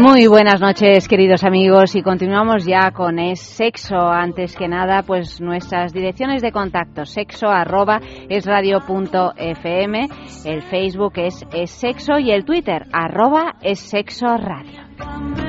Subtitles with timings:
[0.00, 3.96] Muy buenas noches, queridos amigos, y continuamos ya con Es Sexo.
[3.96, 10.08] Antes que nada, pues nuestras direcciones de contacto, sexo arroba es radio punto fm,
[10.44, 15.47] el Facebook es Es Sexo y el Twitter arroba es Sexo Radio.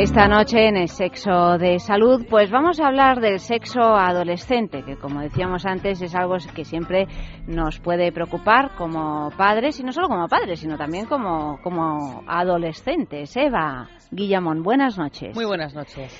[0.00, 4.96] Esta noche en el sexo de salud, pues vamos a hablar del sexo adolescente, que
[4.96, 7.06] como decíamos antes es algo que siempre
[7.46, 13.36] nos puede preocupar como padres, y no solo como padres, sino también como, como adolescentes.
[13.36, 15.36] Eva Guillamón, buenas noches.
[15.36, 16.18] Muy buenas noches.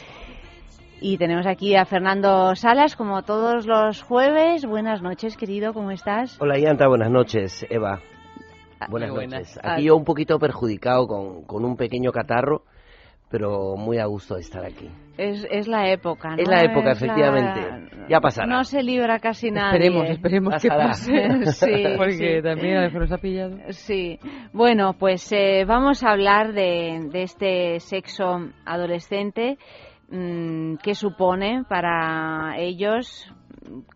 [1.00, 4.66] Y tenemos aquí a Fernando Salas, como todos los jueves.
[4.66, 6.38] Buenas noches, querido, ¿cómo estás?
[6.38, 8.02] Hola, Yanta, buenas noches, Eva.
[8.78, 9.58] Ah, buenas noches.
[9.62, 12.64] Aquí yo un poquito perjudicado con, con un pequeño catarro
[13.30, 14.90] pero muy a gusto de estar aquí.
[15.16, 16.36] Es, es la época, ¿no?
[16.36, 17.60] Es la época, efectivamente.
[18.08, 18.46] Ya pasará.
[18.48, 19.78] No se libra casi nadie.
[19.78, 21.12] Esperemos, esperemos que pase.
[21.52, 23.56] sí, Porque también a veces nos ha pillado.
[23.68, 24.18] Sí.
[24.52, 29.58] Bueno, pues eh, vamos a hablar de, de este sexo adolescente.
[30.08, 33.32] Mmm, ¿Qué supone para ellos?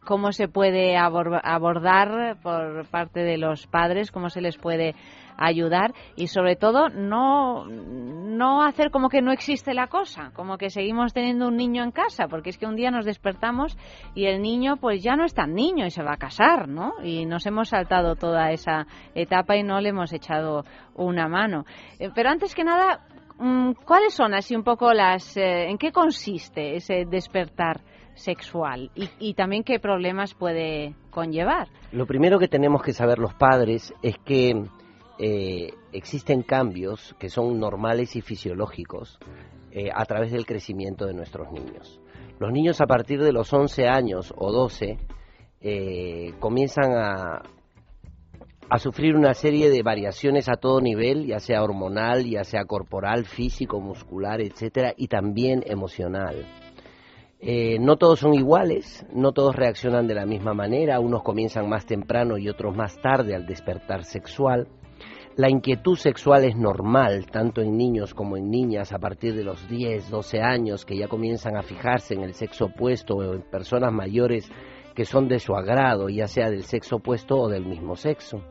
[0.05, 4.13] ¿Cómo se puede abordar por parte de los padres?
[4.13, 4.95] ¿Cómo se les puede
[5.37, 10.71] ayudar y sobre todo no, no hacer como que no existe la cosa, como que
[10.71, 13.77] seguimos teniendo un niño en casa, porque es que un día nos despertamos
[14.15, 16.95] y el niño pues ya no es tan niño y se va a casar, ¿no?
[17.03, 21.65] Y nos hemos saltado toda esa etapa y no le hemos echado una mano.
[21.99, 23.01] Eh, pero antes que nada,
[23.39, 25.37] mm, ¿cuáles son así un poco las...
[25.37, 27.81] Eh, ¿En qué consiste ese despertar?
[28.17, 31.67] sexual y, y, también qué problemas puede conllevar.
[31.91, 34.69] Lo primero que tenemos que saber los padres es que
[35.17, 39.21] eh, existen cambios que son normales y fisiológicos
[39.71, 42.01] eh, a través del crecimiento de nuestros niños.
[42.41, 44.99] Los niños a partir de los 11 años o 12
[45.61, 47.43] eh, comienzan a,
[48.79, 53.79] sufrir una serie de variaciones a todo nivel, ya sea hormonal, ya sea corporal, físico,
[53.79, 56.45] muscular, etcétera, y también emocional.
[57.79, 62.37] No todos son iguales, no todos reaccionan de la misma manera, unos comienzan más temprano
[62.37, 64.67] y otros más tarde al despertar sexual.
[65.37, 69.69] La inquietud sexual es normal, tanto en niños como en niñas, a partir de los
[69.69, 73.93] 10, 12 años, que ya comienzan a fijarse en el sexo opuesto o en personas
[73.93, 74.49] mayores
[74.95, 78.45] que son de su agrado, ya sea del sexo opuesto o del mismo sexo.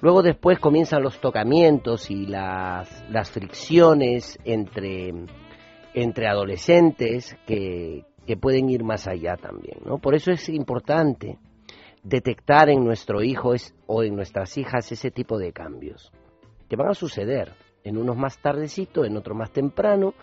[0.00, 5.12] Luego después comienzan los tocamientos y las, las fricciones entre,
[6.26, 9.80] adolescentes que, que pueden ir más allá también.
[9.84, 9.98] ¿no?
[9.98, 11.36] Por eso es importante
[12.08, 16.10] detectar en nuestro hijo es, o en nuestras hijas ese tipo de cambios,
[16.68, 17.52] que van a suceder,
[17.84, 20.14] en unos más tardecito, en otros más temprano,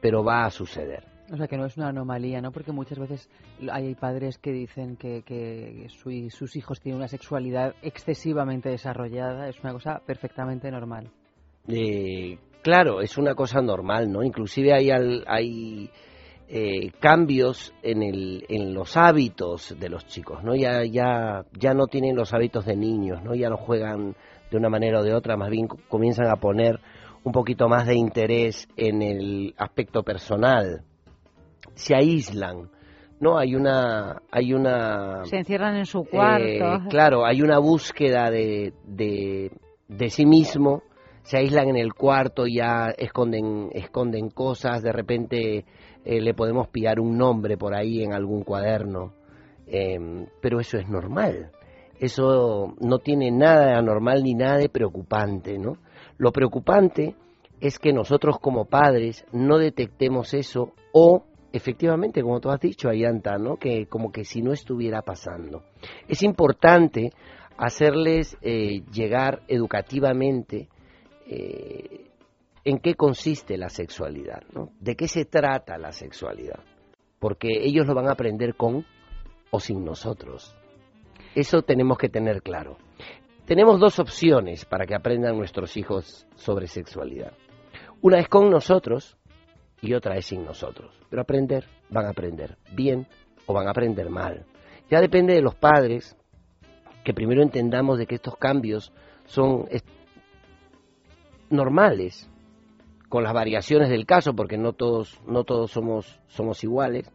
[0.00, 1.04] pero va a suceder.
[1.32, 2.50] O sea, que no es una anomalía, ¿no?
[2.50, 3.30] Porque muchas veces
[3.70, 9.48] hay padres que dicen que, que sus hijos tienen una sexualidad excesivamente desarrollada.
[9.48, 11.08] Es una cosa perfectamente normal.
[11.68, 14.24] Eh, claro, es una cosa normal, ¿no?
[14.24, 15.90] Inclusive hay, hay
[16.52, 20.56] eh, cambios en, el, en los hábitos de los chicos, ¿no?
[20.56, 23.36] Ya, ya, ya no tienen los hábitos de niños, ¿no?
[23.36, 24.16] Ya no juegan
[24.50, 26.80] de una manera o de otra, más bien comienzan a poner
[27.22, 30.82] un poquito más de interés en el aspecto personal.
[31.74, 32.68] Se aíslan,
[33.20, 33.38] ¿no?
[33.38, 34.20] Hay una...
[34.32, 36.46] Hay una Se encierran en su cuarto.
[36.46, 39.52] Eh, claro, hay una búsqueda de, de,
[39.86, 40.82] de sí mismo,
[41.22, 45.64] se aíslan en el cuarto, ya esconden, esconden cosas, de repente
[46.04, 49.12] eh, le podemos pillar un nombre por ahí en algún cuaderno,
[49.66, 51.50] em, pero eso es normal.
[51.98, 55.76] Eso no tiene nada de anormal ni nada de preocupante, ¿no?
[56.16, 57.14] Lo preocupante
[57.60, 63.36] es que nosotros como padres no detectemos eso o efectivamente, como tú has dicho, Ayanta,
[63.36, 63.56] ¿no?
[63.56, 65.62] Que como que si no estuviera pasando.
[66.08, 67.12] Es importante
[67.58, 70.68] hacerles eh, llegar educativamente
[71.26, 72.09] eh,
[72.64, 74.42] en qué consiste la sexualidad.
[74.78, 76.60] ¿De qué se trata la sexualidad?
[77.18, 78.84] Porque ellos lo van a aprender con
[79.50, 80.54] o sin nosotros.
[81.34, 82.76] Eso tenemos que tener claro.
[83.46, 87.32] Tenemos dos opciones para que aprendan nuestros hijos sobre sexualidad.
[88.00, 89.18] Una es con nosotros
[89.80, 90.94] y otra es sin nosotros.
[91.08, 93.06] Pero aprender, van a aprender bien
[93.46, 94.46] o van a aprender mal.
[94.88, 96.16] Ya depende de los padres
[97.04, 98.92] que primero entendamos de que estos cambios
[99.24, 99.66] son
[101.50, 102.29] normales,
[103.10, 107.12] con las variaciones del caso, porque no todos, no todos somos, somos iguales,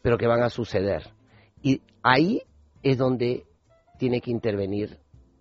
[0.00, 1.02] pero que van a suceder.
[1.60, 2.42] Y ahí
[2.82, 3.44] es donde
[3.98, 4.98] tiene que intervenir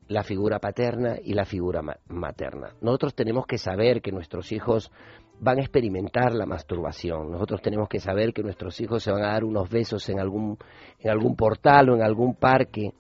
[0.08, 2.72] la figura paterna y la figura materna.
[2.82, 4.92] Nosotros tenemos que saber que nuestros hijos
[5.40, 7.32] van a experimentar la masturbación.
[7.32, 10.58] Nosotros tenemos que saber que nuestros hijos se van a dar unos besos en algún,
[11.00, 12.92] en algún portal o en algún parque.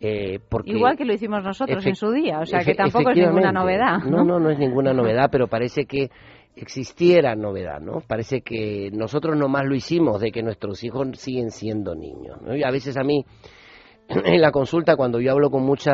[0.00, 3.16] Eh, porque Igual que lo hicimos nosotros en su día, o sea que tampoco es
[3.16, 3.98] ninguna novedad.
[4.04, 4.24] ¿no?
[4.24, 6.10] no, no, es ninguna novedad, pero parece que
[6.56, 8.00] existiera novedad, ¿no?
[8.06, 12.70] Parece que nosotros nomás lo hicimos de que nuestros hijos siguen siendo niños, Y a
[12.70, 13.24] veces a mí,
[14.08, 15.92] en la consulta, cuando yo hablo con, mucha,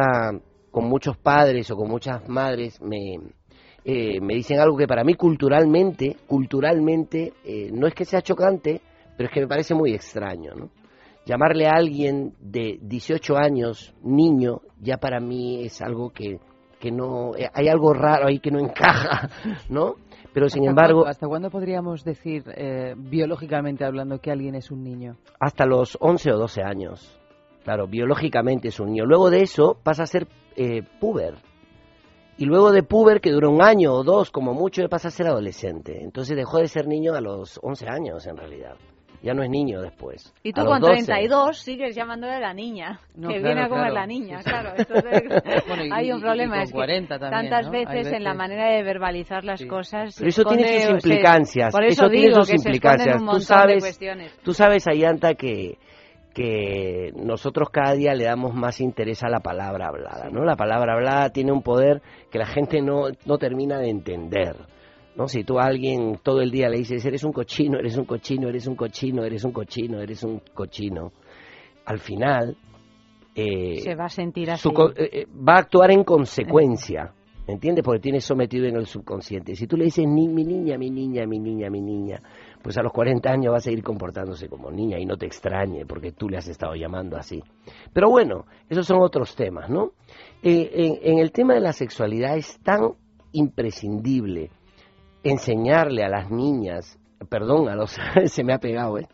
[0.71, 3.19] con muchos padres o con muchas madres, me,
[3.85, 8.81] eh, me dicen algo que para mí culturalmente, culturalmente, eh, no es que sea chocante,
[9.17, 10.71] pero es que me parece muy extraño, ¿no?
[11.25, 16.39] Llamarle a alguien de 18 años niño, ya para mí es algo que,
[16.79, 19.29] que no, eh, hay algo raro ahí que no encaja,
[19.69, 19.95] ¿no?
[20.37, 21.07] Pero sin embargo...
[21.07, 22.45] ¿Hasta cuándo podríamos decir,
[22.99, 25.17] biológicamente hablando, que alguien es un niño?
[25.41, 27.19] Hasta los 11 o 12 años.
[27.65, 29.07] Claro, biológicamente es un niño.
[29.07, 30.29] Luego de eso pasa a ser
[31.01, 31.37] puber
[32.37, 35.27] y luego de puber, que duró un año o dos, como mucho, pasa a ser
[35.27, 36.05] adolescente.
[36.05, 38.77] Entonces dejó de ser niño a los 11 años, en realidad.
[39.27, 40.33] Ya no es niño después.
[40.45, 44.73] Y tú con 32 sigues llamándole la niña, que viene a comer la niña, claro.
[45.93, 50.15] hay un problema, es que tantas veces, en la manera de verbalizar las cosas...
[50.17, 51.73] Pero eso tiene sus implicancias.
[51.73, 53.21] por eso, tiene sus implicancias.
[53.21, 53.99] tú sabes,
[54.45, 55.77] tú sabes, Ayanta, que
[56.33, 60.45] que nosotros cada día le damos más interés a la palabra hablada, ¿no?
[60.45, 64.55] La palabra hablada tiene un poder que la gente no, no termina de entender,
[65.17, 65.29] ¿no?
[65.29, 68.49] Si tú a alguien todo el día le dices, eres un cochino, eres un cochino,
[68.49, 71.13] eres un cochino, eres un cochino, eres un cochino,
[71.85, 72.57] al final...
[73.35, 74.69] Eh, Se va a sentir así.
[74.69, 77.13] Eh, eh, va a actuar en consecuencia,
[77.47, 77.85] ¿me entiendes?
[77.85, 79.55] Porque tiene sometido en el subconsciente.
[79.55, 82.21] Si tú le dices, mi niña, mi niña, mi niña, mi niña,
[82.67, 85.87] pues a los 40 años va a seguir comportándose como niña y no te extrañe
[85.87, 87.41] porque tú le has estado llamando así.
[87.93, 89.93] Pero bueno, esos son otros temas, ¿no?
[90.43, 92.95] Eh, en, el tema de la sexualidad es tan
[93.31, 94.51] imprescindible
[95.31, 97.97] enseñarle a las niñas, perdón, a los,
[98.27, 99.09] se me ha pegado, ¿eh?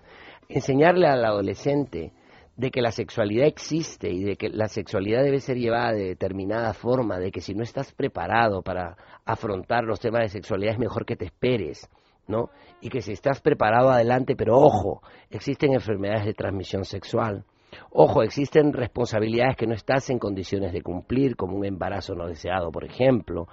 [0.48, 2.12] enseñarle al adolescente
[2.56, 6.74] de que la sexualidad existe y de que la sexualidad debe ser llevada de determinada
[6.74, 11.06] forma, de que si no estás preparado para afrontar los temas de sexualidad es mejor
[11.06, 11.88] que te esperes,
[12.26, 12.50] ¿no?
[12.80, 17.44] Y que si estás preparado adelante, pero ojo, existen enfermedades de transmisión sexual.
[17.90, 22.70] Ojo, existen responsabilidades que no estás en condiciones de cumplir, como un embarazo no deseado,
[22.70, 23.48] por ejemplo.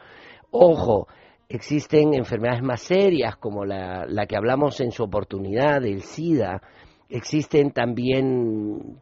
[0.52, 1.08] Ojo,
[1.50, 6.62] existen enfermedades más serias, como la, la que hablamos en su oportunidad, el SIDA.
[7.10, 9.00] Existen también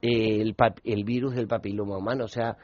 [0.00, 2.24] eh, el, el virus del papiloma humano.
[2.24, 2.56] O sea,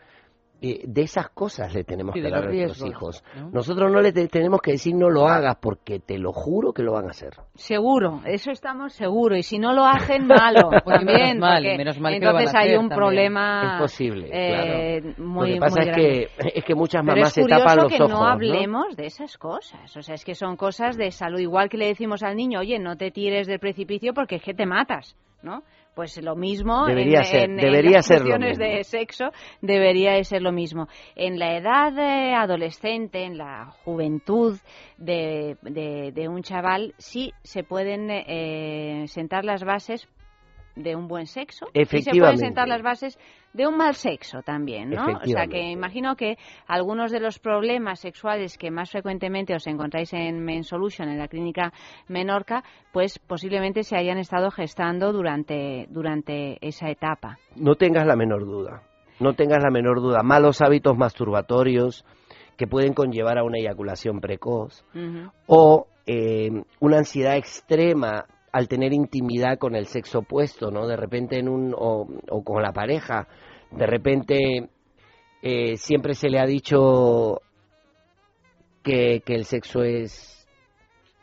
[0.63, 3.25] eh, de esas cosas le tenemos que hablar a nuestros hijos.
[3.53, 6.93] Nosotros no le tenemos que decir no lo hagas porque te lo juro que lo
[6.93, 7.35] van a hacer.
[7.55, 9.39] Seguro, eso estamos seguros.
[9.39, 10.71] Y si no lo hacen, malo.
[10.87, 13.75] También, mal, menos mal entonces hay un problema.
[13.75, 14.31] Es posible.
[14.33, 17.99] Eh, muy, lo que pasa es, que, es que muchas mamás se tapan los que
[17.99, 19.95] no hablemos de esas cosas.
[19.97, 21.39] O sea, es que son cosas de salud.
[21.39, 24.55] Igual que le decimos al niño, oye, no te tires del precipicio porque es que
[24.55, 25.17] te matas.
[25.43, 25.63] ¿no?
[25.97, 29.31] Pues lo mismo debería en, ser, debería las cuestiones de sexo
[29.63, 30.89] debería ser lo mismo.
[31.15, 31.99] En la edad
[32.39, 34.59] adolescente, en la juventud
[34.99, 40.07] de, de, un chaval, sí se pueden eh, sentar las bases
[40.77, 43.19] de un buen sexo y se pueden sentar las bases
[43.53, 45.05] de un mal sexo también, ¿no?
[45.23, 50.13] O sea que imagino que algunos de los problemas sexuales que más frecuentemente os encontráis
[50.13, 51.73] en Men Solution, en la clínica
[52.09, 57.39] Menorca, pues posiblemente se hayan estado gestando durante, durante esa etapa.
[57.57, 58.83] No tengas la menor duda,
[59.19, 60.23] no tengas la menor duda.
[60.23, 62.05] Malos hábitos masturbatorios
[62.59, 64.85] que pueden conllevar a una eyaculación precoz
[65.47, 70.87] o eh, una ansiedad extrema al tener intimidad con el sexo opuesto, ¿no?
[70.87, 72.07] De repente en un o,
[72.43, 73.29] con la pareja,
[73.71, 74.71] de repente
[75.43, 77.43] eh, siempre se le ha dicho
[78.83, 80.49] que, que el sexo es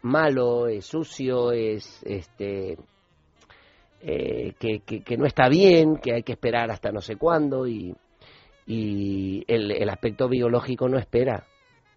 [0.03, 2.77] malo, es sucio, es este
[4.01, 7.95] eh, que, que, no está bien, que hay que esperar hasta no sé cuándo y,
[8.67, 11.47] y el, el aspecto biológico no espera.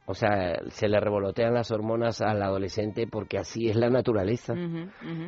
[0.06, 4.54] O sea, se le revolotean las hormonas al adolescente porque así es la naturaleza.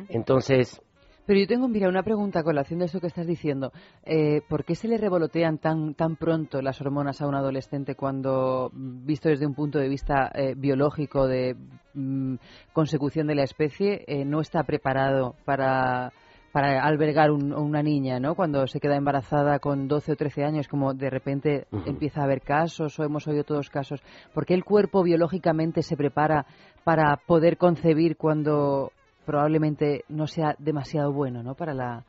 [0.07, 0.81] Entonces...
[1.25, 3.71] Pero yo tengo, mira, una pregunta con relación de eso que estás diciendo.
[4.03, 8.71] Eh, ¿Por qué se le revolotean tan, tan pronto las hormonas a un adolescente cuando,
[8.73, 11.55] visto desde un punto de vista eh, biológico de
[11.93, 12.35] mm,
[12.73, 16.11] consecución de la especie, eh, no está preparado para
[16.51, 18.35] para albergar una niña, ¿no?
[18.35, 22.41] Cuando se queda embarazada con 12 o 13 años, como de repente empieza a haber
[22.41, 24.01] casos o hemos oído todos casos.
[24.33, 26.45] ¿Por qué el cuerpo biológicamente se prepara
[26.83, 28.91] para poder concebir cuando
[29.25, 31.55] probablemente no sea demasiado bueno, ¿no?
[31.55, 32.03] Para la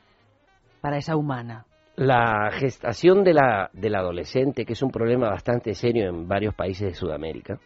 [0.80, 1.66] para esa humana.
[1.96, 6.88] La gestación de la, del adolescente, que es un problema bastante serio en varios países
[6.88, 7.58] de Sudamérica,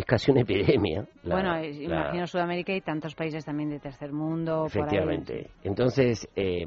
[0.00, 1.06] es casi una epidemia.
[1.24, 4.66] bueno, imagino Sudamérica y tantos países también de tercer mundo.
[4.66, 5.50] Efectivamente.
[5.62, 6.66] Entonces, eh,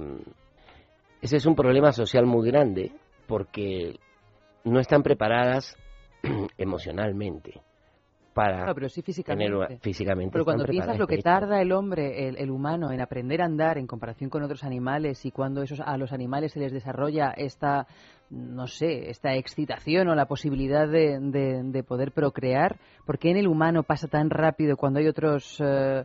[1.22, 2.92] ese es un problema social muy grande
[3.28, 4.00] porque
[4.64, 5.78] no están preparadas
[6.58, 7.62] emocionalmente
[8.34, 9.78] para pero sí físicamente.
[9.80, 13.78] físicamente pero cuando piensas lo que tarda el hombre, el, humano, en aprender a andar
[13.78, 17.88] en comparación con otros animales y cuando esos, a los animales se les desarrolla esta,
[18.30, 23.48] no sé, esta excitación o la posibilidad de, de, poder procrear, ¿por qué en el
[23.48, 26.04] humano pasa tan rápido cuando hay otros, eh,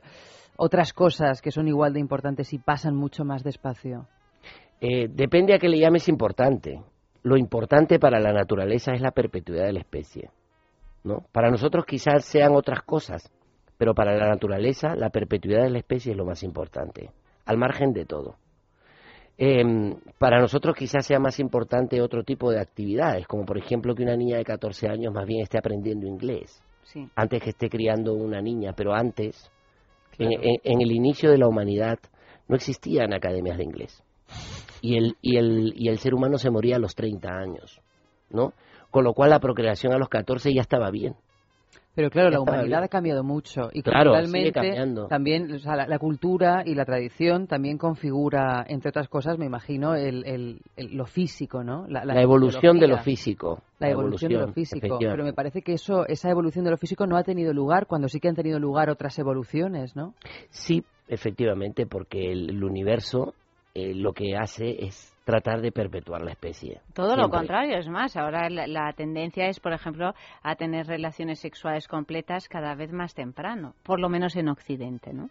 [0.57, 4.07] otras cosas que son igual de importantes y pasan mucho más despacio?
[4.81, 6.81] Eh, depende a qué le llames importante.
[7.23, 10.31] Lo importante para la naturaleza es la perpetuidad de la especie.
[11.33, 13.31] Para nosotros quizás sean otras cosas,
[13.77, 17.11] pero para la naturaleza la perpetuidad de la especie es lo más importante,
[17.47, 18.37] al margen de todo.
[19.41, 24.03] Em, para nosotros quizás sea más importante otro tipo de actividades, como por ejemplo que
[24.03, 26.61] una niña de 14 años más bien esté aprendiendo inglés,
[27.15, 29.51] antes que esté criando una niña, pero antes,
[30.19, 31.99] en, en, el inicio de la humanidad,
[32.49, 34.03] no existían academias de inglés.
[34.81, 37.81] Y el, y el, y el ser humano se moría a los 30 años,
[38.31, 38.53] ¿no?
[38.91, 41.15] Con lo cual la procreación a los 14 ya estaba bien.
[41.99, 44.13] Pero claro, la humanidad ha cambiado mucho y claro,
[45.09, 51.07] también la, cultura y la tradición también configura, entre otras cosas, me imagino, el, lo
[51.07, 51.89] físico, ¿no?
[51.89, 53.63] La, evolución de lo físico.
[53.81, 54.97] La, evolución, de lo físico.
[55.01, 58.07] Pero me parece que eso, esa evolución de lo físico no ha tenido lugar cuando
[58.07, 60.15] sí que han tenido lugar otras evoluciones, ¿no?
[60.51, 63.35] Sí, efectivamente, porque el, universo
[63.75, 66.81] eh, lo que hace es tratar de perpetuar la especie.
[66.95, 71.87] Todo lo contrario, es más, ahora la, tendencia es, por ejemplo, a tener relaciones sexuales
[71.87, 75.29] completas cada vez más temprano, por lo menos en Occidente, ¿no?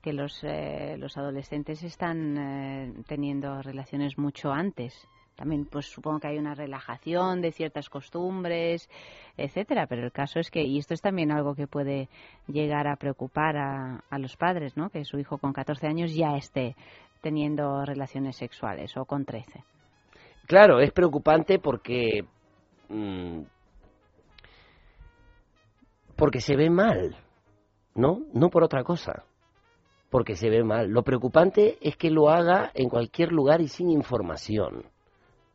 [0.00, 5.08] Que los, eh, los adolescentes están eh, teniendo relaciones mucho antes.
[5.34, 8.88] También, pues supongo que hay una relajación de ciertas costumbres,
[9.36, 9.86] etcétera.
[9.86, 12.08] Pero el caso es que, y esto es también algo que puede
[12.46, 14.88] llegar a preocupar a, a los padres, ¿no?
[14.88, 16.74] Que su hijo con 14 años ya esté
[17.26, 19.64] teniendo relaciones sexuales o con 13.
[20.46, 22.24] Claro, es preocupante porque
[22.88, 23.40] mm,
[26.14, 27.16] porque se ve mal,
[27.96, 28.20] ¿no?
[28.32, 29.24] No por otra cosa,
[30.08, 30.88] porque se ve mal.
[30.88, 34.84] Lo preocupante es que lo haga en cualquier lugar y sin información,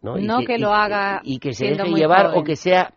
[0.01, 0.18] ¿no?
[0.18, 2.94] No que, lo haga y, que se deje llevar o que sea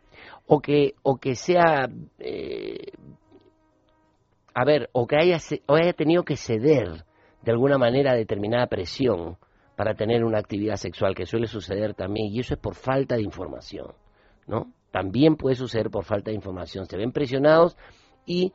[0.49, 1.88] o que o que sea
[2.19, 2.90] eh,
[4.52, 7.04] a ver o que haya o haya tenido que ceder
[7.44, 9.36] de alguna manera determinada presión
[9.76, 13.22] para tener una actividad sexual, que suele suceder también, y eso es por falta de
[13.22, 13.92] información,
[14.46, 14.72] ¿no?
[14.90, 16.86] También puede suceder por falta de información.
[16.86, 17.76] Se ven presionados
[18.24, 18.52] y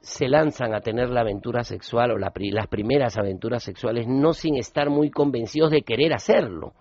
[0.00, 2.32] se lanzan a tener la aventura sexual o las
[2.68, 6.74] primeras aventuras sexuales no sin estar muy convencidos de querer hacerlo.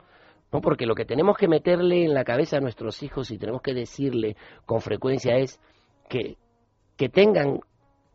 [0.52, 0.60] ¿no?
[0.62, 3.74] Porque lo que tenemos que meterle en la cabeza a nuestros hijos y tenemos que
[3.74, 5.62] decirle con frecuencia es
[6.10, 6.38] que,
[6.98, 7.62] que tengan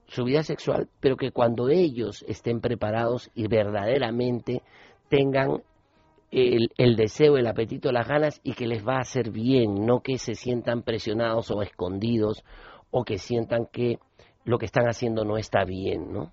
[0.06, 4.62] su vida sexual, pero que cuando ellos estén preparados y verdaderamente
[5.08, 5.62] tengan
[6.30, 10.00] el, el, deseo, el apetito, las ganas y que les va a hacer bien, no
[10.00, 12.44] que se sientan presionados o escondidos
[12.90, 13.98] o que sientan que
[14.44, 16.32] lo que están haciendo no está bien, ¿no?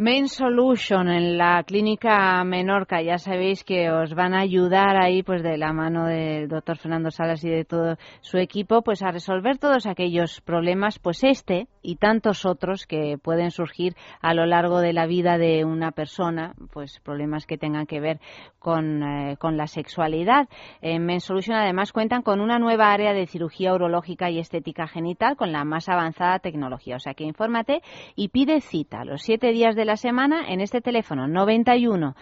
[0.00, 5.42] Main Solution en la clínica Menorca, ya sabéis que os van a ayudar ahí pues
[5.42, 9.58] de la mano del doctor Fernando Salas y de todo su equipo pues a resolver
[9.58, 14.94] todos aquellos problemas, pues este y tantos otros que pueden surgir a lo largo de
[14.94, 18.20] la vida de una persona, pues problemas que tengan que ver
[18.58, 20.48] con, eh, con la sexualidad.
[20.80, 25.36] En Men Solution además cuentan con una nueva área de cirugía urológica y estética genital
[25.36, 26.96] con la más avanzada tecnología.
[26.96, 27.82] O sea que infórmate
[28.16, 32.14] y pide cita los siete días de la semana en este teléfono 91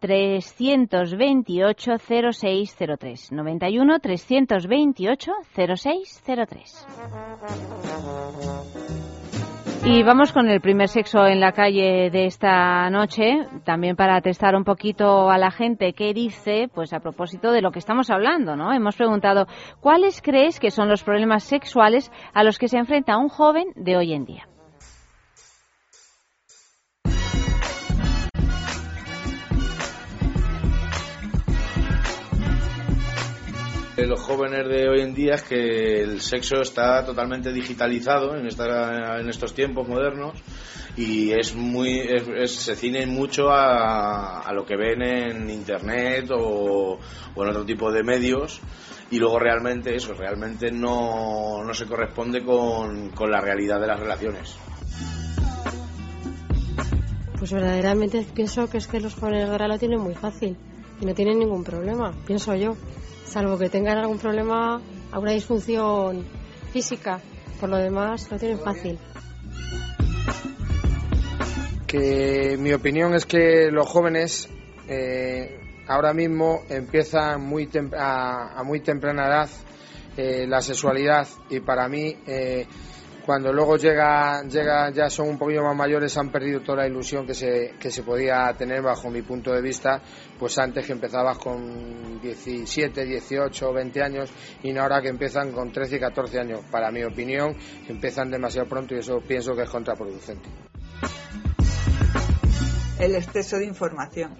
[0.00, 6.86] 328 0603 91 328 0603
[9.84, 14.54] y vamos con el primer sexo en la calle de esta noche, también para testar
[14.54, 18.54] un poquito a la gente qué dice, pues a propósito de lo que estamos hablando,
[18.54, 18.72] ¿no?
[18.72, 19.46] Hemos preguntado,
[19.80, 23.96] ¿cuáles crees que son los problemas sexuales a los que se enfrenta un joven de
[23.96, 24.46] hoy en día?
[34.02, 38.48] De los jóvenes de hoy en día es que el sexo está totalmente digitalizado en,
[38.48, 40.32] esta, en estos tiempos modernos
[40.96, 42.08] y es muy
[42.46, 46.98] se ciñen mucho a, lo que ven en internet o,
[47.36, 48.60] en otro tipo de medios
[49.12, 54.00] y luego realmente eso realmente no, no se corresponde con, con la realidad de las
[54.00, 54.56] relaciones.
[57.38, 60.56] Pues verdaderamente pienso que es que los jóvenes ahora lo tienen muy fácil
[61.00, 62.74] y no tienen ningún problema, pienso yo,
[63.32, 64.78] salvo que tengan algún problema,
[65.10, 66.26] alguna disfunción
[66.70, 67.18] física,
[67.58, 68.98] por lo demás lo tienen fácil.
[71.86, 74.50] Que mi opinión es que los jóvenes
[74.86, 75.58] eh,
[75.88, 79.50] ahora mismo empiezan muy a, muy temprana edad
[80.18, 82.66] eh, la sexualidad y para mí eh,
[83.24, 87.26] cuando luego llega, llega, ya son un poquito más mayores, han perdido toda la ilusión
[87.26, 90.00] que se, que se podía tener bajo mi punto de vista,
[90.38, 95.96] pues antes que empezabas con 17, 18, 20 años y ahora que empiezan con 13
[95.96, 96.60] y 14 años.
[96.70, 97.56] Para mi opinión,
[97.88, 100.48] empiezan demasiado pronto y eso pienso que es contraproducente.
[102.98, 104.36] El exceso de información.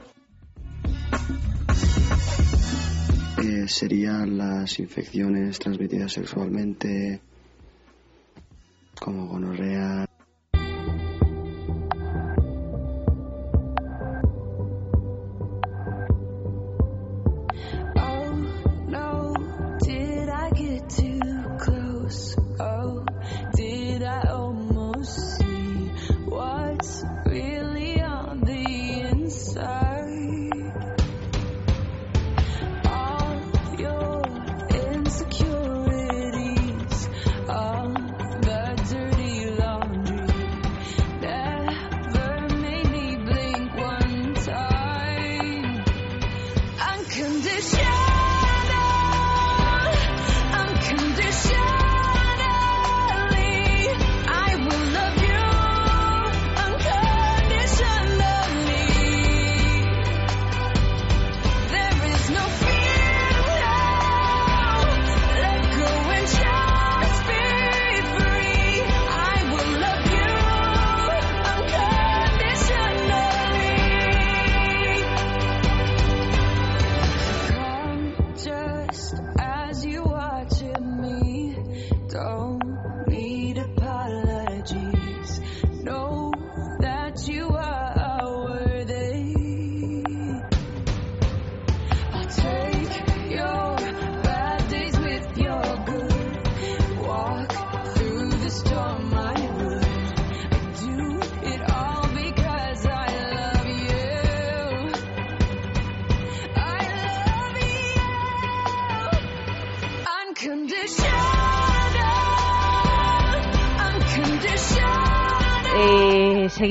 [3.42, 7.20] Eh, serían las infecciones transmitidas sexualmente,
[9.02, 10.06] como gonorrea,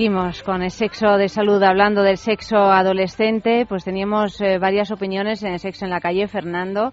[0.01, 5.43] seguimos con el sexo de salud, hablando del sexo adolescente, pues teníamos eh, varias opiniones
[5.43, 6.91] en el sexo en la calle, Fernando,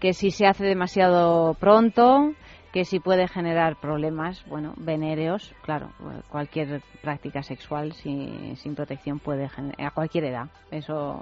[0.00, 2.32] que si se hace demasiado pronto,
[2.72, 5.90] que si puede generar problemas, bueno, venéreos, claro,
[6.30, 11.20] cualquier práctica sexual sin, sin protección puede generar, a cualquier edad, eso,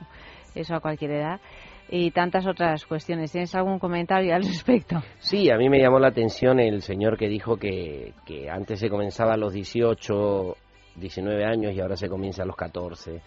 [0.54, 1.40] eso a cualquier edad
[1.88, 3.32] y tantas otras cuestiones.
[3.32, 5.02] ¿Tienes algún comentario al respecto?
[5.18, 8.88] Sí, a mí me llamó la atención el señor que dijo que, que antes se
[8.88, 10.56] comenzaba a los 18
[10.96, 13.20] 19 años y ahora se comienza a los 14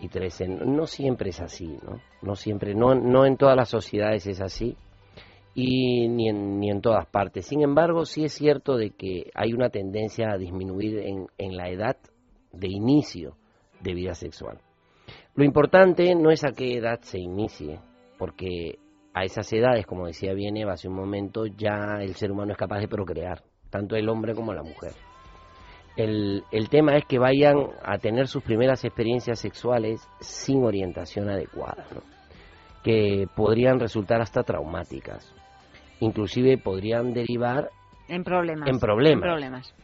[0.00, 0.48] y 13.
[0.48, 2.00] No siempre es así, ¿no?
[2.22, 4.76] No siempre, no, no en todas las sociedades es así
[5.54, 7.46] y ni en, ni en todas partes.
[7.46, 11.68] Sin embargo, sí es cierto de que hay una tendencia a disminuir en, en la
[11.68, 11.96] edad
[12.52, 13.36] de inicio
[13.80, 14.60] de vida sexual.
[15.34, 17.80] Lo importante no es a qué edad se inicie,
[18.18, 18.78] porque
[19.14, 22.58] a esas edades, como decía bien Eva hace un momento, ya el ser humano es
[22.58, 24.92] capaz de procrear, tanto el hombre como la mujer.
[25.98, 31.86] El, el, tema es que vayan a tener sus primeras experiencias sexuales sin orientación adecuada,
[32.84, 35.34] que podrían resultar hasta traumáticas.
[36.00, 37.70] Inclusive podrían derivar
[38.08, 38.68] en problemas.
[38.68, 39.74] En problemas.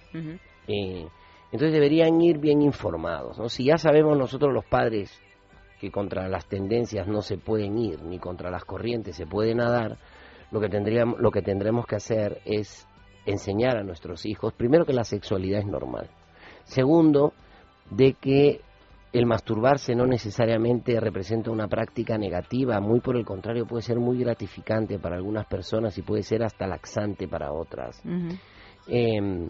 [0.66, 1.06] Eh,
[1.52, 3.38] entonces deberían ir bien informados.
[3.38, 3.48] ¿no?
[3.48, 5.20] Si ya sabemos nosotros los padres
[5.80, 9.98] que contra las tendencias no se pueden ir, ni contra las corrientes se puede nadar,
[10.50, 12.88] lo que, tendríamos, lo que tendremos que hacer es
[13.26, 16.08] enseñar a nuestros hijos, primero que la sexualidad es normal,
[16.64, 17.32] segundo,
[17.90, 18.60] de que
[19.14, 24.18] el masturbarse no necesariamente representa una práctica negativa, muy por el contrario puede ser muy
[24.18, 28.02] gratificante para algunas personas y puede ser hasta laxante para otras,
[28.88, 29.48] em,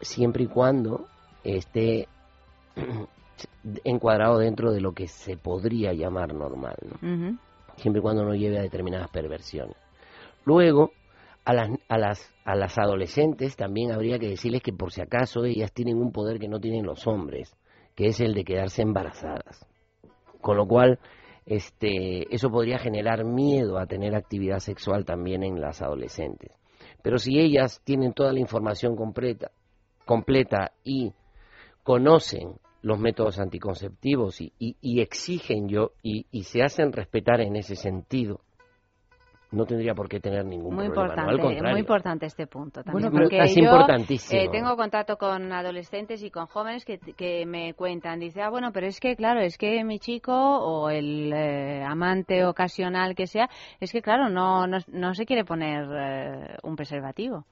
[0.00, 1.06] siempre y cuando
[1.44, 2.08] esté
[3.84, 6.76] encuadrado dentro de lo que se podría llamar normal,
[7.76, 9.76] siempre y cuando no lleve a determinadas perversiones.
[10.46, 10.92] Luego,
[11.48, 15.46] a las, a, las, a las adolescentes también habría que decirles que por si acaso
[15.46, 17.56] ellas tienen un poder que no tienen los hombres,
[17.94, 19.66] que es el de quedarse embarazadas.
[20.42, 20.98] Con lo cual,
[21.46, 26.52] este, eso podría generar miedo a tener actividad sexual también en las adolescentes.
[27.02, 29.50] Pero si ellas tienen toda la información completa,
[30.04, 31.14] completa y
[31.82, 37.56] conocen los métodos anticonceptivos y, y, y exigen yo y, y se hacen respetar en
[37.56, 38.42] ese sentido,
[39.50, 41.04] no tendría por qué tener ningún muy problema.
[41.06, 41.70] Importante, no, al contrario.
[41.72, 43.10] muy importante este punto también.
[43.10, 44.40] Bueno, porque es yo, importantísimo.
[44.42, 48.72] eh, tengo contacto con adolescentes y con jóvenes que, que me cuentan, dice, ah, bueno,
[48.72, 53.48] pero es que, claro, es que mi chico o el eh, amante ocasional que sea,
[53.80, 57.44] es que, claro, no, no, no se quiere poner eh, un preservativo.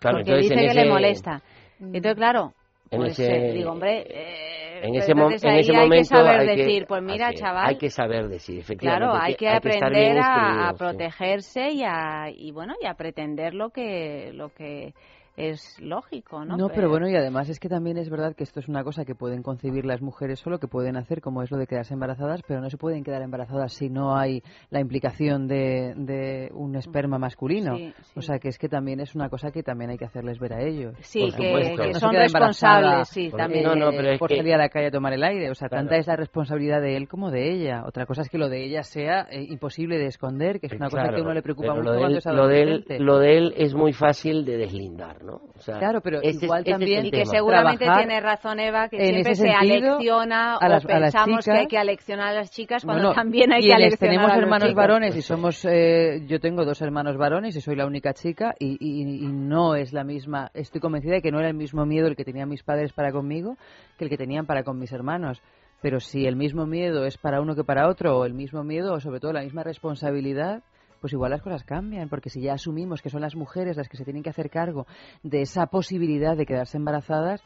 [0.00, 1.42] Claro, porque entonces dice en que ese- le molesta.
[1.80, 2.52] Entonces, claro,
[2.90, 5.96] en pues ese- eh, digo, hombre, eh, en ese, mo- entonces en ese hay momento
[6.00, 9.04] que saber hay que- decir, pues mira, chaval, hay que saber decir, efectivamente.
[9.06, 10.78] Claro, hay que bien aprender a, a instruidos, sí.
[10.78, 14.92] protegerse y a y bueno y a pretender lo que lo que
[15.36, 16.56] es lógico, ¿no?
[16.56, 19.04] No, pero bueno, y además es que también es verdad que esto es una cosa
[19.04, 22.42] que pueden concebir las mujeres solo, que pueden hacer, como es lo de quedarse embarazadas,
[22.46, 27.18] pero no se pueden quedar embarazadas si no hay la implicación de, de un esperma
[27.18, 27.76] masculino.
[27.76, 30.38] Sí, O sea, que es que también es una cosa que también hay que hacerles
[30.38, 30.94] ver a ellos.
[31.00, 33.64] Sí, que, que son responsables, sí, también.
[33.64, 35.50] No, no, pero es por que- salir a la calle a tomar el aire.
[35.50, 35.84] O sea, Claro.
[35.84, 37.84] tanta es la responsabilidad de él como de ella.
[37.86, 40.88] Otra cosa es que lo de ella sea eh, imposible de esconder, que es una
[40.90, 43.18] cosa que a uno le preocupa mucho lo de, cuando es lo, de él, lo
[43.18, 45.40] de él es muy fácil de deslindar, ¿no?
[45.56, 47.30] O sea, Claro, pero ese igual ese es el también- y que tema.
[47.32, 51.44] seguramente trabajar tiene razón Eva, que siempre se alecciona a las- o a las pensamos
[51.44, 51.70] que hay chicas.
[51.70, 54.68] que aleccionar a las chicas cuando Bueno, también hay que aleccionar tenemos a los hermanos
[54.68, 54.76] chicos.
[54.76, 58.76] varones y somos eh, yo tengo dos hermanos varones y soy la única chica y,
[58.80, 62.06] y- y no es la misma estoy convencida de que no era el mismo miedo
[62.06, 63.56] el que tenían mis padres para conmigo
[63.98, 65.40] que el que tenían para con mis hermanos
[65.82, 68.94] pero si el mismo miedo es para uno que para otro o el mismo miedo
[68.94, 70.62] o sobre todo la misma responsabilidad
[71.04, 73.98] pues igual las cosas cambian, porque si ya asumimos que son las mujeres las que
[73.98, 74.86] se tienen que hacer cargo
[75.22, 77.42] de esa posibilidad de quedarse embarazadas,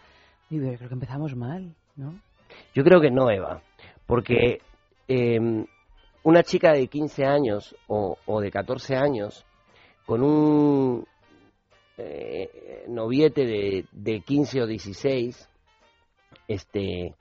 [0.49, 2.21] y creo que empezamos mal, ¿no?
[2.73, 3.61] Yo creo que no, Eva,
[4.07, 4.61] porque
[5.09, 5.67] eh,
[6.23, 9.45] una chica de 15 años o, o de 14 años
[10.07, 11.05] con un
[11.97, 15.49] eh, noviete de, de 15 o 16,
[16.47, 17.13] este,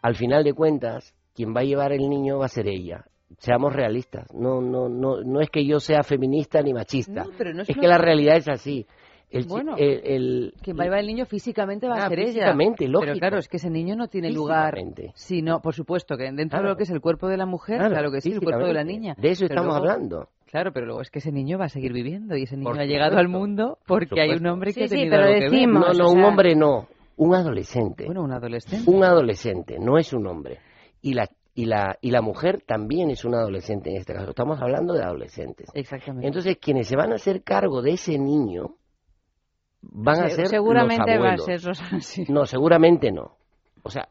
[0.00, 3.04] al final de cuentas, quien va a llevar el niño va a ser ella.
[3.38, 4.26] Seamos realistas.
[4.34, 7.24] No, no, no, no es que yo sea feminista ni machista.
[7.24, 8.86] No, pero no es es una- que la realidad es así.
[9.30, 12.28] El, Bueno, el- el- Quien va el niño físicamente va Ah, a ser ella.
[12.32, 13.12] físicamente, lógico.
[13.12, 14.74] Pero claro, es que ese niño no tiene lugar.
[15.42, 16.64] No, por supuesto, que dentro Claro.
[16.64, 18.66] de lo que es el cuerpo de la mujer, claro, Claro, que sí, el cuerpo
[18.66, 19.14] de la niña.
[19.16, 20.28] De eso Pero estamos luego- hablando.
[20.50, 22.84] Claro, pero luego es que ese niño va a seguir viviendo y ese niño ha
[22.84, 25.40] llegado al mundo porque hay un hombre que Sí, ha sí, tenido pero algo que
[25.40, 25.50] ver.
[25.50, 28.04] decimos- No, no, o un hombre no, un adolescente.
[28.04, 28.90] Bueno, un adolescente.
[28.90, 30.58] Un adolescente, no es un hombre.
[31.00, 34.30] Y la, y, la, y la mujer también es un adolescente en este caso.
[34.30, 35.68] Estamos hablando de adolescentes.
[35.74, 36.26] Exactamente.
[36.26, 38.76] Entonces, quienes se van a hacer cargo de ese niño
[39.82, 41.44] van a Se- ser seguramente los va a abuelos.
[41.44, 42.24] ser Rosa, sí.
[42.28, 43.36] No, seguramente no.
[43.82, 44.08] O sea,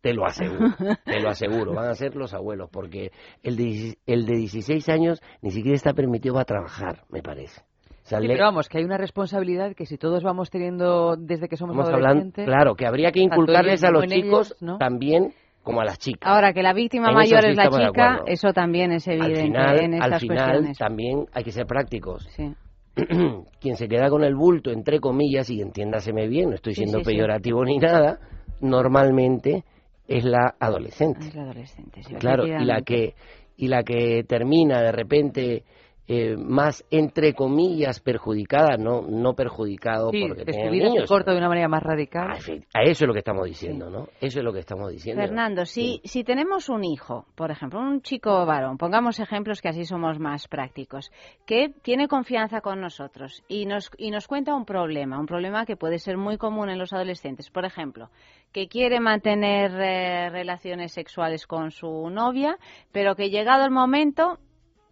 [0.00, 3.10] te lo aseguro, te lo aseguro, van a ser los abuelos, porque
[3.42, 7.62] el de, el de 16 años ni siquiera está permitido para trabajar, me parece.
[8.04, 11.16] O sea, Sí, le- pero vamos, que hay una responsabilidad que si todos vamos teniendo
[11.16, 12.46] desde que somos hablando, adolescentes...
[12.46, 14.78] claro, que habría que inculcarles a los chicos ellos, ¿no?
[14.78, 15.34] también
[15.68, 16.30] como a las chicas.
[16.30, 19.78] Ahora que la víctima En mayor es la chica, eso también es al evidente final,
[19.80, 20.78] en estas al final cuestiones.
[20.78, 22.26] también hay que ser prácticos.
[22.34, 22.54] Sí.
[23.60, 26.98] Quien se queda con el bulto, entre comillas, y entiéndaseme bien, no estoy Sí, siendo
[27.00, 28.18] sí, peyorativo ni nada,
[28.60, 29.64] normalmente
[30.06, 31.26] es la adolescente.
[31.28, 33.14] Es la adolescente, sí, Claro, y la que
[33.56, 35.64] y la que termina de repente
[36.08, 40.90] eh, más entre comillas perjudicada, no no perjudicado Sí, porque que tiene su vida se
[40.94, 41.08] niños.
[41.08, 42.30] corta de una manera más radical.
[42.30, 44.08] A efe- a eso es lo que estamos diciendo, ¿no?
[44.20, 45.20] Eso es lo que estamos diciendo.
[45.22, 49.84] Fernando, si, si tenemos un hijo, por ejemplo, un chico varón, pongamos ejemplos que así
[49.84, 51.10] somos más prácticos,
[51.46, 55.76] que tiene confianza con nosotros y nos, y nos cuenta un problema, un problema que
[55.76, 58.08] puede ser muy común en los adolescentes, por ejemplo,
[58.52, 62.56] que quiere mantener eh, relaciones sexuales con su novia,
[62.92, 64.38] pero que llegado el momento,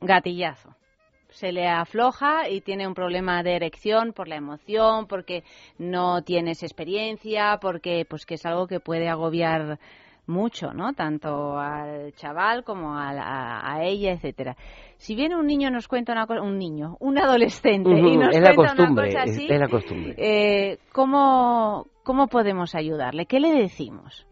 [0.03, 0.77] gatillazo.
[1.37, 5.45] Se le afloja y tiene un problema de erección por la emoción, porque
[5.79, 9.79] no tienes experiencia, porque pues que es algo que puede agobiar
[10.27, 10.95] mucho, ¿no?
[10.95, 14.57] Tanto al chaval como a, la- a ella, etcétera.
[14.97, 18.41] Si viene un niño nos cuenta una cosa, un niño, un adolescente y nos es
[18.43, 20.15] la cuenta costumbre, una cosa así, es la costumbre.
[20.17, 23.27] eh, ¿cómo, ¿cómo podemos ayudarle?
[23.27, 24.27] ¿Qué le decimos?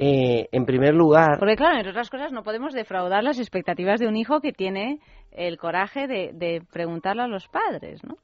[0.00, 4.06] Eh, en primer lugar, Porque claro, entre otras cosas, no podemos defraudar las expectativas de
[4.06, 5.00] un hijo que tiene
[5.32, 8.16] el coraje de, de preguntarle a los padres, ¿no?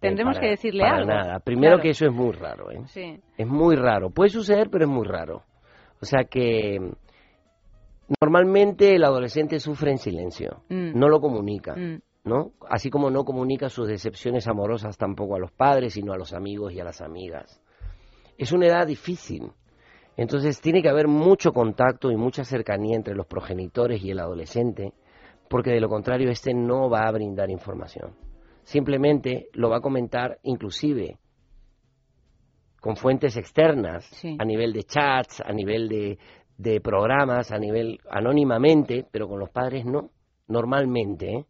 [0.00, 1.08] Tendremos para- que decirle para algo.
[1.10, 1.40] nada.
[1.40, 1.82] Primero Claro.
[1.82, 2.80] que eso es muy raro, ¿eh?
[2.86, 3.20] Sí.
[3.36, 4.10] Es muy raro.
[4.10, 5.42] Puede suceder, pero es muy raro.
[6.00, 6.78] O sea que
[8.20, 10.98] normalmente el adolescente sufre en silencio, Mm.
[10.98, 11.74] no lo comunica.
[11.76, 12.00] Mm.
[12.22, 12.52] ¿no?
[12.68, 16.70] Así como no comunica sus decepciones amorosas tampoco a los padres, sino a los amigos
[16.74, 17.62] y a las amigas.
[18.36, 19.50] Es una edad difícil.
[20.18, 24.92] Entonces tiene que haber mucho contacto y mucha cercanía entre los progenitores y el adolescente,
[25.50, 28.14] porque de lo contrario este no va a brindar información.
[28.62, 31.18] Simplemente lo va a comentar inclusive
[32.80, 34.36] con fuentes externas, Sí.
[34.38, 36.18] a nivel de chats, a nivel de,
[36.56, 40.10] de programas, a nivel anónimamente, pero con los padres no,
[40.46, 41.32] normalmente.
[41.34, 41.44] ¿eh?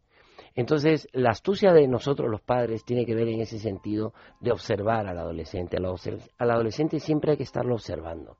[0.55, 5.05] Entonces, la astucia de nosotros los padres tiene que ver en ese sentido de observar
[5.07, 5.77] al adolescente.
[5.77, 8.37] Al, al adolescente siempre hay que estarlo observando,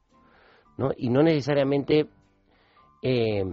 [0.77, 0.89] ¿no?
[0.97, 2.07] Y no necesariamente
[3.03, 3.43] eh,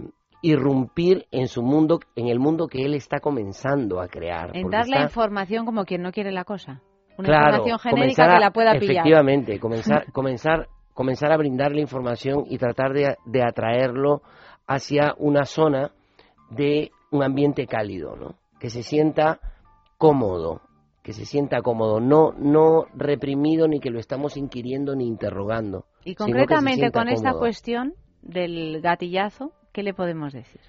[0.41, 4.55] irrumpir en su mundo, en el mundo que él está comenzando a crear.
[4.55, 6.81] En dar la está- información como quien no quiere la cosa.
[7.17, 8.83] Una Claro, información genérica a- que la pueda pillar.
[8.91, 14.21] Efectivamente, comenzar, comenzar, comenzar a brindarle información y tratar de, de atraerlo
[14.67, 15.91] hacia una zona
[16.49, 18.35] de un ambiente cálido, ¿no?
[18.59, 19.39] Que se sienta
[19.97, 20.61] cómodo,
[21.03, 25.85] que se sienta cómodo, no, no reprimido ni que lo estamos inquiriendo ni interrogando.
[26.05, 30.61] Y concretamente con esta cuestión del gatillazo, ¿qué le podemos decir?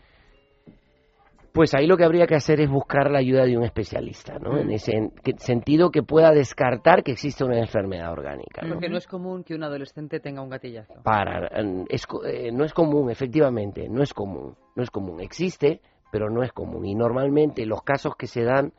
[1.53, 4.53] Pues ahí lo que habría que hacer es buscar la ayuda de un especialista, ¿no?
[4.53, 4.59] Mm.
[4.59, 8.63] En ese en- que- sentido que pueda descartar que existe una enfermedad orgánica.
[8.63, 8.75] ¿no?
[8.75, 11.03] Porque no es común que un adolescente tenga un gatillazo.
[11.03, 11.49] para
[11.89, 15.81] es co- eh, no es común efectivamente no es común no es común existe
[16.13, 18.73] pero no es común y normalmente los casos que se dan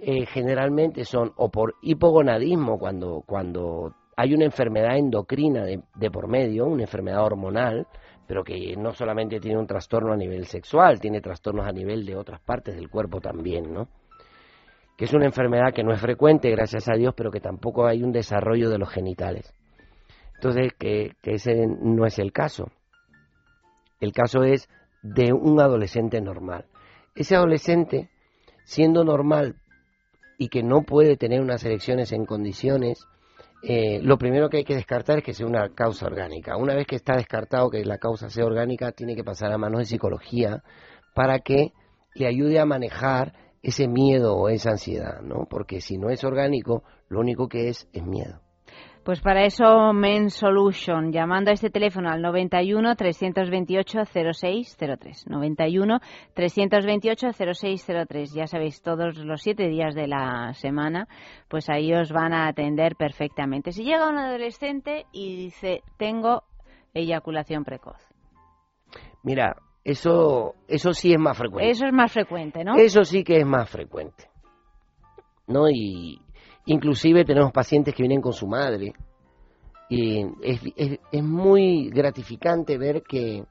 [0.00, 6.26] eh, generalmente son o por hipogonadismo cuando cuando hay una enfermedad endocrina de, de por
[6.28, 7.86] medio una enfermedad hormonal
[8.28, 12.14] pero que no solamente tiene un trastorno a nivel sexual tiene trastornos a nivel de
[12.14, 13.88] otras partes del cuerpo también no
[14.96, 18.04] que es una enfermedad que no es frecuente gracias a Dios pero que tampoco hay
[18.04, 19.52] un desarrollo de los genitales
[20.38, 22.70] entonces, que, que ese no es el caso.
[24.00, 24.68] El caso es
[25.02, 26.66] de un adolescente normal.
[27.16, 28.08] Ese adolescente,
[28.64, 29.56] siendo normal
[30.38, 33.04] y que no puede tener unas elecciones en condiciones,
[33.62, 36.56] eh, lo primero que hay que descartar es que sea una causa orgánica.
[36.56, 39.80] Una vez que está descartado que la causa sea orgánica, tiene que pasar a manos
[39.80, 40.62] de psicología
[41.14, 41.72] para que
[42.14, 45.46] le ayude a manejar ese miedo o esa ansiedad, ¿no?
[45.50, 48.40] Porque si no es orgánico, lo único que es es miedo.
[49.08, 55.26] Pues para eso Men Solution, llamando a este teléfono al 91 328 0603.
[55.26, 56.00] 91
[56.34, 58.34] 328 0603.
[58.34, 61.08] Ya sabéis, todos los siete días de la semana,
[61.48, 63.72] pues ahí os van a atender perfectamente.
[63.72, 66.42] Si llega un adolescente y dice, tengo
[66.92, 68.06] eyaculación precoz.
[69.22, 71.70] Mira, eso, eso sí es más frecuente.
[71.70, 72.76] Eso es más frecuente, ¿no?
[72.76, 74.28] Eso sí que es más frecuente.
[75.46, 75.70] ¿No?
[75.70, 76.20] Y
[76.68, 78.92] inclusive tenemos pacientes que vienen con su madre.
[79.88, 80.60] Y es,
[81.10, 83.44] es, muy gratificante ver que,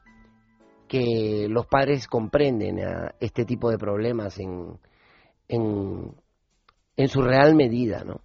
[0.87, 4.79] que los padres comprenden a este tipo de problemas en,
[5.47, 6.13] en,
[6.95, 8.21] en su real medida, ¿no?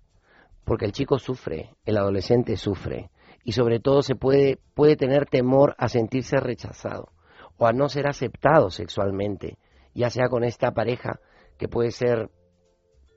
[0.65, 3.11] Porque el chico sufre, el adolescente sufre.
[3.45, 7.13] Y sobre todo se puede, puede tener temor a sentirse rechazado
[7.57, 9.57] o a no ser aceptado sexualmente,
[9.95, 11.19] ya sea con esta pareja
[11.59, 12.31] que puede ser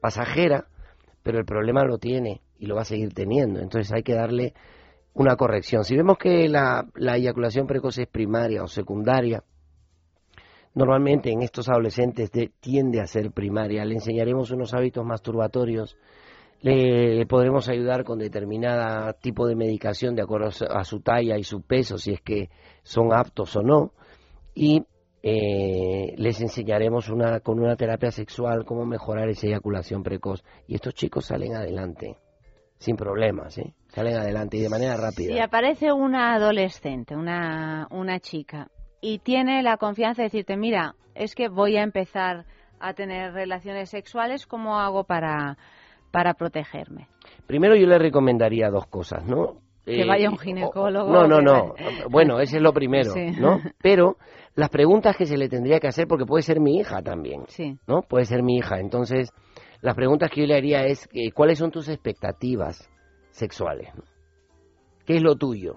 [0.02, 0.68] pasajera,
[1.26, 3.60] pero el problema lo tiene y lo va a seguir teniendo.
[3.60, 4.54] Entonces hay que darle
[5.16, 5.84] una corrección.
[5.84, 9.44] Si vemos que la, la eyaculación precoz es primaria o secundaria,
[10.76, 13.84] normalmente en estos adolescentes de- tiende a ser primaria.
[13.86, 15.98] Le enseñaremos unos hábitos masturbatorios,
[16.62, 21.44] le, le podremos ayudar con determinada tipo de medicación de acuerdo a su talla y
[21.44, 22.50] su peso, si es que
[22.84, 23.94] son aptos o no,
[24.54, 24.84] y
[25.28, 30.44] eh, les enseñaremos una, con una terapia sexual cómo mejorar esa eyaculación precoz.
[30.68, 32.18] Y estos chicos salen adelante,
[32.78, 33.74] sin problemas, ¿eh?
[33.88, 35.34] salen adelante y de manera rápida.
[35.34, 38.70] Si aparece una adolescente, una, una chica,
[39.02, 42.46] y tiene la confianza de decirte, mira, es que voy a empezar
[42.80, 45.58] a tener relaciones sexuales, ¿cómo hago para,
[46.12, 47.08] para protegerme?
[47.48, 49.65] Primero yo le recomendaría dos cosas, ¿no?
[49.86, 51.76] Que Eh, vaya un ginecólogo, No, no, no.
[52.10, 53.32] Bueno, ese es lo primero, Sí.
[53.40, 53.60] ¿no?
[53.82, 54.18] Pero
[54.56, 57.78] las preguntas que se le tendría que hacer, porque puede ser mi hija también, Sí.
[57.88, 58.02] ¿no?
[58.02, 58.80] Puede ser mi hija.
[58.80, 59.30] Entonces,
[59.82, 62.90] las preguntas que yo le haría es, eh, ¿cuáles son tus expectativas
[63.30, 63.90] sexuales?
[65.06, 65.76] ¿Qué es lo tuyo?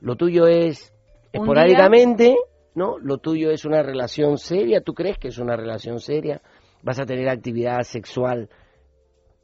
[0.00, 0.92] Lo tuyo es
[1.32, 2.36] esporádicamente,
[2.74, 2.98] ¿no?
[2.98, 4.82] Lo tuyo es una relación seria.
[4.82, 6.42] ¿Tú crees que es una relación seria?
[6.82, 8.50] ¿Vas a tener actividad sexual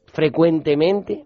[0.07, 1.25] frecuentemente?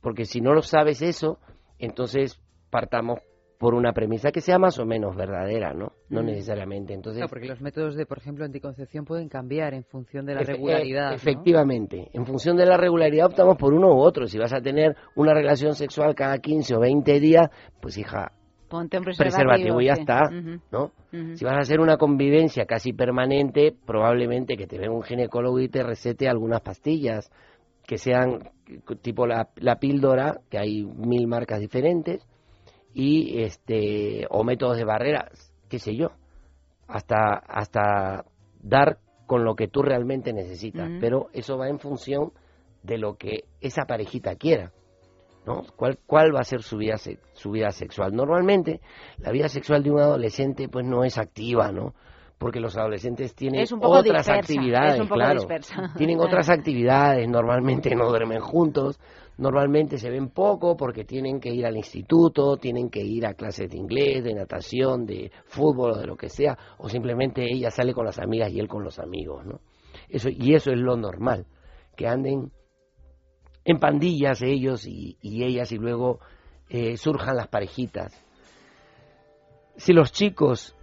[0.00, 1.38] Porque si no lo sabes eso,
[1.80, 2.40] entonces
[2.70, 3.20] partamos
[3.58, 5.92] por una premisa que sea más o menos verdadera, ¿no?
[6.08, 6.26] No Mm.
[6.26, 6.94] necesariamente.
[6.94, 10.40] Entonces, Claro, porque los métodos de, por ejemplo, anticoncepción pueden cambiar en función de la
[10.40, 11.08] Efe- regularidad.
[11.08, 11.16] eh, ¿no?
[11.16, 12.08] Efectivamente.
[12.14, 14.26] En función de la regularidad optamos por uno u otro.
[14.26, 17.50] Si vas a tener una relación sexual cada 15 o 20 días,
[17.82, 18.32] pues hija,
[18.70, 20.30] Ponte un preservativo, y ya está,
[20.70, 20.92] ¿no?
[21.34, 25.68] Si vas a hacer una convivencia casi permanente, probablemente que te venga un ginecólogo y
[25.68, 27.30] te recete algunas pastillas
[27.86, 28.50] que sean
[29.02, 32.26] tipo la, la píldora, que hay mil marcas diferentes,
[32.92, 36.08] y este o métodos de barreras, qué sé yo,
[36.88, 38.24] hasta hasta
[38.62, 42.32] dar con lo que tú realmente necesitas, pero eso va en función
[42.82, 44.72] de lo que esa parejita quiera.
[45.46, 45.62] ¿no?
[45.76, 48.12] ¿Cuál, ¿Cuál va a ser su vida, su vida sexual?
[48.12, 48.80] Normalmente,
[49.18, 51.94] la vida sexual de un adolescente pues no es activa, ¿no?
[52.40, 55.46] Porque los adolescentes tienen otras actividades, claro.
[55.94, 58.98] Tienen otras actividades, normalmente no duermen juntos,
[59.36, 63.68] normalmente se ven poco porque tienen que ir al instituto, tienen que ir a clases
[63.68, 67.92] de inglés, de natación, de fútbol o de lo que sea, o simplemente ella sale
[67.92, 69.60] con las amigas y él con los amigos, ¿no?
[70.08, 71.44] Eso, y eso es lo normal,
[71.94, 72.52] que anden
[73.66, 76.20] en pandillas ellos y, ellas y luego
[76.70, 78.18] eh, surjan las parejitas.
[79.76, 80.74] Si los chicos,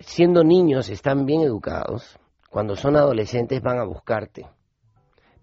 [0.00, 2.18] siendo niños, están bien educados,
[2.50, 4.46] cuando son adolescentes van a buscarte.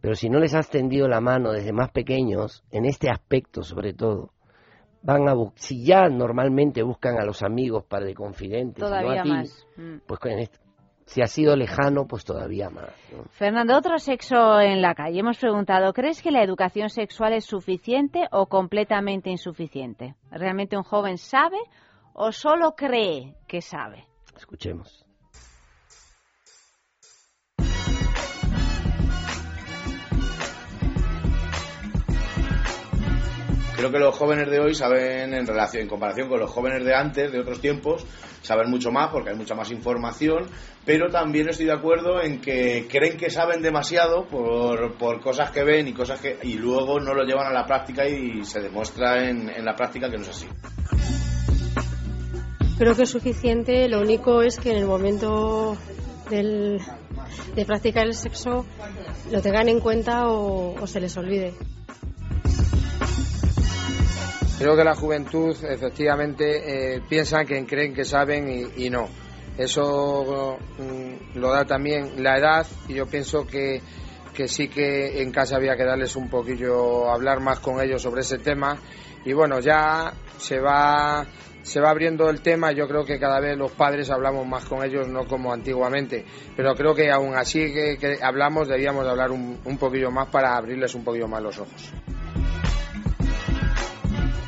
[0.02, 3.94] Pero si no les has tendido la mano desde más pequeños, en este aspecto sobre
[3.94, 4.32] todo,
[5.02, 9.68] van a si ya normalmente buscan a los amigos para de confidentes, Todavía no más.
[9.78, 9.98] Mm.
[10.06, 10.60] pues este,
[11.06, 12.92] si ha sido lejano, pues todavía más.
[13.32, 15.20] Fernando, otro sexo en la calle.
[15.20, 20.16] Hemos preguntado, ¿crees que la educación sexual es suficiente o completamente insuficiente?
[20.30, 21.58] ¿Realmente un joven sabe
[22.14, 24.07] o solo cree que sabe?
[24.38, 25.04] Escuchemos.
[33.76, 36.96] Creo que los jóvenes de hoy saben, en relación, en comparación con los jóvenes de
[36.96, 38.08] antes, de otros tiempos,
[38.42, 40.48] saben mucho más porque hay mucha más información,
[40.84, 45.64] pero también estoy de acuerdo en que creen que saben demasiado por, por cosas que
[45.64, 49.30] ven y cosas que y luego no lo llevan a la práctica y se demuestra
[49.30, 50.48] en, en la práctica que no es así.
[52.78, 55.76] Creo que es suficiente, lo único es que en el momento
[56.30, 56.80] del,
[57.56, 58.68] de practicar el sexo
[59.32, 61.54] lo tengan en cuenta o, se les olvide.
[64.60, 69.10] Creo que la juventud efectivamente eh, piensan que creen que saben y, no.
[69.58, 73.82] Eso mm, lo da también la edad y yo pienso que,
[74.36, 78.22] que sí que en casa había que darles un poquillo, hablar más con ellos sobre
[78.22, 78.78] ese tema
[79.26, 81.26] y bueno, ya se va
[81.68, 84.84] se va abriendo el tema, yo creo que cada vez los padres hablamos más con
[84.84, 86.26] ellos, no como antiguamente,
[86.56, 90.56] pero creo que aún así que, hablamos, debíamos de hablar un, un poquillo más para
[90.56, 91.94] abrirles un poquillo más los ojos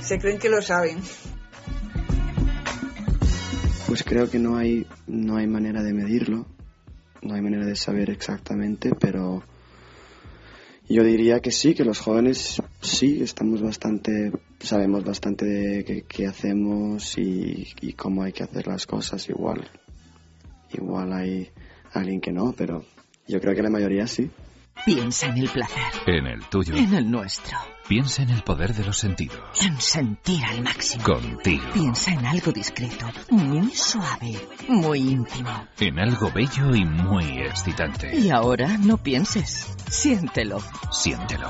[0.09, 0.97] se creen que lo saben.
[3.85, 6.47] Pues creo que no hay, no hay manera de medirlo,
[7.21, 9.43] no hay manera de saber exactamente, pero
[10.87, 17.17] yo diría que sí, que los jóvenes sí, estamos bastante, sabemos bastante de qué, hacemos
[17.17, 19.67] y, y, cómo hay que hacer las cosas igual.
[20.71, 21.49] Igual hay
[21.93, 22.83] alguien que no, pero
[23.27, 24.29] yo creo que la mayoría sí.
[24.85, 25.83] Piensa en el placer.
[26.07, 26.75] En el tuyo.
[26.75, 27.57] En el nuestro.
[27.87, 29.39] Piensa en el poder de los sentidos.
[29.61, 31.03] En sentir al máximo.
[31.03, 31.65] Contigo.
[31.73, 34.35] Piensa en algo discreto, muy suave,
[34.67, 35.49] muy íntimo.
[35.79, 38.15] En algo bello y muy excitante.
[38.15, 39.75] Y ahora no pienses.
[39.89, 40.59] Siéntelo.
[40.91, 41.49] Siéntelo.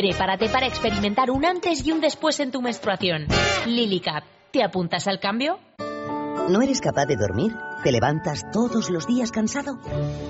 [0.00, 3.26] Prepárate para experimentar un antes y un después en tu menstruación.
[3.66, 5.58] Lily Cap ¿Te apuntas al cambio?
[6.48, 7.54] ¿No eres capaz de dormir?
[7.84, 9.78] ¿Te levantas todos los días cansado?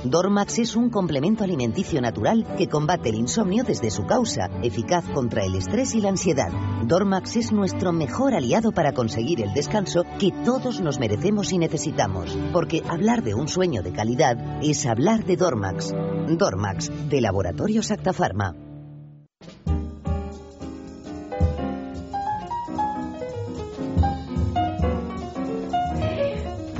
[0.02, 5.44] Dormax es un complemento alimenticio natural que combate el insomnio desde su causa, eficaz contra
[5.44, 6.50] el estrés y la ansiedad.
[6.83, 12.37] Dormax es nuestro mejor aliado para conseguir el descanso que todos nos merecemos y necesitamos,
[12.52, 15.94] porque hablar de un sueño de calidad es hablar de Dormax.
[16.26, 18.12] Dormax, de Laboratorio Acta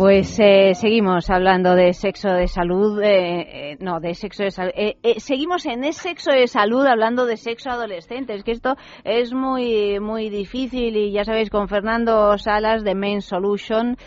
[0.01, 4.73] Pues eh, seguimos hablando de sexo de salud, eh, eh, no, de sexo de salud.
[5.19, 8.33] seguimos en el sexo de salud hablando de sexo adolescente.
[8.33, 13.21] Es que esto es muy, muy difícil y ya sabéis, con Fernando Salas de Main
[13.21, 13.99] Solution,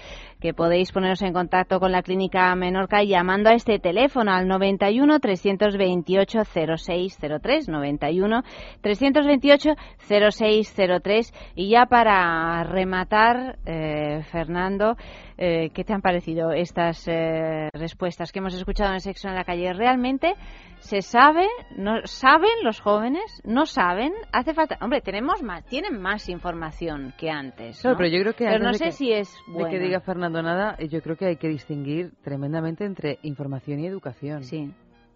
[0.43, 5.21] que podéis poneros en contacto con la clínica Menorca llamando a este teléfono al 91
[5.21, 8.43] 328 0603 91
[8.81, 9.69] 328
[10.05, 14.97] 0603 y ya para rematar eh, Fernando
[15.37, 19.35] eh, ¿qué te han parecido estas eh, respuestas que hemos escuchado en el sexo en
[19.35, 19.73] la calle?
[19.73, 20.33] ¿Realmente
[20.79, 21.47] se sabe?
[21.77, 23.23] ¿No saben los jóvenes?
[23.45, 24.13] ¿No saben?
[24.31, 27.83] Hace falta, hombre, tenemos más, tienen más información que antes.
[27.85, 27.95] ¿no?
[27.95, 29.69] pero yo creo que Pero no de sé que- si es de bueno.
[29.69, 34.43] que diga Fernando nada, yo creo que hay que distinguir tremendamente entre información y educación.
[34.43, 34.71] Sí.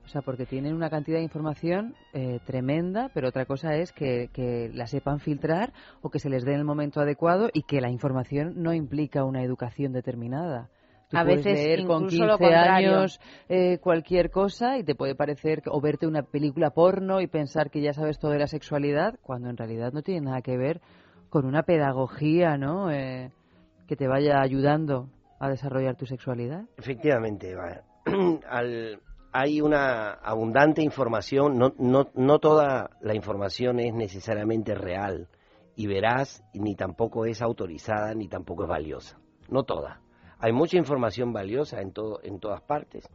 [0.07, 4.29] O sea, porque tienen una cantidad de información eh, tremenda, pero otra cosa es que,
[4.31, 7.81] que la sepan filtrar o que se les dé en el momento adecuado y que
[7.81, 10.69] la información no implica una educación determinada.
[11.09, 12.89] Tú A puedes veces leer con incluso lo 15 contrario.
[12.99, 17.27] años eh, cualquier cosa y te puede parecer que- o verte una película porno y
[17.27, 20.55] pensar que ya sabes todo de la sexualidad cuando en realidad no tiene nada que
[20.55, 20.79] ver
[21.29, 22.91] con una pedagogía, ¿no?
[22.91, 23.29] Eh,
[23.89, 25.09] que te vaya ayudando
[25.41, 26.63] a desarrollar tu sexualidad.
[26.77, 27.81] Efectivamente, Eva.
[28.49, 29.01] Al-
[29.31, 35.29] hay una abundante información, no, no, no toda la información es necesariamente real
[35.75, 39.19] y veraz, ni tampoco es autorizada, ni tampoco es valiosa.
[39.49, 40.01] No toda.
[40.39, 43.07] Hay mucha información valiosa en, todo, en todas partes,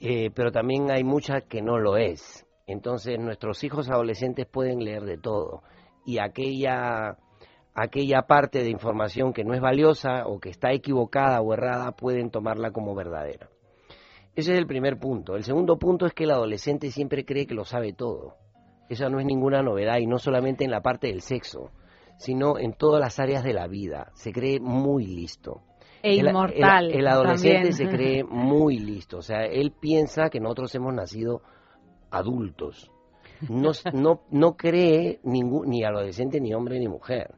[0.00, 2.46] eh, pero también hay mucha que no lo es.
[2.66, 5.62] Entonces nuestros hijos adolescentes pueden leer de todo
[6.04, 7.16] y aquella
[7.74, 12.30] aquella parte de información que no es valiosa o que está equivocada o errada pueden
[12.30, 13.50] tomarla como verdadera.
[14.36, 15.34] Ese es el primer punto.
[15.34, 18.36] El segundo punto es que el adolescente siempre cree que lo sabe todo.
[18.88, 21.70] Esa no es ninguna novedad y no solamente en la parte del sexo,
[22.18, 24.12] sino en todas las áreas de la vida.
[24.14, 25.62] Se cree muy listo.
[26.02, 27.72] E El- el- inmortal El, adolescente también.
[27.72, 29.18] se cree muy listo.
[29.18, 31.40] O sea, él piensa que nosotros hemos nacido
[32.10, 32.90] adultos.
[33.48, 37.34] No, no, no cree ningún, ni adolescente, ni hombre, ni mujer.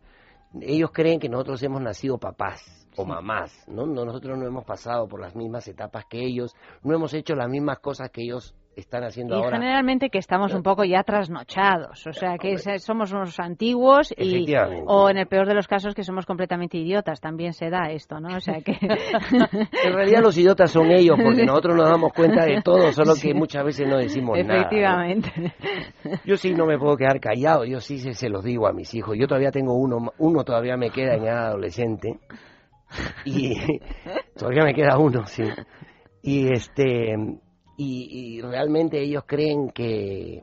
[0.61, 3.87] Ellos creen que nosotros hemos nacido papás o mamás, ¿no?
[3.87, 7.49] No, Nosotros no hemos pasado por las mismas etapas que ellos, no hemos hecho las
[7.49, 9.57] mismas cosas que ellos están haciendo Y ahora.
[9.59, 14.47] generalmente que estamos un poco ya trasnochados, o sea que somos unos antiguos y
[14.87, 18.21] o en el peor de los casos que somos completamente idiotas, también se da esto,
[18.21, 18.37] ¿no?
[18.37, 18.73] O sea que
[19.85, 23.35] En realidad los idiotas son ellos, porque nosotros nos damos cuenta de todo, solo que
[23.35, 24.61] muchas veces no decimos nada.
[24.61, 25.55] efectivamente.
[26.25, 28.95] Yo sí no me puedo quedar callado, yo sí se, se los digo a mis
[28.95, 29.17] hijos.
[29.19, 32.19] Yo todavía tengo uno, uno todavía me queda en edad adolescente
[33.24, 33.80] y
[34.39, 35.45] todavía me queda uno, sí.
[36.22, 37.14] Y este
[37.76, 40.43] y, y realmente ellos creen que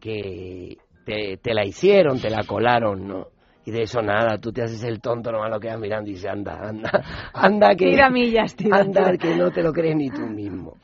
[0.00, 3.28] que te, te la hicieron, te la colaron, ¿no?
[3.64, 6.30] Y de eso nada, tú te haces el tonto, nomás lo quedas mirando y dices,
[6.30, 7.86] anda, anda, anda que...
[7.86, 9.18] Tira millas, tira, anda tira.
[9.18, 10.76] que no te lo crees ni tú mismo.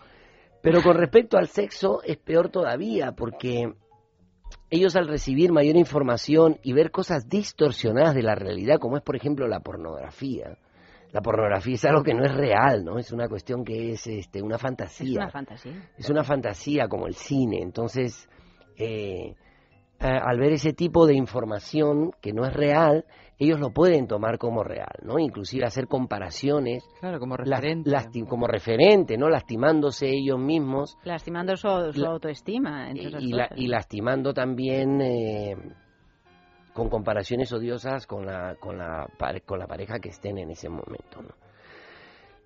[0.62, 3.72] Pero con respecto al sexo es peor todavía, porque
[4.68, 9.14] ellos al recibir mayor información y ver cosas distorsionadas de la realidad, como es por
[9.14, 10.59] ejemplo la pornografía,
[11.13, 12.99] la pornografía es algo que no es real, ¿no?
[12.99, 15.07] Es una cuestión que es este, una fantasía.
[15.11, 15.91] Es una fantasía.
[15.99, 17.59] Es una fantasía como el cine.
[17.61, 18.29] Entonces,
[18.79, 19.35] eh,
[19.99, 23.05] al ver ese tipo de información que no es real,
[23.39, 25.19] ellos lo pueden tomar como real, ¿no?
[25.19, 27.91] Inclusive hacer comparaciones Claro, como referente.
[27.91, 29.29] lasti- como referente, ¿no?
[29.29, 33.59] Lastimándose ellos mismos Lastimando su, su autoestima, entre otras y, la- cosas.
[33.59, 35.57] y lastimando también eh,
[36.73, 39.09] con comparaciones odiosas con la, con, la,
[39.45, 41.23] con la pareja que estén en ese momento.
[41.23, 41.35] ¿no?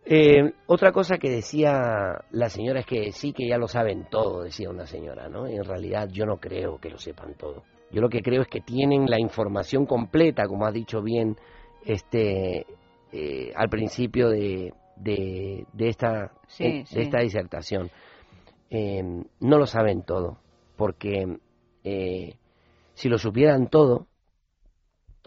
[0.05, 4.43] Eh, otra cosa que decía la señora es que sí que ya lo saben todo,
[4.45, 5.47] decía una señora, ¿no?
[5.47, 7.65] En realidad yo no creo que lo sepan todo.
[7.91, 11.37] Yo lo que creo es que tienen la información completa, como ha dicho bien
[11.85, 12.67] este
[13.13, 16.97] eh, al principio de, de, de esta Sí, eh, sí.
[16.97, 17.91] de esta disertación.
[18.71, 19.03] Eh,
[19.41, 20.39] no lo saben todo,
[20.77, 21.39] porque
[21.85, 22.35] eh,
[22.95, 24.07] si lo supieran todo,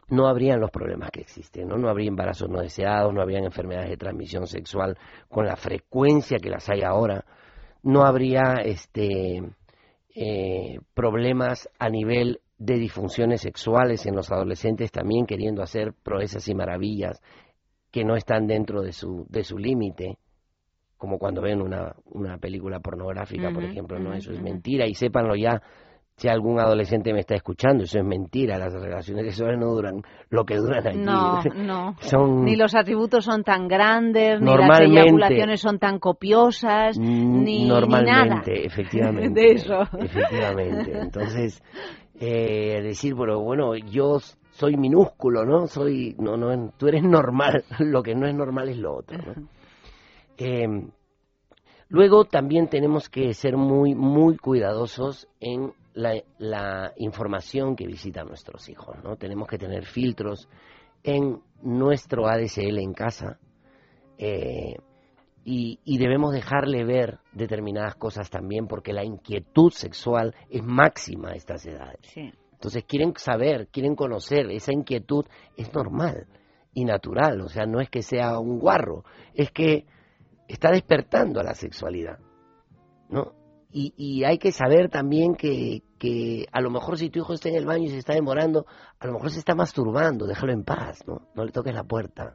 [0.10, 1.78] no habrían los problemas que existen, ¿no?
[1.78, 4.98] No habría embarazos no deseados, no habrían enfermedades de transmisión sexual
[5.28, 7.26] con la frecuencia que las hay ahora,
[7.84, 9.42] no habría este
[10.16, 16.56] eh, problemas a nivel de disfunciones sexuales en los adolescentes también queriendo hacer proezas y
[16.56, 17.22] maravillas
[17.92, 20.18] que no están dentro de su de su límite
[20.98, 25.34] como cuando ven una, una película pornográfica, por ejemplo, no, eso es mentira y sépanlo
[25.34, 25.62] ya
[26.20, 30.44] si algún adolescente me está escuchando, eso es mentira, las relaciones sexuales no duran lo
[30.44, 31.00] que duran allí.
[31.00, 31.96] No, no.
[32.02, 38.24] Son Ni los atributos son tan grandes, ni las eyaculaciones son tan copiosas, ni, Normalmente,
[38.24, 38.44] ni nada.
[38.46, 39.42] efectivamente.
[39.42, 39.82] De eso.
[39.98, 40.92] Efectivamente.
[41.00, 41.64] Entonces,
[42.20, 44.18] eh, decir, pero bueno, yo
[44.52, 45.68] soy minúsculo, ¿no?
[45.68, 49.48] Soy, no, no, tú eres normal, lo que no es normal es lo otro, ¿no?
[50.38, 50.68] Eh,
[51.88, 58.68] luego también tenemos que ser muy, muy cuidadosos en la, la información que visitan nuestros
[58.70, 59.16] hijos, ¿no?
[59.16, 60.48] Tenemos que tener filtros
[61.04, 63.38] en nuestro ADSL en casa,
[64.22, 64.76] Eh,
[65.46, 71.36] y, y debemos dejarle ver determinadas cosas también porque la inquietud sexual es máxima a
[71.36, 72.02] estas edades.
[72.02, 72.30] Sí.
[72.52, 75.26] Entonces quieren saber, quieren conocer, esa inquietud
[75.56, 76.28] es normal
[76.74, 79.86] y natural, o sea, no es que sea un guarro, es que
[80.50, 82.20] está despertando a la sexualidad,
[83.10, 83.32] ¿no?
[83.72, 87.50] Y, y hay que saber también que, que a lo mejor si tu hijo está
[87.50, 88.66] en el baño y se está demorando,
[89.00, 91.28] a lo mejor se está masturbando, déjalo en paz, ¿no?
[91.36, 92.34] No le toques la puerta.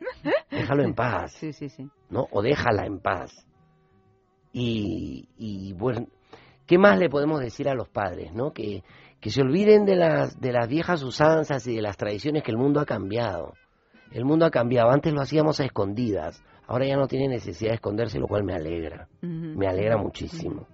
[0.50, 1.32] Déjalo en paz.
[1.32, 1.88] Sí, sí, sí.
[2.08, 2.26] ¿no?
[2.30, 3.46] O déjala en paz.
[4.52, 6.06] Y, y bueno,
[6.66, 8.52] ¿qué más le podemos decir a los padres, no?
[8.52, 8.82] Que,
[9.20, 12.56] que se olviden de las, de las viejas usanzas y de las tradiciones que el
[12.56, 13.54] mundo ha cambiado.
[14.10, 14.90] El mundo ha cambiado.
[14.90, 16.42] Antes lo hacíamos a escondidas.
[16.66, 19.08] Ahora ya no tiene necesidad de esconderse, lo cual me alegra.
[19.20, 20.66] Me alegra muchísimo.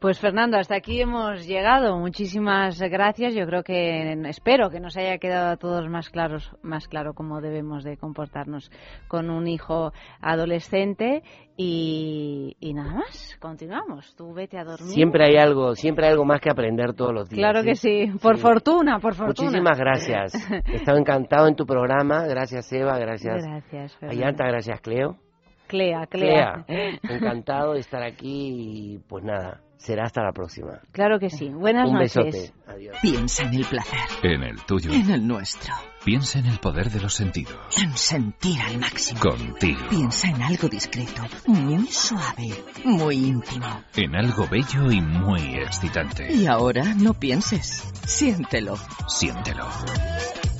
[0.00, 1.98] Pues Fernando, hasta aquí hemos llegado.
[1.98, 3.34] Muchísimas gracias.
[3.34, 7.42] Yo creo que espero que nos haya quedado a todos más claros, más claro cómo
[7.42, 8.70] debemos de comportarnos
[9.08, 9.92] con un hijo
[10.22, 11.22] adolescente
[11.54, 13.36] y, y nada más.
[13.40, 14.14] Continuamos.
[14.16, 14.88] Tú vete a dormir.
[14.88, 17.38] Siempre hay algo, siempre hay algo más que aprender todos los días.
[17.38, 18.10] Claro que sí.
[18.22, 19.50] Por fortuna, por fortuna.
[19.50, 20.32] Muchísimas gracias.
[20.66, 22.26] He estado encantado en tu programa.
[22.26, 22.98] Gracias, Eva.
[22.98, 23.44] Gracias.
[23.44, 24.22] Gracias, Fernando.
[24.22, 25.18] Ayanta, gracias, Cleo.
[25.66, 26.64] Clea, Clea.
[27.02, 30.78] Encantado de estar aquí y pues nada, será hasta la próxima.
[30.92, 31.48] Claro que sí.
[31.48, 32.14] Buenas Un noches.
[32.14, 32.52] besote.
[32.68, 32.96] Adiós.
[33.02, 34.92] Piensa en el placer, En el tuyo.
[34.92, 35.74] en el nuestro,
[36.04, 37.56] Piensa en el poder de los sentidos.
[37.82, 39.20] en sentir al máximo.
[39.20, 39.80] Contigo.
[39.88, 43.82] Piensa en algo discreto, muy suave, muy íntimo.
[43.96, 46.32] En algo bello y muy excitante.
[46.32, 48.76] Y ahora no pienses, siéntelo.
[49.08, 49.66] Siéntelo.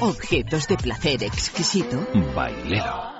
[0.00, 2.06] Objetos de placer exquisito.
[2.34, 3.19] Bailelo.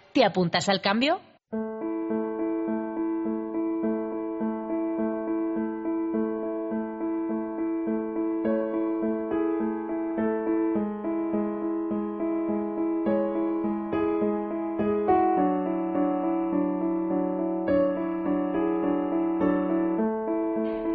[0.13, 1.21] ¿Te apuntas al cambio?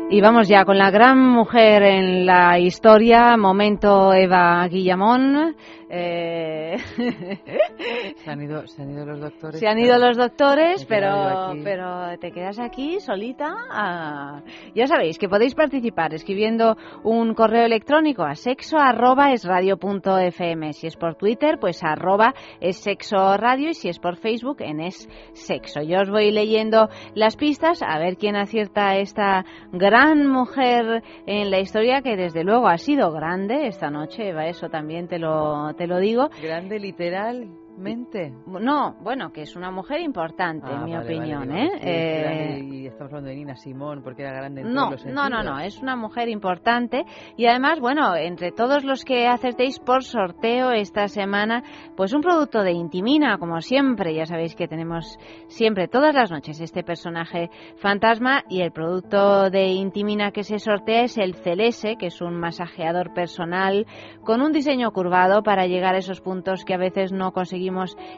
[0.08, 5.56] Y vamos ya con la gran mujer en la historia, momento Eva Guillamón.
[5.90, 6.55] Eh,
[8.16, 9.60] Se han ido, se han ido los doctores.
[9.60, 14.42] Se han ido los doctores, pero, pero te quedas aquí solita.
[14.74, 20.18] Ya sabéis que podéis participar escribiendo un correo electrónico a sexo arroba es radio punto
[20.18, 20.72] fm.
[20.72, 24.80] Si es por Twitter, pues arroba es sexo radio y si es por Facebook, en
[24.80, 25.82] es sexo.
[25.82, 31.60] Yo os voy leyendo las pistas a ver quién acierta esta gran mujer en la
[31.60, 35.86] historia que desde luego ha sido grande esta noche, Eva, eso también te lo, te
[35.86, 36.28] lo digo.
[36.42, 38.32] Grande grande literal literalmente.
[38.46, 41.70] No, bueno, que es una mujer importante, Ah, en mi vale, vale, opinión, digo, ¿eh?
[41.80, 45.04] era Eh, grande y estamos hablando de Nina Simón porque era grande en no, todos
[45.04, 47.04] los no, no, no, es una mujer importante
[47.36, 51.62] y además, bueno, entre todos los que acertéis por sorteo esta semana,
[51.96, 55.18] pues un producto de Intimina, como siempre, ya sabéis que tenemos
[55.48, 61.02] siempre, todas las noches, este personaje fantasma y el producto de Intimina que se sortea
[61.02, 63.86] es el Celese, que es un masajeador personal
[64.24, 67.65] con un diseño curvado para llegar a esos puntos que a veces no conseguimos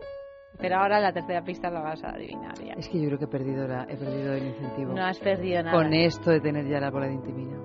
[0.59, 2.75] Pero ahora la tercera pista la vas a adivinar ya.
[2.75, 4.93] Es que yo creo que he perdido, la, he perdido el incentivo.
[4.93, 5.77] No has perdido nada.
[5.77, 7.57] Con esto de tener ya la bola de intimina.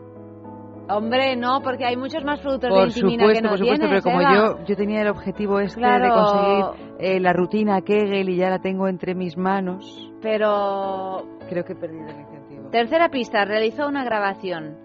[0.90, 3.86] Hombre, no, porque hay muchos más productos Por de intimina supuesto, que no por supuesto,
[3.88, 4.58] tienes, pero como Eva.
[4.60, 6.06] yo, yo tenía el objetivo este Claro.
[6.06, 11.66] de conseguir eh, la rutina Kegel y ya la tengo entre mis manos, Pero creo
[11.66, 12.70] que he perdido el incentivo.
[12.70, 14.78] Tercera pista, realizó una grabación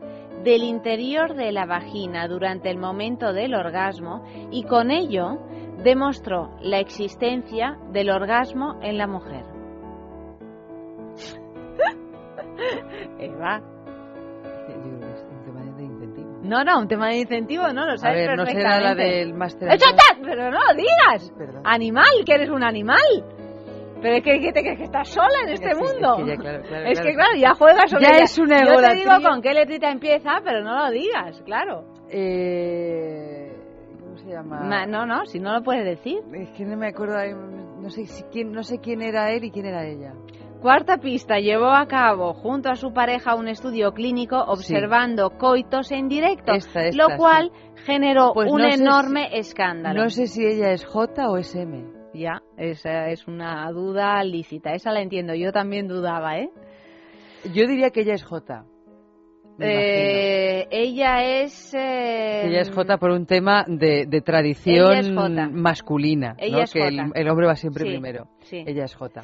[0.43, 5.38] del interior de la vagina durante el momento del orgasmo y con ello
[5.82, 9.45] demostró la existencia del orgasmo en la mujer.
[13.18, 13.62] Eva.
[16.43, 19.32] No, no, un tema de incentivo, no, lo A sabes ver, no será la del
[19.32, 19.72] máster.
[19.72, 20.03] ¡Échate!
[20.22, 21.32] Pero no lo digas.
[21.38, 21.62] Perdón.
[21.64, 22.99] Animal, que eres un animal.
[24.03, 26.16] Pero es que, que te crees que estás sola en este Sí, es mundo.
[26.16, 28.24] que ya, claro, claro, Es que claro, ya juegas sobre Ya ella.
[28.24, 31.84] es una Yo te digo con qué letrita empieza, pero no lo digas, claro.
[32.11, 33.53] Eh,
[34.00, 34.61] ¿Cómo se llama?
[34.61, 36.18] Ma- no, no, si no lo puedes decir.
[36.34, 37.14] Es que no me acuerdo,
[37.80, 40.12] no sé, si quién, no sé quién era él y quién era ella.
[40.61, 46.09] Cuarta pista, llevó a cabo junto a su pareja un estudio clínico observando coitos en
[46.09, 47.50] directo, Esta, esta, lo cual
[47.84, 50.03] generó Pues un no enorme si- escándalo.
[50.05, 51.84] No sé si ella es J o es M.
[52.14, 56.50] Ya, esa es una duda lícita, esa la entiendo, yo también dudaba, ¿eh?
[57.54, 58.64] Yo diría que ella es J.
[59.58, 61.74] Eh, ella es...
[61.74, 62.46] eh.
[62.46, 66.62] Ella es J por un tema de, de tradición Ella masculina, Ella ¿no?
[66.64, 68.28] es que el, hombre va siempre Sí, primero.
[68.40, 68.62] sí.
[68.66, 69.22] Ella es J.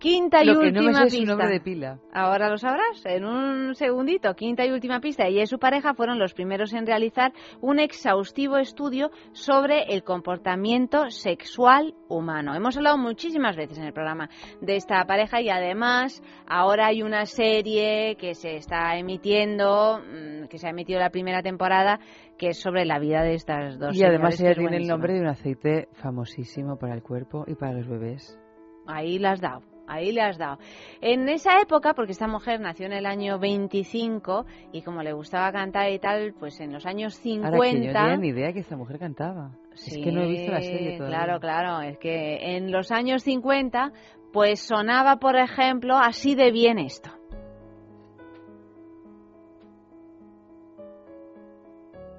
[0.00, 1.30] Quinta y Lo que última no me es su pista.
[1.30, 1.98] nombre de pila.
[2.10, 4.34] Ahora lo sabrás, en un segundito.
[4.34, 5.26] Quinta y última pista.
[5.26, 11.10] Ella y su pareja fueron los primeros en realizar un exhaustivo estudio sobre el comportamiento
[11.10, 12.54] sexual humano.
[12.54, 14.30] Hemos hablado muchísimas veces en el programa
[14.62, 20.56] de esta pareja y además ahora hay una serie que se está emitiendo, mm, que
[20.56, 22.00] se ha emitido la primera temporada,
[22.38, 25.20] que es sobre la vida de estas dos Y además ella tiene el nombre de
[25.20, 28.40] un aceite famosísimo para el cuerpo y para los bebés.
[28.86, 29.60] Ahí la has dado.
[29.90, 30.58] Ahí le has dado.
[31.00, 35.50] En esa época, porque esta mujer nació en el año 25 y como le gustaba
[35.50, 37.48] cantar y tal, pues en los años 50...
[37.48, 39.50] Ahora que yo no tenía ni idea que esta mujer cantaba.
[39.74, 41.16] es que no he visto la Sí, serie todavía.
[41.18, 41.80] Claro, claro.
[41.80, 43.92] Es que en los años 50,
[44.32, 47.10] pues sonaba, por ejemplo, así de bien esto.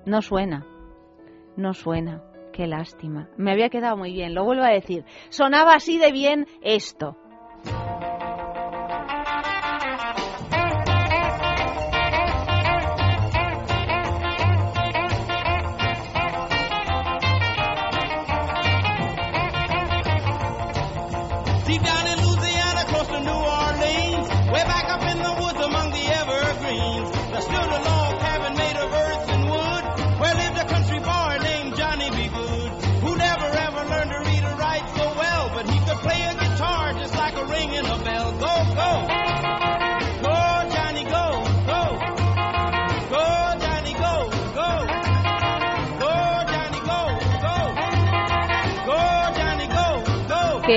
[0.06, 0.66] No suena.
[1.56, 2.24] No suena.
[2.52, 3.30] Qué lástima.
[3.38, 4.34] Me había quedado muy bien.
[4.34, 5.06] Lo vuelvo a decir.
[5.30, 7.16] Sonaba así de bien esto.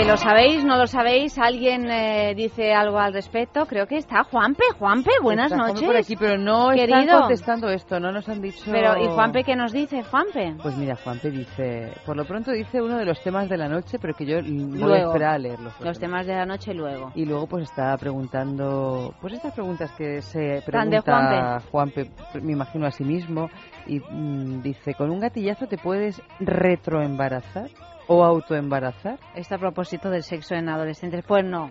[0.06, 3.64] Lo sabéis, no lo sabéis, alguien eh, dice algo al respecto.
[3.66, 4.62] Creo que está Juanpe.
[4.78, 5.86] Juanpe, buenas Está Juanpe noches.
[5.88, 7.20] por aquí, pero no están Querido.
[7.20, 8.70] contestando esto, no nos han dicho...
[8.70, 10.56] Pero, ¿y Juanpe qué nos dice, Juanpe?
[10.62, 13.98] Pues mira, Juanpe dice, por lo pronto dice uno de los temas de la noche,
[13.98, 15.06] pero que yo voy a Luego.
[15.12, 15.72] esperar a leerlos.
[15.80, 17.10] Los temas de la noche luego.
[17.14, 22.10] Y luego pues está preguntando, pues estas preguntas que se pregunta Juanpe,
[22.42, 23.48] me imagino a sí mismo,
[23.86, 27.70] y mm, dice, ¿con un gatillazo te puedes retroembarazar
[28.06, 29.18] o autoembarazar?
[29.34, 31.70] Este a propósito del sexo en adolescentes, pues no.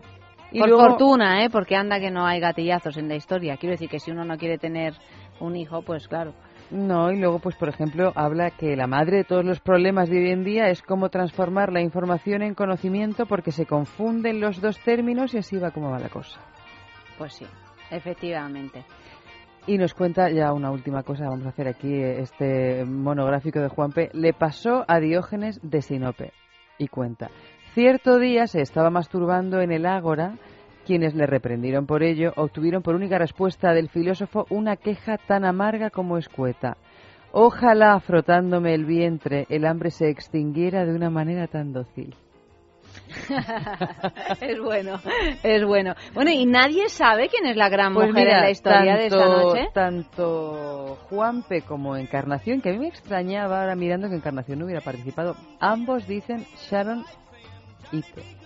[0.52, 1.50] Y Por luego- fortuna, ¿eh?
[1.50, 3.58] Porque anda que no hay gatillazos en la historia.
[3.58, 4.94] Quiero decir que si uno no quiere tener
[5.40, 6.34] un hijo, pues claro.
[6.70, 10.18] No, y luego, pues, por ejemplo, habla que la madre de todos los problemas de
[10.18, 14.80] hoy en día es cómo transformar la información en conocimiento porque se confunden los dos
[14.80, 16.40] términos y así va como va la cosa.
[17.18, 17.46] Pues sí,
[17.92, 18.84] efectivamente.
[19.66, 24.09] Y nos cuenta ya una última cosa, vamos a hacer aquí este monográfico de Juanpe.
[24.11, 26.34] Le pasó a Diógenes de Sinope
[26.78, 27.30] y cuenta.
[27.74, 30.36] Cierto día se estaba masturbando en el ágora
[30.86, 35.89] Quienes le reprendieron por ello obtuvieron por única respuesta del filósofo una queja tan amarga
[35.89, 36.76] como escueta.
[37.32, 42.16] Ojalá frotándome el vientre el hambre se extinguiera de una manera tan dócil.
[44.41, 45.00] es bueno,
[45.44, 45.96] es bueno.
[46.14, 49.06] Bueno, y nadie sabe quién es la gran Pues mujer mira, en la historia de
[49.08, 49.68] esta noche.
[49.74, 54.82] Tanto Juanpe como Encarnación, que a mí me extrañaba ahora mirando que Encarnación no hubiera
[54.82, 57.06] participado, ambos dicen Sharon
[57.91, 58.43] Ite.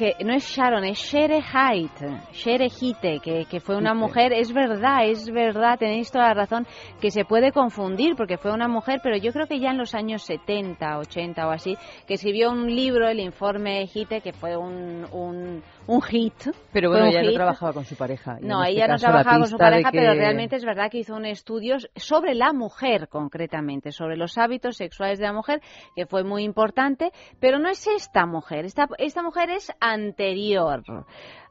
[0.00, 4.50] Que no es Sharon, es Shere Hite, Shere Hite, que, que fue una mujer, es
[4.50, 6.66] verdad, es verdad, tenéis toda la razón,
[7.02, 9.94] que se puede confundir porque fue una mujer, pero yo creo que ya en los
[9.94, 11.76] años 70, 80 o así,
[12.06, 16.34] que escribió un libro, el informe Hite, que fue un, un, un hit.
[16.72, 18.38] Pero bueno, ella no trabajaba con su pareja.
[18.40, 21.26] No, este ella no trabajaba con su pareja, pero realmente es verdad que hizo un
[21.26, 25.60] estudio sobre la mujer, concretamente, sobre los hábitos sexuales de la mujer,
[25.96, 27.10] que fue muy importante,
[27.40, 30.82] pero no es esta mujer, esta, esta mujer es anterior.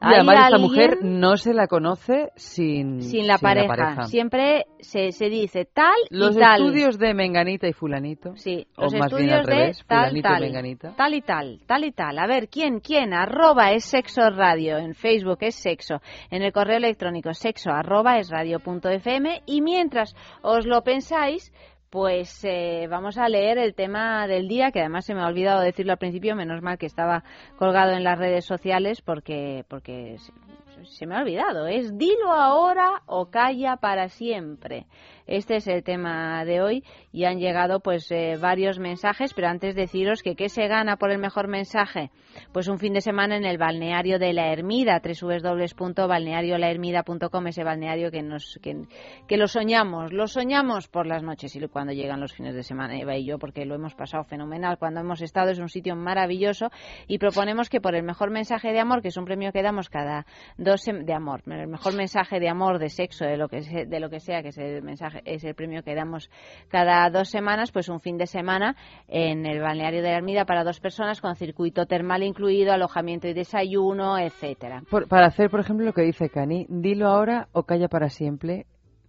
[0.02, 4.06] Y además esta alguien mujer no se la conoce sin, sin la pareja.
[4.06, 6.62] Siempre se, se dice tal Los y tal.
[6.62, 8.36] estudios de Menganita y Fulanito.
[8.38, 10.96] Sí, o los más bien estudios al de revés, tal, Fulanito tal, y Menganita.
[10.96, 12.18] tal y tal, tal y tal.
[12.20, 13.14] A ver, ¿quién, quién?
[13.14, 14.78] Arroba es sexo radio.
[14.78, 16.02] En Facebook es sexo.
[16.30, 19.42] En el correo electrónico sexo arroba es radio fm.
[19.46, 21.52] Y mientras os lo pensáis,
[21.90, 25.62] pues eh, vamos a leer el tema del día, que además se me ha olvidado
[25.62, 27.24] decirlo al principio, menos mal que estaba
[27.58, 31.68] colgado en las redes sociales porque, porque se, se me ha olvidado.
[31.68, 34.86] Es dilo ahora o calla para siempre.
[35.30, 39.76] Este es el tema de hoy y han llegado pues eh, varios mensajes, pero antes
[39.76, 42.10] deciros que qué se gana por el mejor mensaje.
[42.52, 48.24] Pues un fin de semana en el balneario de la Ermida, www.balneariolahermida.com, ese balneario que
[48.24, 48.86] nos que,
[49.28, 53.00] que lo soñamos, lo soñamos por las noches y cuando llegan los fines de semana
[53.00, 56.72] Eva y yo porque lo hemos pasado fenomenal cuando hemos estado es un sitio maravilloso
[57.08, 59.90] y proponemos que por el mejor mensaje de amor, que es un premio que damos
[59.90, 60.26] cada
[60.58, 64.00] dos de amor, el mejor mensaje de amor, de sexo, de lo que se- de
[64.00, 66.30] lo que sea, que es el mensaje es el premio que damos
[66.70, 68.76] cada dos semanas, pues un fin de semana
[69.08, 73.34] en el balneario de la Ermida para dos personas con circuito termal incluido, alojamiento y
[73.34, 74.84] desayuno, etcétera.
[74.90, 78.66] Por- para hacer, por ejemplo, lo que dice Cani, dilo ahora o calla para siempre.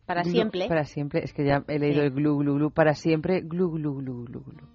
[0.07, 0.67] Para siempre.
[0.67, 2.07] Para siempre, es que ya he leído Sí.
[2.07, 4.67] el glu glu glu, para siempre, glu glu glu glu glu.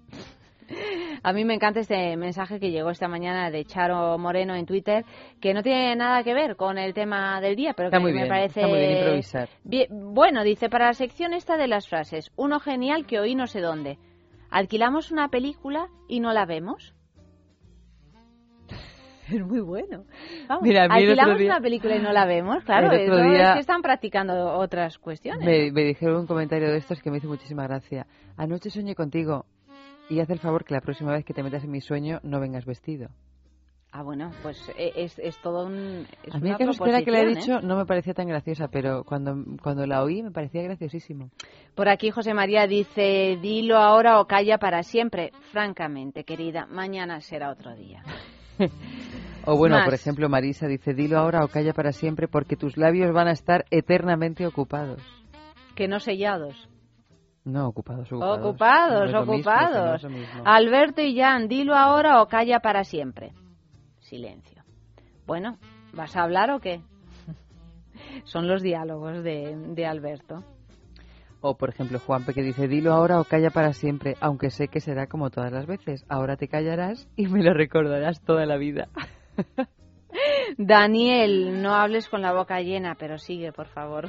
[1.22, 5.04] A mí me encanta este mensaje que llegó esta mañana de Charo Moreno en Twitter,
[5.40, 8.18] que no tiene nada que ver con el tema del día, pero que muy me
[8.22, 9.48] bien, parece está muy bien improvisar.
[9.64, 13.46] Bien- bueno, dice para la sección esta de las frases, uno genial que oí no
[13.46, 13.98] sé dónde.
[14.50, 16.94] Alquilamos una película y no la vemos.
[19.28, 20.04] Es muy bueno.
[20.46, 22.92] Vamos, Mira, alquilamos día- una película y no la vemos, claro.
[22.92, 25.44] Eso día- es que están practicando otras cuestiones.
[25.44, 28.06] Me, me dijeron un comentario de estos que me hizo muchísima gracia.
[28.36, 29.46] Anoche soñé contigo
[30.08, 32.40] y haz el favor que la próxima vez que te metas en mi sueño no
[32.40, 33.08] vengas vestido.
[33.92, 36.06] Ah, bueno, pues eh, es, es todo un.
[36.22, 37.34] es A mí una que que le he proposición, ¿eh?
[37.34, 41.30] dicho no me parecía tan graciosa, pero cuando, cuando la oí me parecía graciosísimo.
[41.74, 45.32] Por aquí José María dice, dilo ahora o calla para siempre.
[45.50, 48.02] Francamente, querida, mañana será otro día.
[49.48, 49.84] O bueno, Más.
[49.84, 53.32] por ejemplo, Marisa dice, dilo ahora o calla para siempre porque tus labios van a
[53.32, 55.00] estar eternamente ocupados.
[55.76, 56.68] Que no sellados.
[57.46, 58.44] No, ocupados, ocupados.
[58.44, 60.50] Ocupados, No mismo, no.
[60.50, 63.32] Alberto y Jan, dilo ahora o calla para siempre.
[64.00, 64.64] Silencio.
[65.28, 65.56] Bueno,
[65.92, 66.80] ¿vas a hablar o qué?
[68.24, 70.42] Son los diálogos de, de Alberto.
[71.40, 74.80] O, por ejemplo, Juanpe que dice, dilo ahora o calla para siempre, aunque sé que
[74.80, 76.04] será como todas las veces.
[76.08, 78.88] Ahora te callarás y me lo recordarás toda la vida.
[80.58, 84.08] Daniel, no hables con la boca llena, pero sigue, por favor.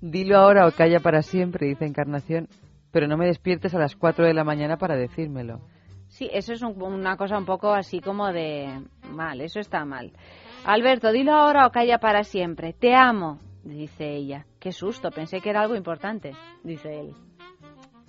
[0.00, 2.48] Dilo ahora o calla para siempre, dice Encarnación,
[2.92, 5.60] pero no me despiertes a las 4 de la mañana para decírmelo.
[6.08, 8.80] Sí, eso es un- una cosa un poco así como de
[9.12, 10.12] mal, eso está mal.
[10.64, 12.72] Alberto, dilo ahora o calla para siempre.
[12.72, 14.46] Te amo, dice ella.
[14.58, 16.32] Qué susto, pensé que era algo importante,
[16.64, 17.14] dice él.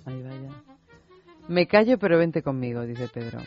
[0.06, 0.48] Ahí vaya.
[1.48, 3.40] Me callo, pero vente conmigo, dice Pedro.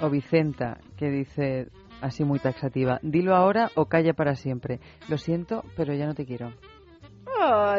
[0.00, 1.68] O Vicenta, que dice
[2.00, 4.78] así muy taxativa, dilo ahora o calla para siempre.
[5.08, 6.52] Lo siento, pero ya no te quiero.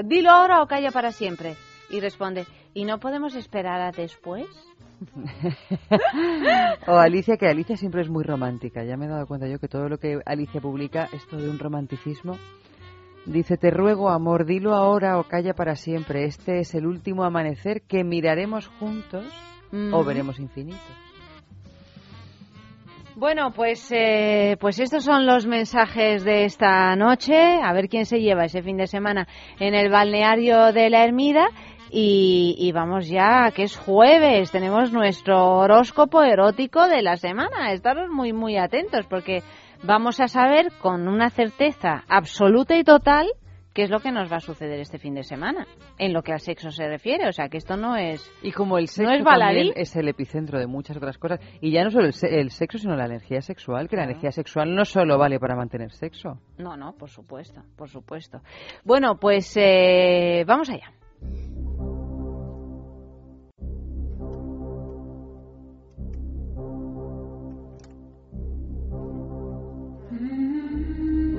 [0.04, 1.56] Dilo ahora o calla para siempre.
[1.90, 4.48] Y responde, ¿y no podemos esperar a después?
[6.88, 8.84] O Alicia, que Alicia siempre es muy romántica.
[8.84, 11.50] Ya me he dado cuenta yo que todo lo que Alicia publica es todo de
[11.50, 12.38] un romanticismo.
[13.26, 16.26] Dice, te ruego, amor, dilo ahora o calla para siempre.
[16.26, 19.26] Este es el último amanecer que miraremos juntos
[19.92, 20.78] o veremos infinito.
[23.18, 27.62] Bueno, pues, eh, pues estos son los mensajes de esta noche.
[27.64, 29.26] A ver quién se lleva ese fin de semana
[29.58, 31.48] en el balneario de la Ermida.
[31.90, 37.72] Y, y vamos ya, que es jueves, tenemos nuestro horóscopo erótico de la semana.
[37.72, 39.44] Estaros muy, muy atentos porque
[39.82, 43.28] vamos a saber con una certeza absoluta y total
[43.76, 45.68] qué es lo que nos va a suceder este fin de semana
[46.00, 47.28] en lo que al sexo se refiere.
[47.28, 48.28] O sea, que esto no es.
[48.42, 49.72] Y como el sexo no es baladí.
[49.76, 53.06] es el epicentro de muchas otras cosas, y ya no solo el sexo, sino la
[53.06, 56.40] energía sexual, que la energía sexual no solo vale para mantener sexo.
[56.58, 58.40] No, no, por supuesto, por supuesto.
[58.86, 60.92] Bueno, pues eh, vamos allá.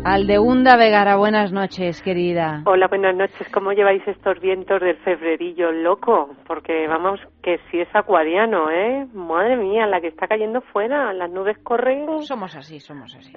[0.08, 2.62] Aldeunda Vegara, buenas noches, querida.
[2.64, 3.48] Hola, buenas noches.
[3.52, 6.30] ¿Cómo lleváis estos vientos del febrerillo loco?
[6.46, 9.04] Porque vamos, que si es acuariano, ¿eh?
[9.12, 12.06] Madre mía, la que está cayendo fuera, las nubes corren.
[12.22, 13.32] Somos así, somos así.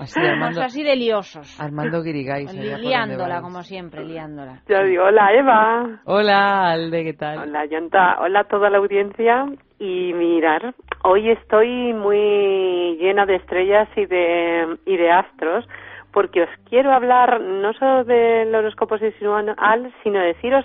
[0.00, 1.60] Así, Somos Armando, así de liosos.
[1.60, 2.46] Armando Guirigay.
[2.80, 4.62] Liándola, como siempre, liándola.
[4.68, 6.00] Ya digo, hola Eva.
[6.04, 7.38] Hola, Alde, ¿qué tal?
[7.38, 8.20] Hola, Yanta.
[8.20, 9.44] Hola a toda la audiencia.
[9.78, 15.68] Y mirar, hoy estoy muy llena de estrellas y de, y de astros,
[16.12, 19.54] porque os quiero hablar no solo del horóscopo sexual,
[20.02, 20.64] sino deciros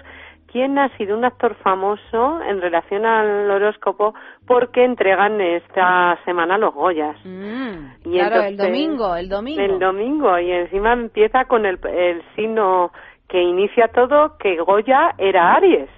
[0.52, 4.14] quién ha sido un actor famoso en relación al horóscopo,
[4.46, 7.18] porque entregan esta semana los Goyas.
[7.24, 9.62] Mm, Y claro, el domingo, el domingo.
[9.62, 12.92] El domingo, y encima empieza con el, el signo
[13.28, 15.90] que inicia todo, que Goya era Aries.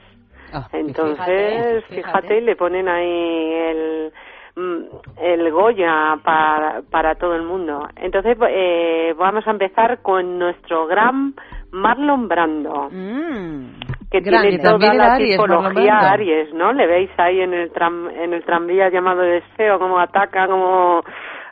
[0.73, 1.95] Entonces, Fíjate, fíjate,
[2.27, 2.41] fíjate.
[2.41, 4.11] le ponen ahí el,
[4.55, 4.83] mm,
[5.21, 7.87] el Goya para, para todo el mundo.
[7.95, 11.33] Entonces, eh, vamos a empezar con nuestro gran
[11.71, 12.89] Marlon Brando.
[12.89, 14.49] que Mm, grande.
[14.49, 15.99] tiene toda la Aries, tipología.
[16.11, 16.73] Aries, ¿no?
[16.73, 21.03] Le veis ahí en el tram, en el tranvía llamado Deseo, como ataca, como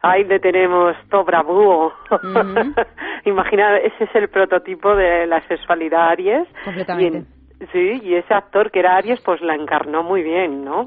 [0.02, 1.94] ahí le tenemos todo bravúo.
[3.26, 6.48] Imagina, ese es el prototipo de la sexualidad Aries.
[6.66, 7.26] Completamente.
[7.72, 10.86] Sí, y ese actor que era Aries, pues la encarnó muy bien, ¿no?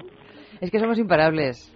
[0.61, 1.73] Es que somos imparables.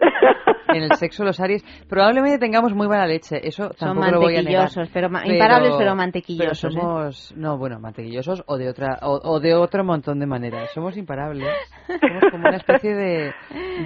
[0.68, 4.42] en el sexo los Aries probablemente tengamos muy mala leche, eso tampoco lo voy a
[4.42, 4.62] negar.
[4.64, 9.20] mantequillosos, pero ma- imparables, pero mantequillosos, pero somos, no, bueno, mantequillosos o de otra o,
[9.22, 10.70] o de otro montón de maneras.
[10.72, 11.48] Somos imparables.
[11.86, 13.32] Somos como una especie de,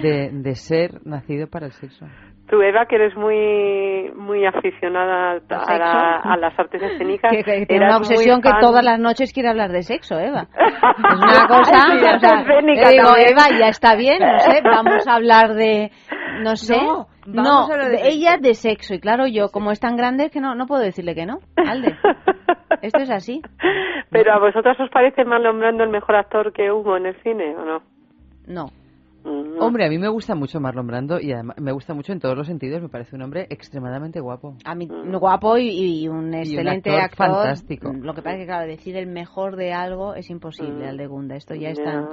[0.01, 2.05] de, de ser nacido para el sexo.
[2.49, 7.31] Tú, Eva, que eres muy muy aficionada a, la- a las artes escénicas.
[7.35, 10.17] Que, que tiene eras una obsesión que fan- todas las noches quiere hablar de sexo,
[10.17, 10.47] Eva.
[10.57, 13.27] Es una cosa, Sí, o sea, escénica le digo, también.
[13.29, 15.91] Eva, ya está bien, no sé, vamos a hablar de,
[16.41, 18.93] no sé, No, no, vamos de ella de sexo.
[18.93, 21.95] Y claro, yo, como es tan grande, que no, no puedo decirle que no, Alde.
[22.81, 23.41] Esto es así.
[24.09, 27.55] Pero a vosotros os parece Marlon Brando el mejor actor que hubo en el cine,
[27.55, 27.81] ¿o no?
[28.47, 28.65] No.
[29.29, 29.61] Mm.
[29.61, 32.35] Hombre, a mí me gusta mucho Marlon Brando y además me gusta mucho en todos
[32.35, 32.81] los sentidos.
[32.81, 34.55] Me parece un hombre extremadamente guapo.
[34.65, 35.15] A mí, Mm.
[35.17, 37.27] guapo y, y un excelente actor actor.
[37.37, 37.93] fantástico.
[37.93, 40.89] Lo que pasa es que, claro, decir el mejor de algo es imposible, Mm.
[40.89, 41.35] Aldegunda.
[41.35, 42.07] Esto ya está.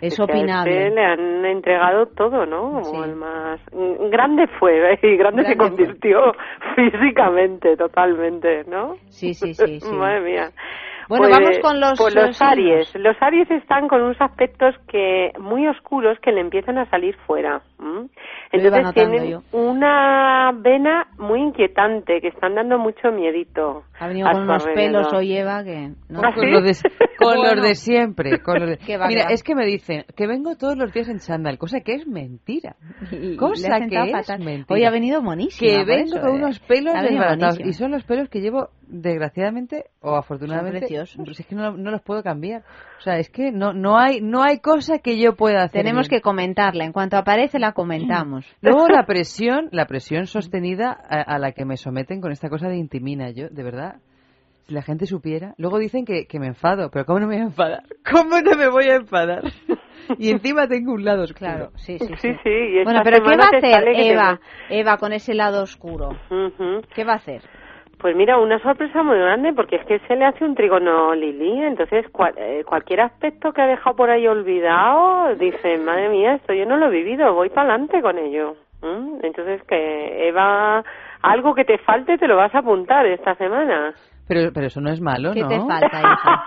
[0.00, 0.86] Es Es que a opinable.
[0.88, 2.82] este le han entregado todo, ¿no?
[2.82, 2.96] Como Sí.
[3.10, 4.98] el más mm, grande fue ¿eh?
[5.02, 5.56] y grande, se Grande fue.
[5.68, 6.18] convirtió
[6.76, 8.94] físicamente, totalmente, ¿no?
[9.08, 9.92] Sí, sí, sí, sí.
[9.92, 10.50] Madre mía.
[11.08, 12.42] Bueno, Pues, vamos con los, pues los signos.
[12.42, 12.94] Aries.
[12.96, 17.62] Los Aries están con unos aspectos que muy oscuros que le empiezan a salir fuera.
[17.80, 18.08] ¿m?
[18.52, 19.42] Entonces tienen yo.
[19.52, 23.82] una vena muy inquietante que están dando mucho miedito.
[24.00, 25.90] Ha venido con unos pelos hoy, Eva, que...
[26.08, 26.20] ¿no?
[26.22, 26.50] ¿Ah, Con, sí?
[26.50, 26.72] los de,
[27.18, 27.54] con Bueno.
[27.56, 28.38] los de siempre.
[28.40, 29.30] Con los de- va, Mira, va.
[29.32, 32.76] es que me dicen que vengo todos los días en chándal, cosa que es mentira.
[33.10, 34.38] Y- Cosa que es fatal.
[34.44, 34.66] mentira.
[34.70, 35.70] Hoy ha venido monísima.
[35.70, 36.38] Que vengo eso, con eh.
[36.38, 37.60] unos pelos desbaratados.
[37.60, 40.78] Y son los pelos que llevo, desgraciadamente o afortunadamente.
[40.80, 41.20] preciosos.
[41.24, 42.62] pues es que no, no los puedo cambiar.
[42.98, 45.82] O sea, es que no, no, hay, no hay cosa que yo pueda hacer.
[45.82, 46.18] Tenemos bien.
[46.18, 46.84] que comentarla.
[46.84, 48.37] En cuanto aparece, la comentamos.
[48.60, 52.68] Luego la presión, la presión sostenida a, a la que me someten con esta cosa
[52.68, 53.30] de intimina.
[53.30, 53.96] Yo, de verdad,
[54.68, 55.54] si la gente supiera.
[55.56, 57.82] Luego dicen que, que me enfado, pero ¿cómo no me voy a enfadar?
[58.10, 59.42] ¿Cómo no me voy a enfadar?
[60.18, 61.38] Y encima tengo un lado oscuro.
[61.38, 62.84] Claro, sí, sí, Sí, sí.
[62.84, 66.10] Bueno, pero ¿qué va a hacer Eva, Eva con ese lado oscuro?
[66.94, 67.42] ¿Qué va a hacer?
[68.00, 71.64] Pues mira, una sorpresa muy grande porque es que se le hace un trígono Lili,
[71.64, 76.52] entonces cual- eh, cualquier aspecto que ha dejado por ahí olvidado, dice, madre mía, esto
[76.54, 78.54] yo no lo he vivido, voy para adelante con ello.
[78.80, 79.18] ¿Mm?
[79.24, 80.84] Entonces que Eva,
[81.22, 83.92] algo que te falte te lo vas a apuntar esta semana.
[84.28, 85.48] Pero, pero eso no es malo, ¿Qué ¿no?
[85.48, 86.44] te falta, hija?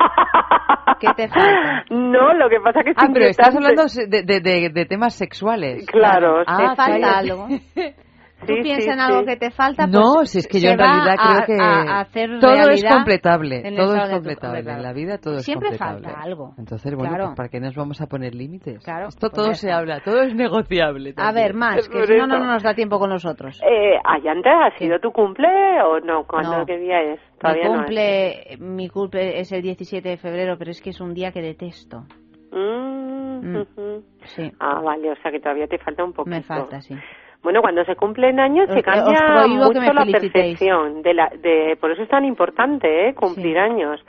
[1.01, 1.83] ¿Qué te falta?
[1.89, 5.15] No, lo que pasa que es Ah, pero estás hablando de, de, de- de temas
[5.15, 5.85] sexuales.
[5.91, 7.17] Claro, Ah, ¿Te falta calla.
[7.17, 7.47] algo?
[8.45, 9.25] Tú Sí, piensas sí, en algo sí.
[9.27, 11.81] que te falta, pues No, si es que yo en realidad a- creo que a-
[11.97, 14.57] a hacer todo es completable, todo es tu- completable.
[14.63, 14.77] verdad.
[14.77, 16.03] En la vida todo es Siempre completable.
[16.07, 16.53] falta algo.
[16.57, 17.25] Entonces, bueno, Claro.
[17.27, 18.83] pues ¿para qué nos vamos a poner límites?
[18.83, 19.77] Claro, Esto pues todo se está.
[19.79, 21.11] habla, todo es negociable.
[21.11, 21.45] A también.
[21.45, 23.61] ver, más, que si no, no nos da tiempo con nosotros.
[23.63, 25.47] Eh, Ayanta, ¿ha sido tu cumple
[25.85, 26.23] o no?
[26.25, 26.65] ¿Cuándo, No.
[26.65, 27.19] qué día es?
[27.19, 27.77] Mi Todavía no es.
[27.81, 31.41] cumple, mi cumple es el 17 de febrero, pero es que es un día que
[31.41, 32.05] detesto.
[32.51, 33.55] Mm, Mm.
[33.61, 34.03] ujú.
[34.23, 36.35] Sí, Ah, vale, o sea que todavía te falta un poquito.
[36.35, 36.95] me falta, sí.
[37.43, 41.01] Bueno, cuando se cumplen años Os- se cambia mucho la percepción.
[41.01, 43.15] De la, de, por eso es tan importante ¿eh?
[43.15, 43.99] cumplir años.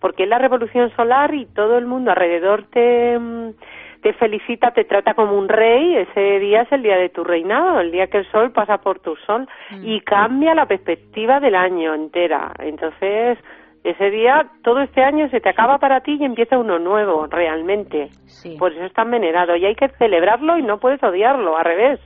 [0.00, 3.50] Porque es la revolución solar y todo el mundo alrededor te, mm,
[4.02, 5.96] te felicita, te trata como un rey.
[5.96, 8.98] Ese día es el día de tu reinado, el día que el sol pasa por
[8.98, 9.48] tu sol.
[9.70, 9.86] Mm.
[9.86, 12.52] Y cambia la perspectiva del año entera.
[12.58, 13.38] Entonces,
[13.84, 18.08] ese día, todo este año se te acaba para ti y empieza uno nuevo, realmente.
[18.26, 18.56] Sí.
[18.58, 19.56] Por eso es tan venerado.
[19.56, 22.00] Y hay que celebrarlo y no puedes odiarlo, al revés.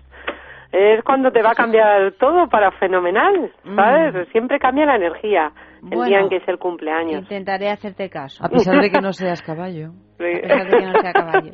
[0.79, 4.29] Es cuando te va a cambiar todo para fenomenal, ¿sabes?
[4.31, 5.51] Siempre cambia la energía
[5.83, 6.05] el Bueno.
[6.05, 7.22] día en que es el cumpleaños.
[7.22, 8.45] Intentaré hacerte caso.
[8.45, 9.93] A pesar de que no seas caballo.
[10.18, 10.24] Sí.
[10.24, 11.51] A pesar de que no sea caballo.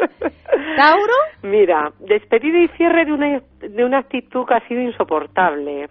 [0.77, 1.15] ¿Tauro?
[1.43, 5.89] Mira, despedida y cierre de una, de una actitud que ha sido insoportable,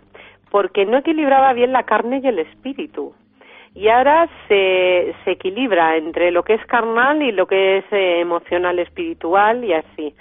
[0.49, 3.13] porque no equilibraba bien la carne y el espíritu.
[3.73, 8.19] Y ahora se, se equilibra entre lo que es carnal y lo que es eh,
[8.19, 10.13] emocional, espiritual y así.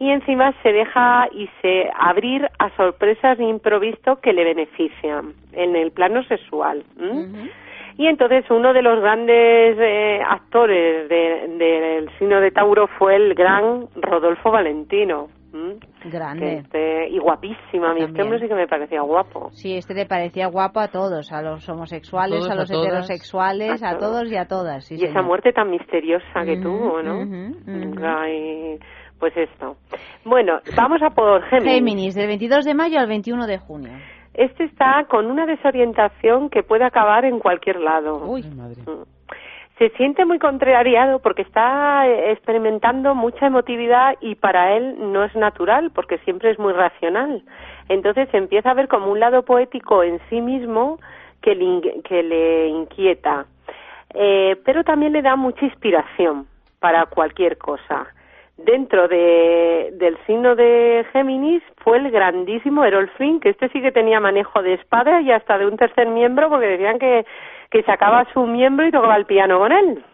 [0.00, 5.76] Y encima se deja y se abrir a sorpresas de improviso que le benefician en
[5.76, 6.82] el plano sexual.
[6.98, 7.50] ¿m?
[7.98, 13.34] Y entonces uno de los grandes eh, actores de- del signo de Tauro fue el
[13.34, 15.28] gran Rodolfo Valentino.
[16.04, 16.58] Grande.
[16.58, 19.50] este- y guapísimo, a mí este hombre sí que me parecía guapo.
[19.52, 23.90] Sí, este le parecía guapo a todos, a los homosexuales, Todos, a los heterosexuales, A
[23.90, 24.30] a todos.
[24.32, 24.84] y a todas.
[24.86, 27.20] sí, y esa muerte tan misteriosa que tuvo, ¿no?
[27.22, 28.04] ujú.
[28.06, 28.78] Ay,
[29.20, 29.76] pues esto.
[30.24, 31.74] Bueno, vamos a por Géminis.
[31.74, 33.92] Géminis, del 22 de mayo al 21 de junio.
[34.34, 38.24] Este está con una desorientación que puede acabar en cualquier lado.
[38.24, 38.42] Uy.
[38.42, 39.04] Mm.
[39.78, 45.34] Se siente muy contrariado porque está eh, experimentando mucha emotividad y para él no es
[45.34, 47.42] natural porque siempre es muy racional.
[47.88, 50.98] Entonces empieza a ver como un lado poético en sí mismo
[51.40, 53.46] que le, in- que le inquieta.
[54.12, 56.46] Eh, pero también le da mucha inspiración
[56.78, 58.06] para cualquier cosa.
[58.64, 63.92] Dentro de, del signo de Géminis fue el grandísimo Errol Flynn, que este sí que
[63.92, 67.24] tenía manejo de espada y hasta de un tercer miembro, porque decían que,
[67.70, 70.04] que sacaba su miembro y tocaba el piano con él.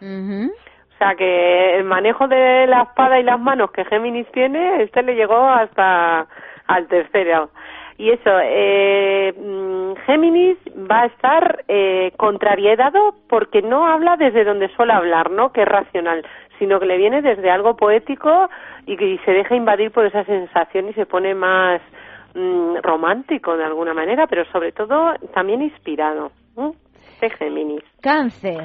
[0.97, 5.03] O sea que el manejo de la espada y las manos que Géminis tiene, este
[5.03, 6.27] le llegó hasta
[6.67, 7.51] al tercero.
[7.99, 10.59] Y eso, eh, mm, Géminis
[10.91, 15.53] va a estar eh, contrariedado porque no habla desde donde suele hablar, ¿no?
[15.53, 16.25] Que es racional,
[16.59, 18.49] sino que le viene desde algo poético
[18.87, 21.81] y que se deja invadir por esa sensación y se pone más
[22.35, 26.31] mm, romántico de alguna manera, pero sobre todo también inspirado.
[26.57, 26.73] ¿m?
[27.21, 27.83] Este Géminis.
[28.03, 28.65] Cáncer.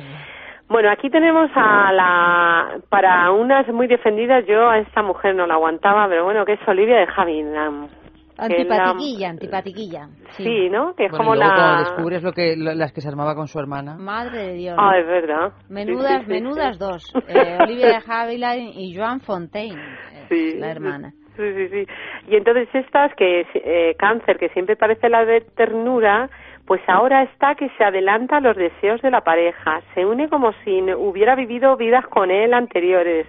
[0.67, 5.55] Bueno, aquí tenemos a la, para unas muy defendidas, yo a esta mujer no la
[5.55, 8.00] aguantaba, pero bueno, que es Olivia de Havilland.
[8.41, 10.07] Es la- Antipatiquilla, antipatiquilla.
[10.37, 10.95] Sí, ¿no?
[10.95, 11.79] Que es Bueno, como y luego cuando la...
[11.79, 13.95] descubres lo que, lo- las que se armaba con su hermana.
[13.97, 14.75] Madre de Dios.
[14.79, 15.51] Ah, es verdad.
[15.69, 16.79] Menudas, Sí, sí, sí, menudas sí.
[16.79, 17.13] dos.
[17.27, 19.79] Eh, Olivia de Havilland y Joan Fontaine,
[20.13, 21.13] eh, Sí, la hermana.
[21.37, 21.85] Sí, sí, sí.
[22.27, 26.29] Y entonces estas que eh, cáncer, que siempre parece la de ternura,
[26.67, 30.51] pues ahora está que se adelanta a los deseos de la pareja, se une como
[30.63, 33.27] si hubiera vivido vidas con él anteriores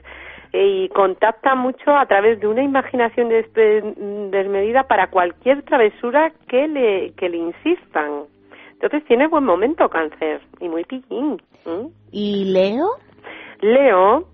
[0.52, 3.94] y contacta mucho a través de una imaginación despe-
[4.30, 8.24] desmedida para cualquier travesura que le, que le insistan.
[8.72, 11.40] Entonces tiene buen momento cáncer y muy pillín.
[12.10, 12.86] ¿Y Leo?
[13.60, 14.24] Leo,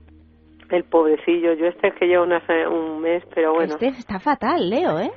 [0.71, 3.75] el pobrecillo, yo este es que llevo una se- un mes, pero bueno.
[3.75, 5.11] Este está fatal, Leo, ¿eh?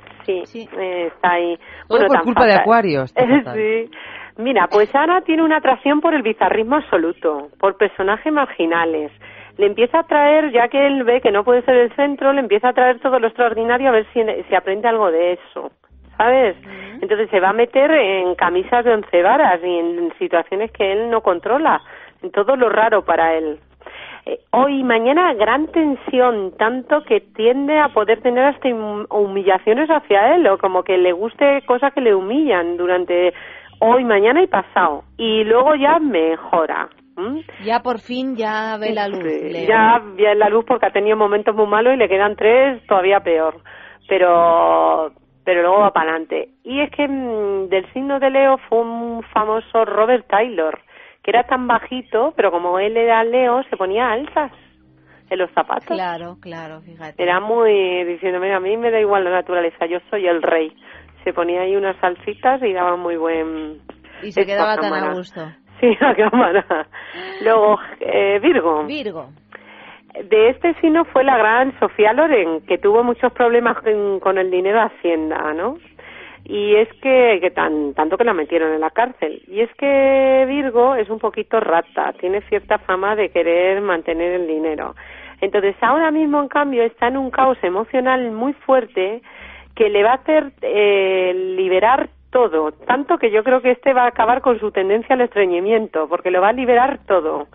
[0.44, 1.58] Sí, eh, está ahí.
[1.88, 2.54] Todo por tan culpa de.
[2.54, 3.56] Acuario, está fatal.
[3.56, 3.90] sí.
[4.38, 9.10] Mira, pues Ana tiene una atracción por el bizarrismo absoluto, por personajes marginales.
[9.58, 12.40] Le empieza a traer, ya que él ve que no puede ser el centro, le
[12.40, 15.70] empieza a traer todo lo extraordinario a ver si, si aprende algo de eso.
[16.16, 16.56] ¿Sabes?
[17.00, 21.10] Entonces se va a meter en camisas de once varas y en situaciones que él
[21.10, 21.80] no controla,
[22.22, 23.58] en todo lo raro para él.
[24.24, 29.88] Eh, hoy y mañana gran tensión, tanto que tiende a poder tener hasta hum- humillaciones
[29.90, 33.34] hacia él o como que le guste cosas que le humillan durante
[33.80, 35.02] hoy, mañana y pasado.
[35.16, 36.88] Y luego ya mejora.
[37.16, 37.44] ¿M?
[37.64, 39.68] Ya por fin ya ve la luz, Sí, Leo.
[39.68, 43.20] Ya ve la luz porque ha tenido momentos muy malos y le quedan tres todavía
[43.20, 43.60] peor.
[44.08, 45.12] Pero
[45.44, 46.50] pero luego va para adelante.
[46.62, 50.78] Y es que mm, del signo de Leo fue un famoso Robert Taylor,
[51.22, 54.52] que era tan bajito, pero como él era Leo, se ponía alzas
[55.30, 55.86] en los zapatos.
[55.86, 57.22] Claro, claro, fíjate.
[57.22, 60.72] Era muy diciendo, mira, a mí me da igual la naturaleza, yo soy el rey.
[61.24, 63.80] se ponía ahí unas salsitas y daba muy buen...
[64.22, 65.40] Y se quedaba tan a gusto.
[65.90, 66.86] Sí, a cámara.
[67.42, 68.84] Luego, eh, Virgo.
[68.84, 69.30] Virgo.
[70.14, 74.50] De este signo fue la gran Sofía Loren, que tuvo muchos problemas con, con el
[74.50, 75.78] dinero de Hacienda, ¿no?
[76.44, 79.42] Y es que, que tan, tanto que la metieron en la cárcel.
[79.48, 84.46] Y es que Virgo es un poquito rata, tiene cierta fama de querer mantener el
[84.46, 84.94] dinero.
[85.40, 89.20] Entonces ahora mismo, en cambio, está en un caos emocional muy fuerte
[89.74, 94.04] que le va a hacer eh, liberar todo, tanto que yo creo que este va
[94.04, 97.46] a acabar con su tendencia al estreñimiento, porque lo va a liberar todo.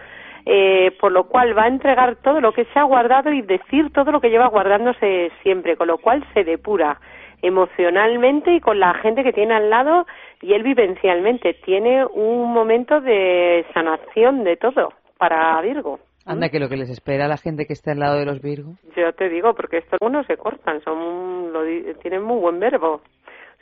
[0.49, 3.91] Eh, por lo cual va a entregar todo lo que se ha guardado y decir
[3.91, 7.01] todo lo que lleva guardándose siempre, con lo cual se depura
[7.41, 10.05] emocionalmente y con la gente que tiene al lado
[10.41, 15.99] y él vivencialmente tiene un momento de sanación de todo para Virgo.
[16.25, 18.41] Anda, que lo que les espera a la gente que está al lado de los
[18.41, 18.75] Virgo.
[18.95, 21.61] Yo te digo, porque estos unos se cortan, son lo
[22.01, 23.01] tienen muy buen verbo.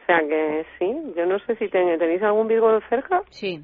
[0.05, 3.23] O sea que sí, yo no sé si ten- tenéis algún Virgo cerca.
[3.31, 3.59] Sí.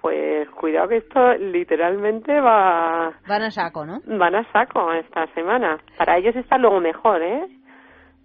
[0.00, 4.00] Pues cuidado que esto literalmente va Van a saco, ¿no?
[4.04, 5.78] van a saco esta semana.
[5.96, 7.46] Para ellos está luego mejor, ¿eh?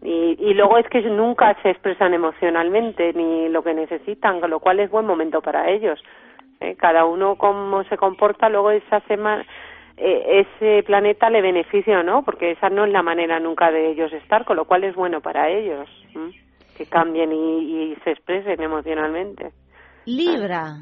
[0.02, 4.60] Y, y luego es que nunca se expresan emocionalmente ni lo que necesitan, con lo
[4.60, 6.02] cual es buen momento para ellos.
[6.62, 6.76] ¿eh?
[6.80, 9.46] Cada uno cómo se comporta, luego esa semana,
[9.98, 14.12] eh, ese planeta le beneficia no, porque esa no es la manera nunca de ellos
[14.14, 15.90] estar, con lo cual es bueno para ellos.
[16.78, 19.52] Que cambien y, y se expresen emocionalmente.
[20.06, 20.78] Libra.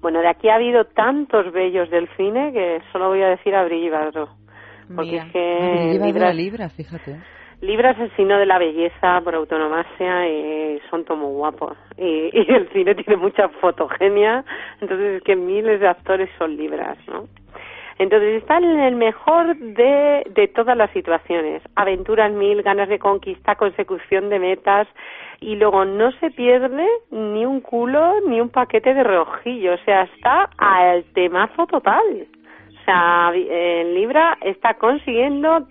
[0.00, 3.62] Bueno, de aquí ha habido tantos bellos del cine que solo voy a decir a
[3.64, 4.30] Bardot.
[4.94, 5.24] Porque Mira.
[5.26, 7.16] es que Ah, Libra, libra, fíjate.
[7.60, 11.76] Libra es el signo de la belleza por autonomasia y son todos muy guapos.
[11.98, 14.44] Y, y el cine tiene mucha fotogenia,
[14.80, 17.26] entonces es que miles de actores son libras, ¿no?
[18.00, 21.62] Entonces están en el mejor de, de todas las situaciones.
[21.76, 24.88] Aventuras mil, ganas de conquista, consecución de metas
[25.38, 29.74] y luego no se pierde ni un culo ni un paquete de reojillo.
[29.74, 32.26] O sea, está al temazo total.
[32.68, 35.66] O sea, en Libra está consiguiendo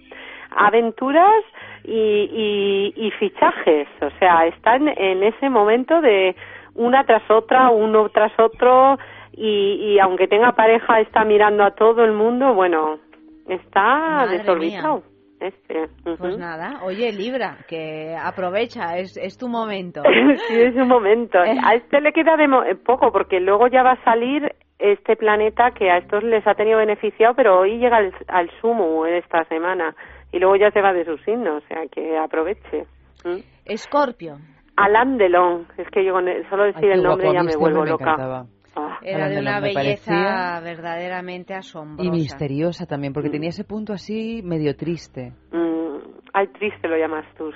[0.51, 1.43] aventuras
[1.83, 3.87] y, y, y fichajes.
[4.01, 6.35] O sea, están en ese momento de
[6.75, 8.99] una tras otra, uno tras otro,
[9.33, 12.53] y, y aunque tenga pareja, está mirando a todo el mundo.
[12.53, 12.99] Bueno,
[13.47, 15.03] está Madre desorbitado.
[15.39, 15.87] Este.
[16.17, 20.01] Pues nada, oye Libra, que aprovecha, es, es tu momento.
[20.49, 21.37] sí, es un momento.
[21.39, 25.15] A este le queda de mo- eh, poco porque luego ya va a salir este
[25.15, 29.15] planeta que a estos les ha tenido beneficiado, pero hoy llega al, al sumo en
[29.15, 29.95] esta semana
[30.33, 32.83] y luego ya se va de su signo, o sea que aproveche.
[33.23, 33.39] ¿Mm?
[33.65, 34.35] Escorpio.
[34.75, 37.49] Alain Delon, es que yo con el- solo decir Ay, el nombre guapo, ya me
[37.51, 38.03] este vuelvo me loca.
[38.11, 38.45] encantaba.
[38.87, 38.99] Ah.
[39.01, 42.07] Era de una belleza verdaderamente asombrosa.
[42.07, 45.33] Y misteriosa también, porque tenía ese punto así medio triste.
[45.51, 45.97] Mm,
[46.33, 47.51] ay, triste lo llamas tú.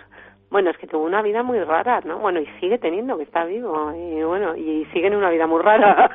[0.50, 2.20] Bueno, es que tuvo una vida muy rara, ¿no?
[2.20, 3.92] Bueno, y sigue teniendo, que está vivo.
[3.96, 6.12] Y bueno, y sigue en una vida muy rara.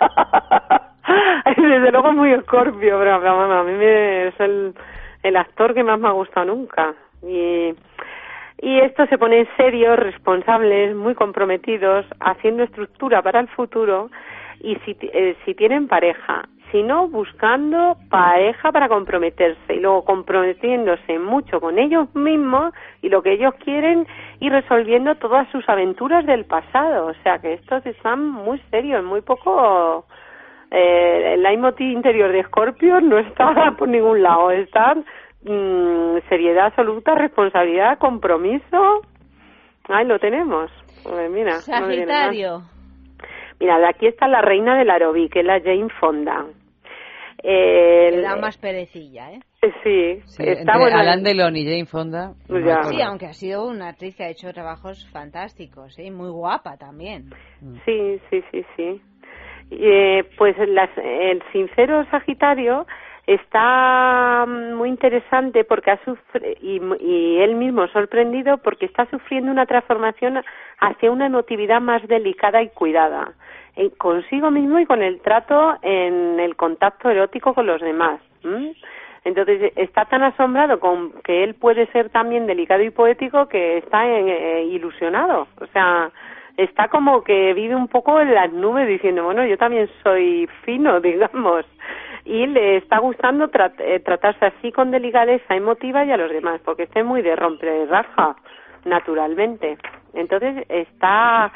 [1.56, 4.74] Desde luego muy escorpio, pero, pero, bueno, a mí me, es el,
[5.24, 6.94] el actor que más me ha gustado nunca.
[7.22, 7.74] Y,
[8.60, 14.10] y estos se ponen serios, responsables, muy comprometidos, haciendo estructura para el futuro
[14.60, 21.18] y si, eh, si tienen pareja, si no, buscando pareja para comprometerse y luego comprometiéndose
[21.18, 24.06] mucho con ellos mismos y lo que ellos quieren
[24.40, 27.06] y resolviendo todas sus aventuras del pasado.
[27.06, 30.06] O sea que estos están muy serios, muy poco...
[30.70, 37.14] Eh, el leitmotiv interior de Scorpio no está por ningún lado, está mm, seriedad absoluta,
[37.14, 39.00] responsabilidad, compromiso.
[39.88, 40.70] Ahí lo tenemos.
[41.04, 42.77] Pues mira, no
[43.60, 46.46] Mira, de aquí está la reina del aeróbic, que es la Jane Fonda.
[47.42, 49.40] Eh, Le da más perecilla, ¿eh?
[49.82, 50.98] Sí, Sí, está entre bueno.
[50.98, 52.32] Alain Delon y Jane Fonda.
[52.48, 56.06] Pues no Sí, aunque ha sido una actriz que ha hecho trabajos fantásticos, ¿eh?
[56.06, 57.30] Y muy guapa también.
[57.84, 59.00] Sí, sí, sí, sí.
[59.70, 62.86] Eh, pues las- el sincero Sagitario
[63.26, 69.52] está mm, muy interesante porque ha sufrido y, y él mismo sorprendido porque está sufriendo
[69.52, 70.42] una transformación
[70.80, 73.34] hacia una emotividad más delicada y cuidada
[73.96, 78.20] consigo mismo y con el trato en el contacto erótico con los demás.
[78.44, 78.74] ¿m?
[79.24, 84.06] Entonces está tan asombrado con que él puede ser también delicado y poético que está
[84.08, 85.48] eh, ilusionado.
[85.60, 86.10] O sea,
[86.56, 91.00] está como que vive un poco en las nubes diciendo, bueno, yo también soy fino,
[91.08, 91.66] digamos.
[92.24, 96.60] Y le está gustando trat- eh, tratarse así con delicadeza emotiva y a los demás,
[96.64, 98.36] porque está muy de romper raja,
[98.84, 99.78] naturalmente.
[100.14, 101.52] Entonces está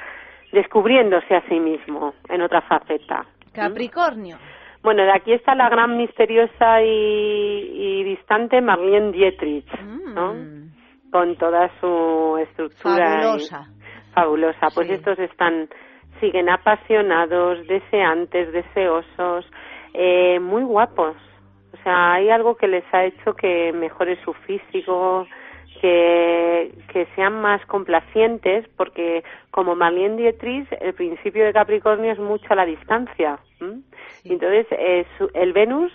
[0.53, 3.25] descubriéndose a sí mismo en otra faceta.
[3.53, 4.37] Capricornio.
[4.83, 9.67] Bueno, de aquí está la gran misteriosa y, y distante Marlene Dietrich,
[10.15, 10.35] ¿no?
[11.11, 13.21] Con toda su estructura.
[13.21, 13.67] y- Fabulosa.
[14.15, 14.67] fabulosa.
[14.75, 15.69] Pues estos están,
[16.21, 19.47] siguen apasionados, deseantes, deseosos,
[19.95, 21.15] eh, muy guapos.
[21.73, 25.27] O sea, hay algo que les ha hecho que mejore su físico,
[25.83, 32.47] que, que sean más complacientes, porque como Marlene Dietrich, el principio de Capricornio es mucho
[32.51, 33.39] a la distancia.
[33.61, 33.81] ¿m?
[34.25, 35.93] Entonces, eh, su- el Venus,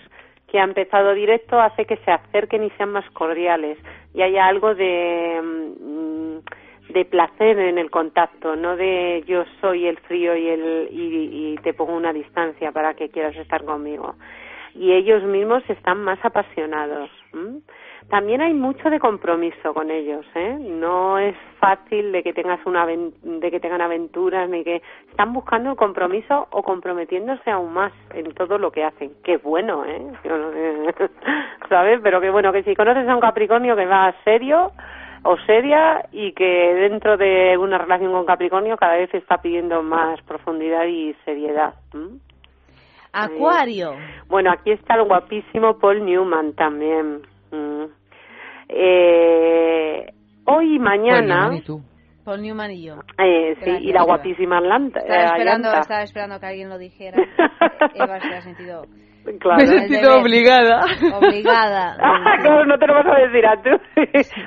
[0.51, 3.77] que ha empezado directo, hace que se acerquen y sean más cordiales
[4.13, 9.97] y haya algo de, mm, de placer en el contacto, no de yo soy el
[9.99, 14.15] frío y, el, y, y te pongo una distancia para que quieras estar conmigo.
[14.75, 17.09] Y ellos mismos están más apasionados.
[18.09, 20.57] También hay mucho de compromiso con ellos, ¿eh?
[20.59, 25.71] No es fácil de que tengas una de que tengan aventuras ni que están buscando
[25.71, 29.11] el compromiso o comprometiéndose aún más en todo lo que hacen.
[29.25, 30.13] Qué bueno, ¿eh?
[31.69, 31.99] ¿Sabes?
[32.01, 34.71] Pero qué bueno que si conoces a un Capricornio que va serio
[35.23, 40.21] o seria y que dentro de una relación con Capricornio cada vez está pidiendo más
[40.21, 41.73] profundidad y seriedad.
[43.11, 43.95] Acuario.
[44.27, 47.23] Bueno, aquí está el guapísimo Paul Newman también.
[47.51, 47.85] Mm.
[48.69, 50.13] Eh,
[50.45, 51.51] hoy y mañana.
[52.23, 52.95] Paul Newman y yo.
[53.17, 54.99] eh, sí, Gracias, y la guapísima Atlanta.
[54.99, 57.17] Estaba eh, esperando, estaba esperando que alguien lo dijera.
[57.95, 58.85] Eva se ha sentido...
[59.39, 59.57] Claro.
[59.57, 60.85] Me he sentido obligada.
[61.17, 61.97] Obligada.
[61.99, 63.69] Ah, claro, no te lo vas a decir a tú.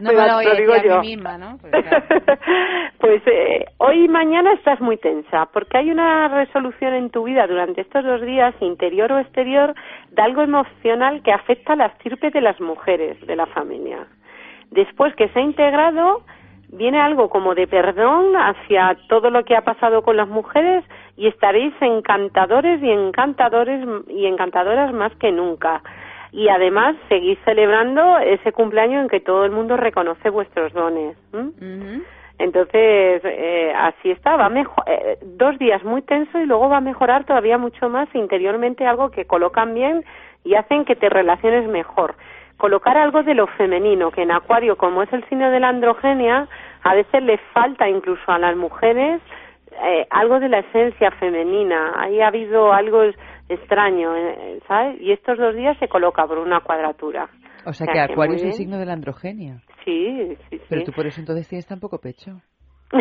[0.01, 1.01] No me lo voy a digo decir a yo.
[1.03, 1.59] mí misma, ¿no?
[1.59, 1.73] Pues,
[2.99, 7.47] Pues eh, hoy y mañana estás muy tensa, porque hay una resolución en tu vida
[7.47, 9.75] durante estos dos días, interior o exterior,
[10.11, 14.07] de algo emocional que afecta a la estirpe de las mujeres de la familia.
[14.71, 16.23] Después que se ha integrado,
[16.73, 20.85] viene algo como de perdón hacia todo lo que ha pasado con las mujeres
[21.17, 25.83] y estaréis encantadores y encantadores y encantadoras más que nunca.
[26.33, 31.17] Y además seguís celebrando ese cumpleaños en que todo el mundo reconoce vuestros dones.
[31.33, 31.51] ¿m?
[32.39, 36.79] Entonces, eh, así está, va a mejo- eh, dos días muy tenso y luego va
[36.79, 40.05] a mejorar todavía mucho más interiormente algo que colocan bien
[40.43, 42.15] y hacen que te relaciones mejor.
[42.57, 46.49] Colocar algo de lo femenino, que en Acuario, como es el signo de la androgenia,
[46.83, 49.21] a veces le falta incluso a las mujeres
[49.73, 51.93] eh, algo de la esencia femenina.
[51.97, 53.03] Ahí ha habido algo
[53.49, 55.01] extraño, eh, ¿sabes?
[55.01, 57.29] Y estos dos días se coloca por una cuadratura.
[57.65, 59.63] O sea O que sea, que Acuario es el signo de la androgenia.
[59.85, 60.63] Sí, sí, sí.
[60.69, 62.41] Pero tú por eso entonces tienes tan poco pecho.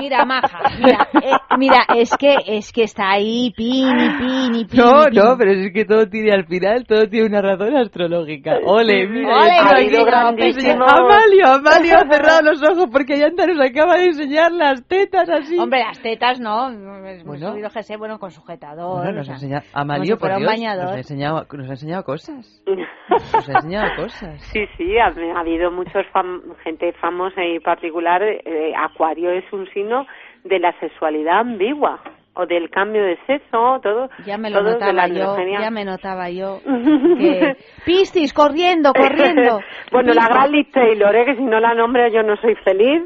[0.00, 4.64] Mira, maja, mira, eh, mira, es que es que está ahí, pin y pin y
[4.64, 4.80] pin.
[4.80, 5.14] No, pin.
[5.22, 8.58] no, pero es que todo tiene al final, todo tiene una razón astrológica.
[8.66, 10.92] Ole, mira, Ole, ha aquí, habido grandísimos.
[10.92, 15.56] Amalio, Amalio ha cerrado los ojos porque Ayanta nos acaba de enseñar las tetas así.
[15.60, 16.70] Hombre, las tetas no,
[17.06, 17.52] es muy Bueno.
[17.52, 18.96] subido GC, bueno, con sujetador.
[19.04, 20.84] Bueno, o nos sea, ha enseñado, Amalio, si por Dios, bañador.
[20.86, 22.62] nos ha enseñado, nos ha enseñado cosas.
[23.06, 24.42] Nos ha enseñado cosas.
[24.50, 28.22] Sí, sí, ha, ha habido muchos fam- gente famosa y particular.
[28.22, 30.06] eh, Acuario es un signo
[30.44, 32.00] de la sexualidad ambigua
[32.34, 34.08] o del cambio de sexo, todo.
[34.26, 36.60] Ya me lo notaba la yo, ya me notaba yo.
[37.18, 39.60] que, Piscis, corriendo, corriendo.
[39.92, 41.24] bueno, la gran Liz Taylor, ¿eh?
[41.24, 43.02] que si no la nombro yo no soy feliz,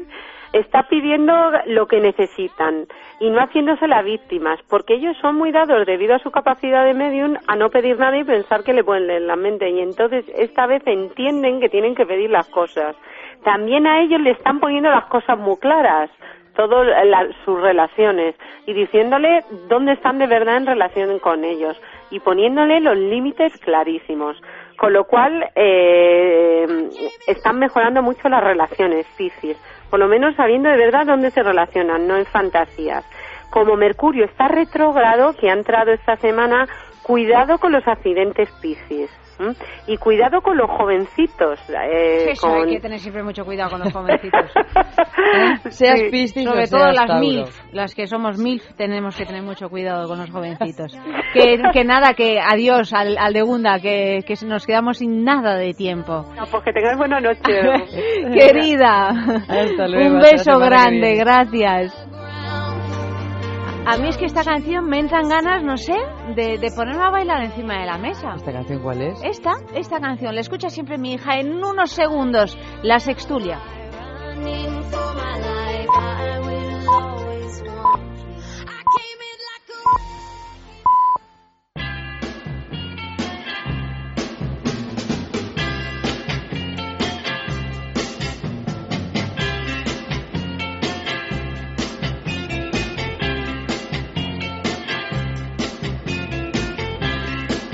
[0.53, 1.33] está pidiendo
[1.67, 2.87] lo que necesitan
[3.19, 6.93] y no haciéndose las víctimas, porque ellos son muy dados debido a su capacidad de
[6.93, 10.25] medium a no pedir nada y pensar que le pueden leer la mente y entonces
[10.35, 12.95] esta vez entienden que tienen que pedir las cosas.
[13.43, 16.09] También a ellos le están poniendo las cosas muy claras
[16.59, 16.87] todas
[17.45, 18.35] sus relaciones
[18.65, 21.79] y diciéndole dónde están de verdad en relación con ellos
[22.11, 24.35] y poniéndole los límites clarísimos.
[24.77, 26.89] Con lo cual eh,
[27.27, 29.57] están mejorando mucho las relaciones, Piscis,
[29.89, 33.05] por lo menos sabiendo de verdad dónde se relacionan, no en fantasías.
[33.49, 36.67] Como Mercurio está retrógrado, que ha entrado esta semana,
[37.03, 39.09] cuidado con los accidentes Piscis.
[39.39, 39.53] ¿M?
[39.87, 41.59] Y cuidado con los jovencitos.
[41.69, 44.51] eh, Eso con- hay que tener siempre mucho cuidado con los jovencitos.
[45.69, 46.09] Seas Sí.
[46.11, 47.19] Piscis Sobre seas todo las Tauro.
[47.19, 50.97] MILF, las que somos MILF, tenemos que tener mucho cuidado con los jovencitos.
[51.33, 55.55] Que, que nada, que adiós al, al de Gunda, que, que nos quedamos sin nada
[55.57, 56.25] de tiempo.
[56.35, 57.39] No, pues que tengáis buena noche.
[58.33, 62.08] Querida, Hasta luego, un beso que grande, gracias.
[63.91, 65.95] A mí es que esta canción me entran ganas, no sé,
[66.35, 68.35] de, de ponerme a bailar encima de la mesa.
[68.35, 69.19] ¿Esta canción cuál es?
[69.23, 70.35] Esta, esta canción.
[70.35, 72.55] La escucha siempre mi hija en unos segundos.
[72.83, 73.59] La sextulia.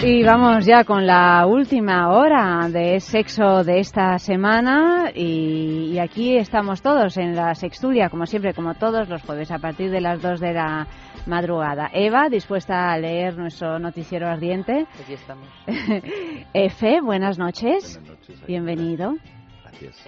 [0.07, 6.37] Y vamos ya con la última hora de sexo de esta semana y, y aquí
[6.37, 10.21] estamos todos en la sextulia, como siempre, como todos los jueves a partir de las
[10.21, 10.87] 2 de la
[11.25, 11.89] madrugada.
[11.91, 14.85] Eva, dispuesta a leer nuestro noticiero ardiente.
[15.01, 15.47] Aquí estamos.
[16.53, 17.99] Efe, buenas noches.
[18.45, 19.15] Bienvenido.
[19.63, 20.05] Gracias.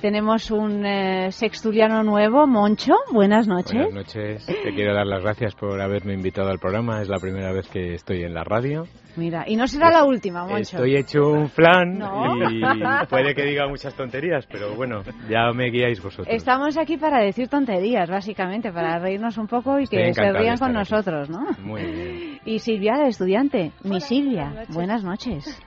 [0.00, 2.94] Tenemos un eh, sextuliano nuevo, Moncho.
[3.10, 3.82] Buenas noches.
[3.82, 4.46] Buenas noches.
[4.46, 7.02] Te quiero dar las gracias por haberme invitado al programa.
[7.02, 8.86] Es la primera vez que estoy en la radio.
[9.16, 10.76] Mira, y no será la última, Moncho.
[10.76, 12.34] Estoy hecho un flan No.
[12.50, 12.60] y
[13.08, 16.28] puede que diga muchas tonterías, pero bueno, ya me guiáis vosotros.
[16.34, 20.58] Estamos aquí para decir tonterías, básicamente, para reírnos un poco y Estoy que se rían
[20.58, 21.46] con nosotros, ¿no?
[21.62, 22.34] Muy bien.
[22.46, 23.72] Y Silvia, la estudiante.
[23.84, 24.66] Mi Silvia.
[24.68, 25.58] Buenas noches.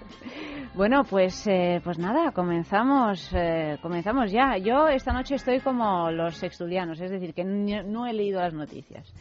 [0.75, 4.57] Bueno, pues, eh, pues nada, comenzamos, eh, comenzamos ya.
[4.57, 9.11] Yo esta noche estoy como los sextulianos, es decir, que no he leído las noticias.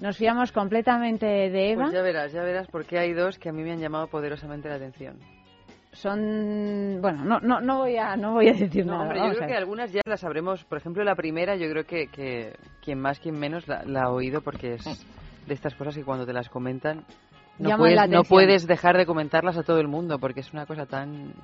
[0.00, 1.84] Nos fiamos completamente de Eva.
[1.84, 4.68] Pues ya verás, ya verás, porque hay dos que a mí me han llamado poderosamente
[4.68, 5.18] la atención.
[5.92, 9.02] Son, bueno, no, no, no voy a, no voy a decir No, nada.
[9.02, 10.64] hombre, yo vamos creo que algunas ya las sabremos.
[10.64, 14.10] Por ejemplo, la primera, yo creo que, que quien más, quien menos la, la ha
[14.10, 14.84] oído, porque es
[15.46, 17.04] de estas cosas que cuando te las comentan
[17.58, 20.86] no puedes, no puedes dejar de comentarlas a todo el mundo, porque es una cosa
[20.86, 21.34] tan,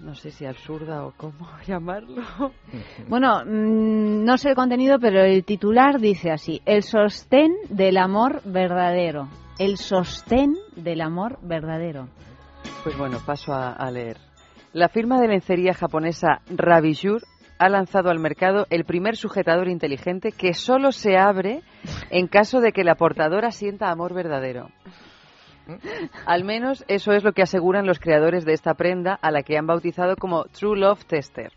[0.00, 2.22] no sé si absurda o cómo llamarlo.
[3.08, 8.42] Bueno, mm, no sé el contenido, pero el titular dice así: el sostén del amor
[8.44, 9.28] verdadero.
[9.58, 12.08] El sostén del amor verdadero.
[12.84, 14.18] Pues bueno, paso a, a leer.
[14.72, 17.22] La firma de lencería japonesa Ravijur
[17.58, 21.62] ha lanzado al mercado el primer sujetador inteligente que solo se abre
[22.10, 24.68] en caso de que la portadora sienta amor verdadero.
[26.26, 29.56] Al menos eso es lo que aseguran los creadores de esta prenda, a la que
[29.58, 31.52] han bautizado como True Love Tester.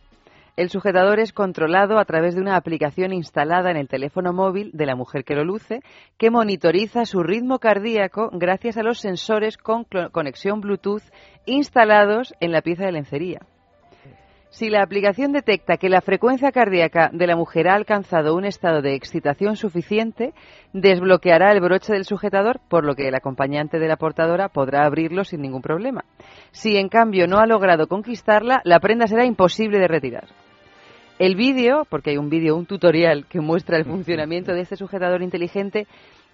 [0.57, 4.85] El sujetador es controlado a través de una aplicación instalada en el teléfono móvil de
[4.85, 5.79] la mujer que lo luce,
[6.17, 11.03] que monitoriza su ritmo cardíaco gracias a los sensores con conexión Bluetooth
[11.45, 13.39] instalados en la pieza de lencería.
[14.51, 18.81] Si la aplicación detecta que la frecuencia cardíaca de la mujer ha alcanzado un estado
[18.81, 20.33] de excitación suficiente,
[20.73, 25.23] desbloqueará el broche del sujetador, por lo que el acompañante de la portadora podrá abrirlo
[25.23, 26.03] sin ningún problema.
[26.51, 30.27] Si en cambio no ha logrado conquistarla, la prenda será imposible de retirar.
[31.17, 35.21] El vídeo, porque hay un vídeo, un tutorial que muestra el funcionamiento de este sujetador
[35.21, 35.87] inteligente,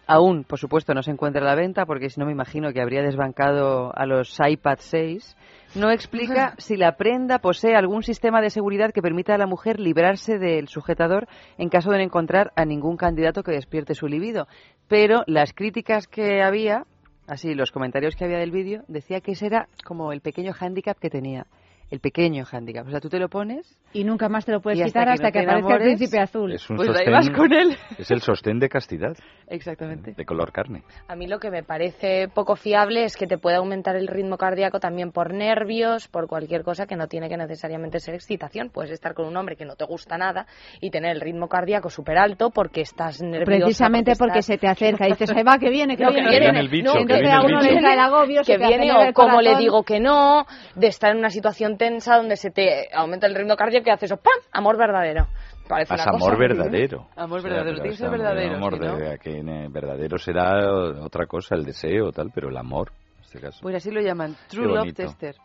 [0.07, 2.81] aún, por supuesto, no se encuentra a la venta, porque si no me imagino que
[2.81, 5.37] habría desbancado a los iPad 6.
[5.75, 9.79] No explica si la prenda posee algún sistema de seguridad que permita a la mujer
[9.79, 11.27] librarse del sujetador
[11.57, 14.47] en caso de no encontrar a ningún candidato que despierte su libido.
[14.87, 16.85] Pero las críticas que había,
[17.27, 20.97] así los comentarios que había del vídeo, decía que ese era como el pequeño hándicap
[20.97, 21.45] que tenía.
[21.89, 22.85] El pequeño hándicap.
[22.87, 25.05] O sea, tú te lo pones Y nunca más te lo puedes Y hasta quitar
[25.07, 26.51] que hasta no que aparezca el príncipe azul.
[26.51, 27.77] Es un Pues ahí sostén, vas con él.
[27.97, 29.15] Es el sostén de castidad,
[29.47, 30.13] Exactamente.
[30.13, 30.83] de color carne.
[31.07, 34.37] A mí lo que me parece poco fiable es que te pueda aumentar el ritmo
[34.37, 38.69] cardíaco también por nervios, por cualquier cosa que no tiene que necesariamente ser excitación.
[38.69, 40.45] Puedes estar con un hombre que no te gusta nada
[40.81, 43.45] y tener el ritmo cardíaco súper alto porque estás nerviosa.
[43.45, 46.29] Precisamente porque, estás- se te acerca y dices, ahí va, que viene, que No, viene.
[46.29, 48.41] que que viene el bicho, No, que entonces viene a el uno le el agobio,
[48.45, 50.45] que viene o cómo le digo que no,
[50.75, 54.11] de estar en una situación tensa donde se te aumenta el ritmo cardíaco y haces
[54.11, 54.33] eso, ¡pam!
[54.51, 55.27] Amor verdadero.
[55.67, 57.07] Parece una cosa amor muy- verdadero.
[57.15, 59.67] Amor O sea, verdadero, pero tiene que ser ese verdadero, Amor no- de- que, eh,
[59.69, 60.71] verdadero será
[61.03, 63.59] otra cosa, el deseo tal, pero el amor, en este caso.
[63.61, 64.93] Pues así lo llaman, True Love.
[64.93, 65.35] Tester.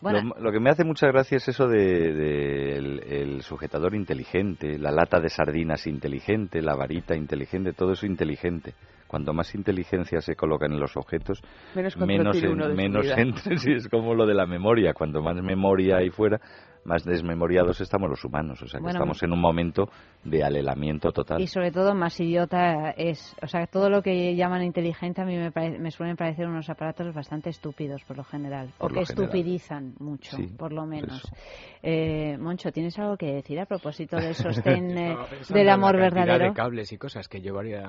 [0.00, 4.76] Lo, lo que me hace mucha gracia es eso de, de el, el sujetador inteligente,
[4.76, 8.74] la lata de sardinas inteligente, la varita inteligente, todo eso inteligente.
[9.12, 11.42] Cuanto más inteligencia se colocan en los objetos,
[11.74, 14.94] Menos menos, en- menos entre- sí, es como lo de la memoria.
[14.94, 16.40] Cuanto más memoria hay fuera,
[16.84, 18.60] más desmemoriados estamos los humanos.
[18.62, 19.88] O sea que Bueno, estamos en un momento
[20.24, 21.40] de alelamiento total.
[21.40, 23.34] Y sobre todo, más idiota es.
[23.42, 26.68] O sea, todo lo que llaman inteligente a mí me, pare- me suelen parecer unos
[26.70, 28.66] aparatos bastante estúpidos, por lo general.
[28.78, 29.24] Por Porque lo general.
[29.24, 31.22] estupidizan mucho, Sí, por lo menos.
[31.82, 35.16] Eh, Moncho, ¿tienes algo que decir a propósito del sostén eh,
[35.48, 36.44] del amor la verdadero?
[36.46, 37.82] de cables y cosas que llevaría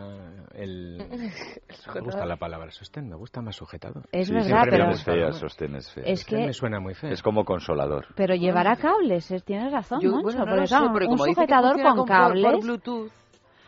[0.55, 0.97] el...
[1.93, 4.03] me gusta la palabra sostén, me gusta más sujetador.
[4.11, 6.03] Es Sí, verdad, pero- me gusta, fea, sostén es fea.
[6.05, 7.11] Es Sostén que- me suena muy feo.
[7.11, 8.07] Es como consolador.
[8.15, 10.23] Pero llevará cables, eh, tienes razón, Yo, Moncho.
[10.23, 12.43] bueno, no porque lo sé, claro, porque un como dice que sujetador con cables.
[12.43, 13.11] por Bluetooth.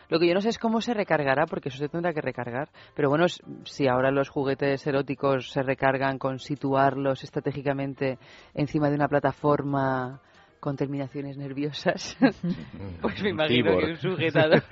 [0.08, 2.68] Lo que yo no sé es cómo se recargará, porque eso se tendrá que recargar.
[2.94, 3.26] Pero bueno,
[3.64, 8.18] si ahora los juguetes eróticos se recargan con situarlos estratégicamente
[8.54, 10.20] encima de una plataforma
[10.60, 12.16] con terminaciones nerviosas,
[13.00, 14.62] pues me imagino que un sujetador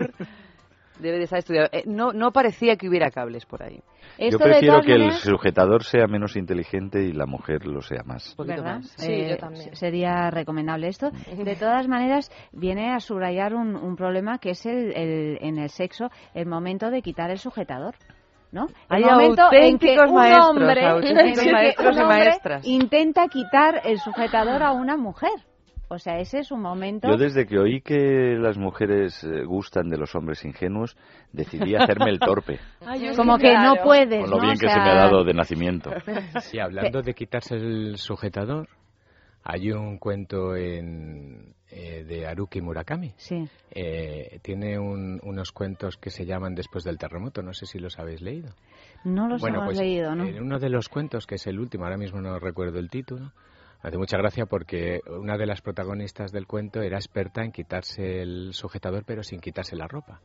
[0.99, 1.69] debe de estar estudiado.
[1.73, 3.81] Eh, no, no parecía que hubiera cables por ahí.
[4.19, 8.35] Yo prefiero que el sujetador sea menos inteligente y la mujer lo sea más.
[8.39, 8.81] ¿verdad?
[8.97, 9.75] Sí, Eh, yo también.
[9.75, 11.11] Sería recomendable esto.
[11.37, 15.69] De todas maneras, viene a subrayar un, un problema que es el, el- en el
[15.69, 17.95] sexo el momento de quitar el sujetador.
[18.53, 18.69] ¿no?
[18.89, 24.73] Hay el momento en que un maestros, hombre, que un intenta quitar el sujetador a
[24.73, 25.33] una mujer.
[25.95, 27.09] O sea, ese es un momento.
[27.09, 30.97] Yo desde que oí que las mujeres eh, gustan de los hombres ingenuos,
[31.33, 32.59] decidí hacerme el torpe.
[33.16, 34.43] Como que no puedes, Con lo ¿no?
[34.43, 35.91] bien O que se sea, me ha dado de nacimiento.
[36.41, 38.69] Sí, hablando de quitarse el sujetador,
[39.43, 43.12] hay un cuento en, eh, de Haruki Murakami.
[43.16, 43.45] Sí.
[43.71, 47.99] Eh, tiene un- unos cuentos que se llaman Después del terremoto, no sé si los
[47.99, 48.51] habéis leído.
[49.05, 50.25] No los bueno, hemos pues leído, ¿no?
[50.25, 53.33] en uno de los cuentos, que es el último, ahora mismo no recuerdo el título,
[53.85, 58.52] hace mucha gracia porque una de las protagonistas del cuento era experta en quitarse el
[58.52, 60.20] sujetador pero sin quitarse la ropa.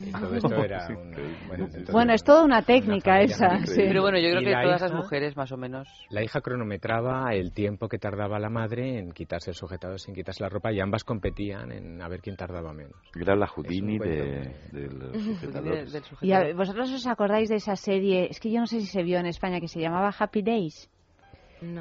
[0.00, 0.92] Y todo esto era Sí.
[0.92, 1.10] un-
[1.48, 3.58] bueno, entonces, Bueno, es toda una técnica esa.
[3.66, 3.82] sí.
[3.88, 5.88] Pero bueno, yo creo que la todas las hija- mujeres más o menos...
[6.10, 10.44] La hija cronometraba el tiempo que tardaba la madre en quitarse el sujetador sin quitarse
[10.44, 12.94] la ropa y ambas competían en a ver quién tardaba menos.
[13.20, 16.00] Era la Houdini de, de los sujetadores.
[16.20, 19.02] Y a- vosotros os acordáis de esa serie, es que yo no sé si se
[19.02, 20.88] vio en España, que se llamaba Happy Days.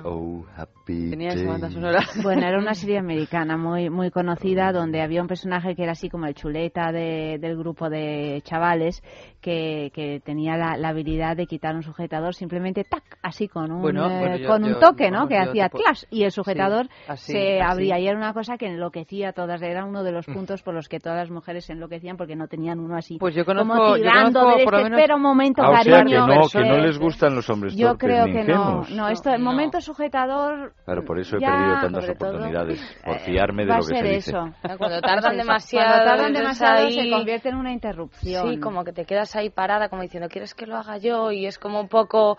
[0.03, 1.99] Oh, happy Tenía esa banda sonora.
[2.23, 6.09] Bueno, era una serie americana muy muy conocida donde había un personaje que era así
[6.09, 9.03] como el chuleta de- del grupo de chavales
[9.41, 13.81] que, que tenía la, la habilidad de quitar un sujetador simplemente tac, así con un,
[13.81, 15.27] Bueno, eh, bueno, yo- con un yo- toque, ¿no?
[15.27, 17.71] que hacía tipo- clash y el sujetador Sí, así, se así.
[17.73, 19.61] abría y era una cosa que enloquecía a todas.
[19.61, 22.47] Era uno de los puntos por los que todas las mujeres se enloquecían porque no
[22.47, 24.99] tenían uno así Pues yo conozco- como yo tirando conozco de por lo este, menos-
[24.99, 26.27] espera un momento, Ah, o sea que cariño.
[26.27, 28.81] no, que no les gustan los hombres Yo torpes creo que no.
[28.95, 32.97] No, esto, el momento sujetador Claro, por eso he Ya, perdido tantas sobre todo, oportunidades,
[33.03, 34.29] por eh, fiarme de lo que se dice.
[34.31, 34.53] eso.
[34.77, 38.53] Cuando tardan Eso, demasiado, Cuando tardan entonces demasiado se ahí- convierte en una interrupción.
[38.53, 41.31] Sí, como que te quedas ahí parada como diciendo, ¿quieres que lo haga yo?
[41.31, 42.37] Y es como un poco...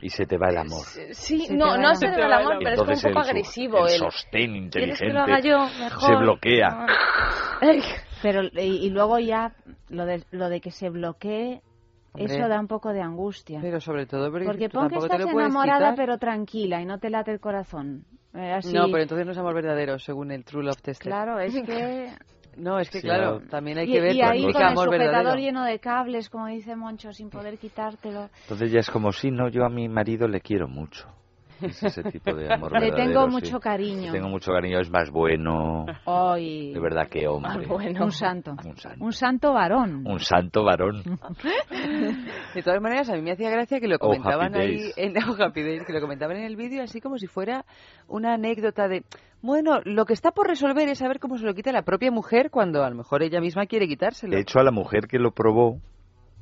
[0.00, 0.84] Y se te va el amor.
[1.12, 3.22] Sí, Se no, no se te va el amor, pero es como Entonces un poco
[3.24, 3.86] el agresivo.
[3.86, 5.58] el el- sostén ¿Quieres que inteligente lo haga yo?
[5.78, 6.00] Mejor.
[6.00, 6.86] se bloquea.
[8.22, 9.52] Pero y, y luego ya
[9.90, 11.60] lo de, lo de que se bloquee,
[12.16, 12.36] Hombre.
[12.36, 13.60] eso da un poco de angustia.
[13.60, 17.10] Pero sobre todo porque, Porque tú pon que estás enamorada pero tranquila y no te
[17.10, 18.04] late el corazón.
[18.34, 18.72] Eh, así.
[18.72, 21.00] No, pero entonces no es amor verdadero, según el True Love Test.
[21.02, 22.12] Claro, es que...
[22.56, 23.48] No, es que Sí, claro, no.
[23.48, 25.36] también hay y, que ver y ahí es con el amor sujetador verdadero.
[25.36, 28.30] lleno de cables, como dice Moncho, sin poder quitártelo.
[28.42, 31.06] Entonces ya es como si no, yo a mi marido le quiero mucho.
[31.62, 33.30] Es ese tipo de amor Le tengo sí.
[33.30, 34.12] mucho cariño.
[34.12, 35.86] Le tengo mucho cariño, es más bueno.
[36.04, 37.66] Ay, De verdad que hombre.
[37.68, 38.50] un santo.
[38.64, 39.04] Un santo.
[39.04, 40.06] Un santo varón.
[40.06, 41.02] Un santo varón.
[42.54, 45.14] De todas maneras, a mí me hacía gracia que lo Oh, comentaban Happy ahí en
[45.18, 47.64] oh, Happy Days, que lo comentaban en el vídeo así como si fuera
[48.08, 49.04] una anécdota de,
[49.42, 52.50] bueno, lo que está por resolver es saber cómo se lo quita la propia mujer
[52.50, 54.34] cuando a lo mejor ella misma quiere quitárselo.
[54.34, 55.78] De hecho, a la mujer que lo probó,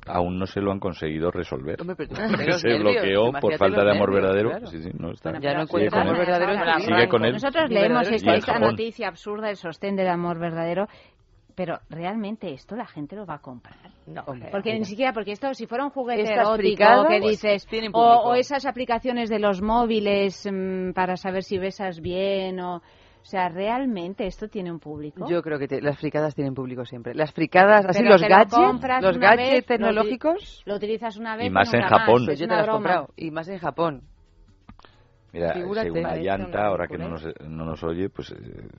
[0.07, 1.81] aún no se lo han conseguido resolver.
[1.81, 4.49] Hombre, pero se nervios, bloqueó por falta de amor nervios, verdadero.
[4.49, 4.67] claro.
[4.67, 5.31] Sí, sí, no está.
[5.31, 6.25] Bueno, ya no Sigue encuentras con amor él.
[6.25, 7.07] verdadero Sigue vida.
[7.09, 7.33] con él.
[7.33, 10.87] Nosotros leemos esta, noticia absurda del sostén del amor verdadero,
[11.55, 13.77] pero realmente esto la gente lo va a comprar.
[14.07, 18.01] No, Porque ni siquiera, porque esto si fuera un juguete erótico que pues, dices, o,
[18.01, 22.81] o esas aplicaciones de los móviles mm, para saber si besas bien, o,
[23.25, 25.27] o sea, realmente esto tiene un público.
[25.27, 27.15] Yo creo que te- las fricadas tienen público siempre.
[27.15, 30.61] Las fricadas, así Pero los te lo gadgets, los gadgets vez, tecnológicos.
[30.67, 32.21] Lo utilizas una vez Y más nunca en Japón.
[32.21, 33.09] es Pues yo te las he comprado.
[33.15, 34.03] Y más en Japón.
[35.33, 35.87] Mira, Figúrate.
[35.87, 36.15] según una
[36.67, 38.69] ahora que no nos, no nos oye, pues eh,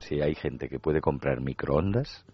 [0.00, 2.24] si hay gente que puede comprar microondas,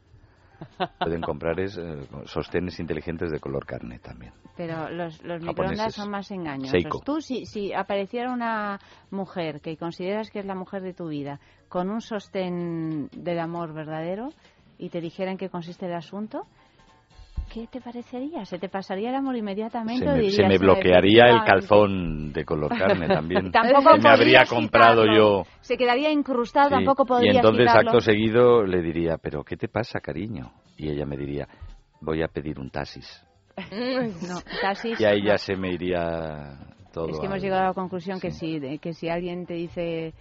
[0.98, 4.32] pueden comprar es, eh, sostenes inteligentes de color carne también.
[4.56, 6.70] Pero los, microondas son más engañosos.
[6.70, 7.00] Seiko.
[7.00, 8.78] Tú, si, si apareciera una
[9.10, 13.72] mujer que consideras que es la mujer de tu vida, con un sostén del amor
[13.72, 14.30] verdadero,
[14.78, 16.46] y te dijeran qué consiste el asunto,
[17.52, 18.44] ¿qué te parecería?
[18.44, 20.04] ¿Se te pasaría el amor inmediatamente?
[20.04, 21.66] Se o me, dirías, se me "Eh, bloquearía el efectivamente"?
[21.68, 23.50] calzón de color carne también.
[23.52, 25.42] Tampoco me habría comprado quitarlo.
[25.42, 25.50] yo.
[25.62, 27.90] Se quedaría incrustado, Sí, tampoco y podrías entonces quitarlo.
[27.90, 30.52] acto seguido le diría, pero ¿qué te pasa, cariño?
[30.78, 31.46] Y ella me diría,
[32.00, 33.06] voy a pedir un taxis.
[34.28, 36.56] No, taxis, Y ahí ya se me iría
[36.92, 37.08] todo.
[37.08, 40.14] Es que hemos llegado a la conclusión que si que si alguien te dice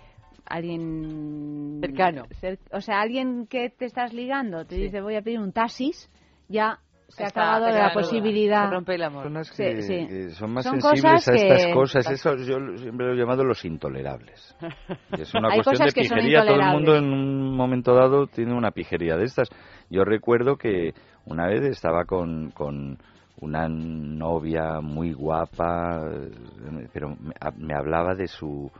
[0.45, 2.23] alguien Cercano.
[2.41, 6.09] cer- o sea, alguien que te estás ligando te dice voy a pedir un taxis,
[6.47, 8.69] ya se ha acabado de la posibilidad.
[8.69, 9.23] Se rompe el amor.
[9.23, 10.07] Personas Sí, que, sí.
[10.07, 12.09] que son más Son sensibles a estas que- cosas.
[12.09, 14.55] Eso yo siempre lo he llamado los intolerables.
[15.17, 16.45] Es una Hay cuestión de cosas que son pijería.
[16.45, 19.49] Todo el mundo en un momento dado tiene una pijería de estas.
[19.89, 20.93] Yo recuerdo que
[21.25, 22.97] una vez estaba con, con
[23.41, 28.71] una novia muy guapa, eh, pero me, a- me hablaba de su...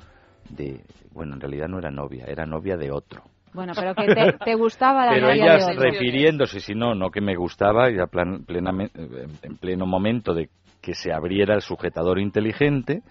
[0.49, 0.81] de
[1.11, 3.23] Bueno, en realidad no era novia, era novia de otro.
[3.53, 7.09] Bueno, pero que te, te gustaba la Pero novia ella de refiriéndose, si no, no
[7.09, 8.99] que me gustaba, ya plan- plenamente,
[9.41, 10.49] en pleno momento de
[10.81, 13.01] que se abriera el sujetador inteligente,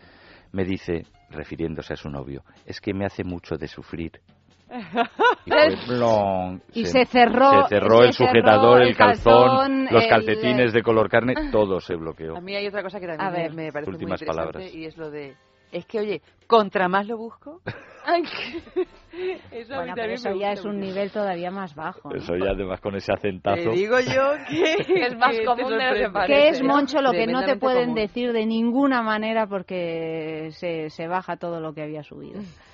[0.52, 4.12] me dice, refiriéndose a su novio, es que me hace mucho de sufrir.
[5.44, 6.60] Y fue.
[6.74, 10.09] Y se cerró- Se cerró se el sujetador, cerró el el calzón, calzón, los el-
[10.10, 12.36] calcetines de color carne, todo se bloqueó.
[12.36, 13.51] A mí hay otra cosa que A también ver.
[13.55, 14.74] me, me parece muy interesante palabras.
[14.74, 15.35] y es lo de...
[15.73, 17.60] Es que, oye, contra más lo busco...
[19.51, 20.86] Eso Bueno, pero eso ya es un mucho.
[20.86, 22.10] nivel todavía más bajo.
[22.10, 22.16] ¿no?
[22.16, 23.70] Eso ya además con ese acentazo.
[23.70, 24.74] Te digo yo que...
[25.06, 26.32] Es más que común de lo que parece.
[26.43, 27.94] Que es, Moncho, lo que no te pueden común.
[27.97, 32.40] decir de ninguna manera porque se, se baja todo lo que había subido.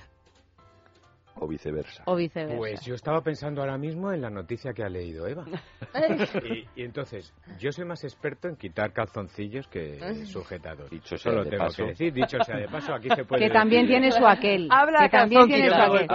[1.44, 2.02] O viceversa.
[2.06, 2.56] O viceversa.
[2.56, 5.44] Pues yo estaba pensando ahora mismo en la noticia que ha leído Eva.
[6.44, 10.90] y, y entonces, yo soy más experto en quitar calzoncillos que sujetadores.
[10.90, 11.82] Dicho sea Solo de tengo paso.
[11.82, 14.00] que decir, dicho sea de paso, aquí se puede que también decir.
[14.00, 14.68] tiene su aquel.
[14.70, 16.08] Habla que también tiene su aquel.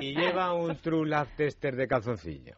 [0.00, 2.54] Y lleva un True Love Tester de calzoncillo.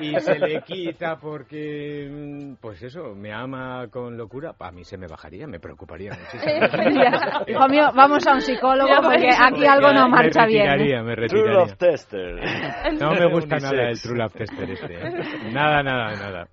[0.00, 4.54] Y se le quita porque, mm, pues eso, me ama con locura.
[4.58, 6.52] A mí se me bajaría, me preocuparía muchísimo.
[7.46, 9.36] Hijo mío, vamos a un psicólogo porque ves.
[9.40, 10.66] aquí algo no marcha bien.
[10.66, 11.52] retiraría, me True retiraría.
[11.60, 12.34] Love Tester.
[13.00, 13.62] No me gusta Unisex.
[13.72, 14.94] nada el True Love Tester este.
[14.94, 15.50] ¿eh?
[15.52, 16.48] Nada, nada, nada.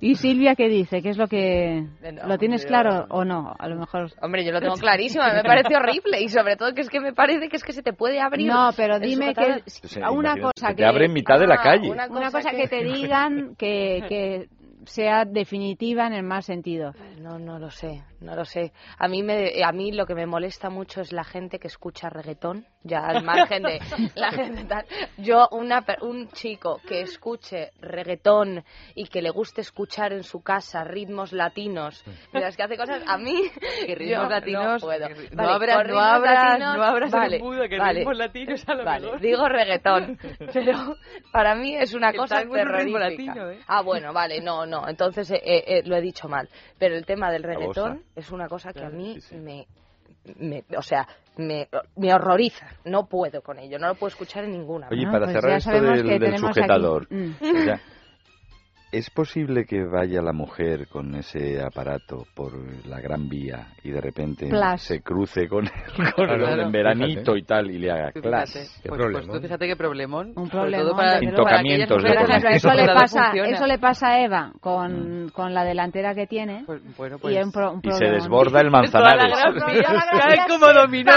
[0.00, 1.02] ¿Y Silvia qué dice?
[1.02, 1.84] ¿Qué es lo que...
[2.12, 3.54] No, ¿Lo tienes yo- claro o no?
[3.58, 4.10] A lo mejor...
[4.20, 7.12] Hombre, yo lo tengo clarísimo, me parece horrible y sobre todo que es que me
[7.12, 8.46] parece que es que se te puede abrir.
[8.48, 11.62] No, pero dime que Sí, una cosa que te abre en mitad de la Ah,
[11.62, 11.90] calle.
[11.90, 14.46] una una cosa que- que te digan que, que
[14.86, 16.92] sea definitiva en el más sentido.
[17.20, 18.72] No, no lo sé, no lo sé.
[18.98, 22.08] A mí, me, a mí lo que me molesta mucho es la gente que escucha
[22.08, 23.80] reggaetón, ya al margen de
[24.14, 24.84] la gente tal.
[25.18, 28.64] Yo, una, per- un chico que escuche reggaetón
[28.94, 32.02] y que le guste escuchar en su casa ritmos latinos,
[32.32, 33.34] mientras que hace cosas, a mí...
[33.86, 35.08] Que ritmos yo latinos, No, puedo.
[35.08, 37.98] que ri- no Vale, abras- no abras- latinos, no abras el vale, embudo, que vale.
[38.00, 39.20] ritmos latinos a lo Vale, mejor.
[39.20, 40.18] digo reggaetón,
[40.52, 40.96] pero
[41.32, 42.98] para mí es una El cosa terrorífica.
[42.98, 43.58] latino, ¿eh?
[43.66, 46.48] Ah, bueno, vale, no, no, entonces eh, eh, eh, lo he dicho mal.
[46.78, 48.02] Pero el tema del reggaetón.
[48.16, 49.36] Es una cosa que a mí sí, sí.
[49.36, 49.66] me,
[50.38, 52.66] me, o sea, me, me horroriza.
[52.84, 54.88] No puedo con ello, no lo puedo escuchar en ninguna.
[54.90, 57.30] Oye, Ah, para pues cerrar esto del, del aquí- sujetador, Mm.
[57.40, 57.80] o sea,
[58.98, 62.52] ¿es posible que vaya la mujer con ese aparato por
[62.86, 64.82] la gran vía y de repente Plas.
[64.82, 65.66] se cruce con,
[66.16, 66.62] con el Claro.
[66.62, 67.38] en veranito Fíjate.
[67.38, 68.52] y tal y le haga clash?
[68.52, 69.26] fíjate, Qué pues, problemón.
[69.28, 70.32] pues fíjate qué problemón.
[70.36, 74.20] Un problemón, todo para, desde para Intocamientos de eso le pasa, eso le pasa a
[74.24, 77.36] Eva con, con la delantera que tiene Pues, bueno, pues...
[77.36, 79.38] es un, pro- un Y se desborda el Toda la manzanares.
[79.38, 81.12] gran Toda vía, la gran cae como se dominó.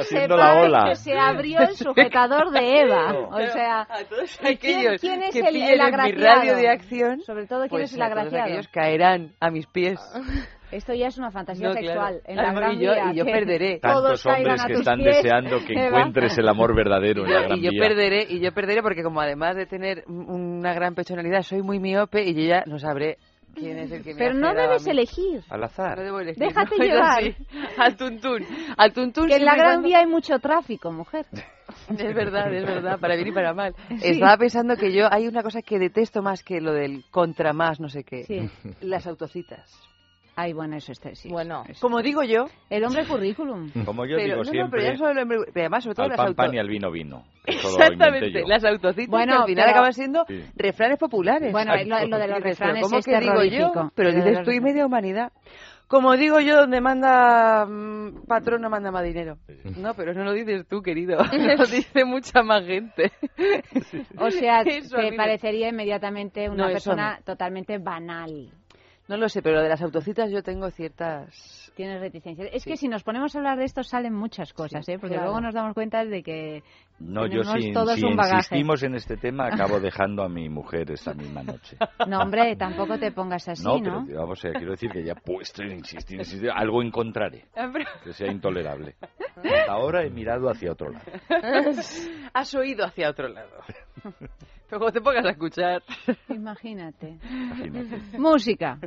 [0.00, 0.84] Haciendo la ola.
[0.88, 3.12] que se abrió el sujetador de Eva.
[3.32, 6.40] O sea, a todos ¿y quién, es el, el agraciado?
[6.40, 8.44] radio de acción, Sobre todo, ¿quién pues es el a todos agraciado?
[8.44, 9.98] aquellos caerán a mis pies.
[10.72, 11.86] Esto ya es una fantasía No, claro.
[11.86, 12.20] sexual.
[12.24, 13.78] En la gran y yo- vía, y yo perderé.
[13.78, 15.86] todos Tantos hombres que están pies, deseando que Eva.
[15.98, 17.80] encuentres el amor verdadero Y en la yo, gran y yo vía.
[17.82, 22.22] perderé, y yo perderé porque como además de tener una gran personalidad soy muy miope
[22.24, 23.18] y yo ya no sabré
[23.54, 25.42] quién es el que me Pero no debes elegir.
[25.50, 25.98] Al No azar.
[26.00, 26.84] debo elegir, Déjate ¿no?
[26.84, 27.22] Llevar.
[27.78, 28.46] Al tuntún.
[28.76, 31.26] Al tuntún Que en la gran cuando- vía hay mucho tráfico, mujer.
[31.88, 33.74] Es verdad, es verdad, para bien y para mal.
[33.88, 33.96] Sí.
[34.02, 37.80] Estaba pensando que yo hay una cosa que detesto más que lo del contra más,
[37.80, 38.24] no sé qué.
[38.24, 38.50] Sí.
[38.82, 39.70] Las autocitas.
[40.34, 41.28] Ay, bueno, eso está sí.
[41.28, 41.80] Bueno, Eso.
[41.80, 43.70] Como digo yo, El hombre currículum.
[43.84, 45.94] Como yo pero, digo no, no, siempre, pero ya solo el hombre- pero además sobre
[45.94, 47.24] todo al las pan auto- pan y al vino vino.
[47.46, 50.42] Exactamente, las autocitas Bueno, al final pero- acaban siendo Sí.
[50.56, 51.52] refranes populares.
[51.52, 53.90] Bueno, lo- lo de los dices, refranes ¿cómo es que digo yo?
[53.94, 55.32] Pero Lo dices los tú y media humanidad.
[55.88, 59.36] Como digo yo, donde manda mm, patrón no manda más dinero.
[59.76, 61.18] No, pero no lo dices tú, querido.
[61.58, 63.12] lo dice mucha más gente.
[64.16, 68.48] O sea, te parecería inmediatamente una No, persona totalmente banal.
[69.12, 71.70] No lo sé, pero lo de las autocitas yo tengo ciertas...
[71.76, 72.48] Tienes reticencias.
[72.50, 72.70] Es Sí.
[72.70, 74.98] que si nos ponemos a hablar de esto salen muchas cosas, ¿eh?
[74.98, 75.24] Porque claro.
[75.32, 76.62] luego nos damos cuenta de que
[76.98, 78.36] No, yo si, todos si un bagaje.
[78.38, 81.76] insistimos en este tema acabo dejando a mi mujer esta misma noche.
[82.08, 84.04] No, hombre, tampoco te pongas así, no, ¿no?
[84.06, 87.44] pero vamos a ver, quiero decir que ya puesto en insistir, insistir, algo encontraré
[88.04, 88.94] que sea intolerable.
[89.36, 91.04] Hasta ahora he mirado hacia otro lado.
[92.32, 93.50] Has oído hacia otro lado.
[94.72, 95.82] Pero cuando te pongas a escuchar...
[96.30, 97.18] Imagínate.
[97.30, 98.18] Imagínate.
[98.18, 98.78] Música.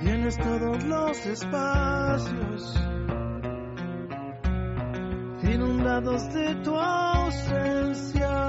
[0.00, 2.74] Tienes todos los espacios
[5.42, 8.48] inundados de tu ausencia,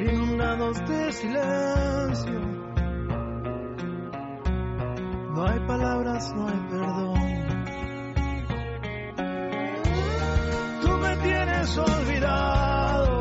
[0.00, 2.53] inundados de silencio.
[5.44, 7.20] No hay palabras, no hay perdón.
[10.80, 13.20] Tú me tienes olvidado.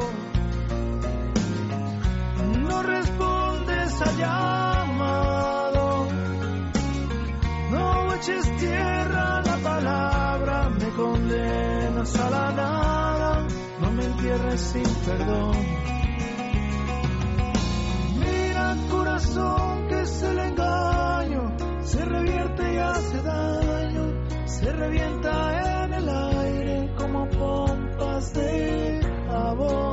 [2.60, 6.08] No respondes a llamado.
[7.72, 10.70] No eches tierra la palabra.
[10.70, 13.48] Me condenas a la nada.
[13.82, 15.58] No me entierres sin perdón.
[18.18, 20.53] Mira corazón que se le
[24.84, 29.93] revienta en el aire como pompas de jabón.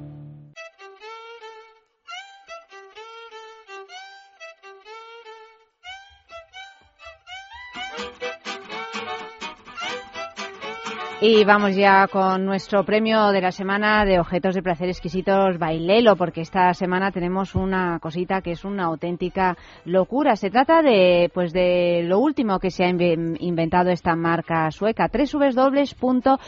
[11.23, 16.15] Y vamos ya con nuestro premio de la semana de objetos de placer exquisitos Bailelo,
[16.15, 20.35] porque esta semana tenemos una cosita que es una auténtica locura.
[20.35, 25.11] Se trata de pues de lo último que se ha inve- inventado esta marca sueca,
[25.13, 26.41] www.lelo.com,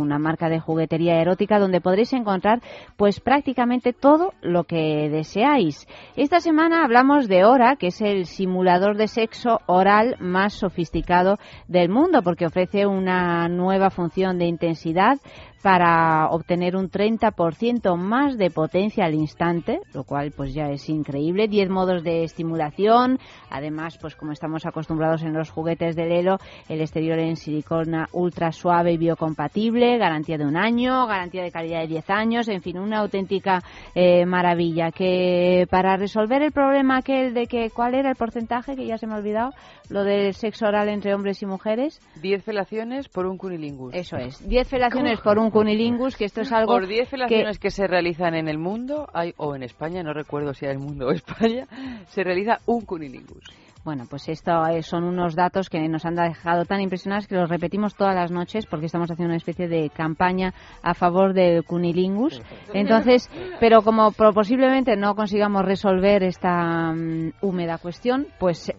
[0.00, 2.60] una marca de juguetería erótica donde podréis encontrar
[2.96, 5.86] pues prácticamente todo lo que deseáis.
[6.16, 11.38] Esta semana hablamos de Hora, que es el simulador de sexo oral más sofisticado
[11.68, 15.18] del mundo, porque ofrece una nueva función de intensidad
[15.62, 21.48] para obtener un 30% más de potencia al instante, lo cual pues ya es increíble.
[21.48, 23.18] 10 modos de estimulación,
[23.50, 26.38] además pues como estamos acostumbrados en los juguetes de Lelo,
[26.68, 31.80] el exterior en silicona ultra suave y biocompatible, garantía de un año, garantía de calidad
[31.80, 33.62] de 10 años, en fin, una auténtica
[33.94, 34.90] eh, maravilla.
[34.90, 39.06] Que para resolver el problema aquel de que cuál era el porcentaje, que ya se
[39.06, 39.52] me ha olvidado,
[39.88, 42.00] lo del sexo oral entre hombres y mujeres.
[42.22, 43.94] 10 felaciones por un cunilingus.
[43.94, 47.58] Eso es, 10 felaciones por un cunilingus, que esto es algo Por 10 que felaciones
[47.58, 47.70] que...
[47.70, 51.08] se realizan en el mundo, hay, o en España, no recuerdo si era el mundo
[51.08, 51.66] o España,
[52.08, 53.44] se realiza un cunilingus.
[53.82, 57.48] Bueno, pues esto eh, son unos datos que nos han dejado tan impresionados que los
[57.48, 60.52] repetimos todas las noches porque estamos haciendo una especie de campaña
[60.82, 62.42] a favor del cunilingus.
[62.74, 68.70] Entonces, pero como posiblemente no consigamos resolver esta mm, húmeda cuestión, pues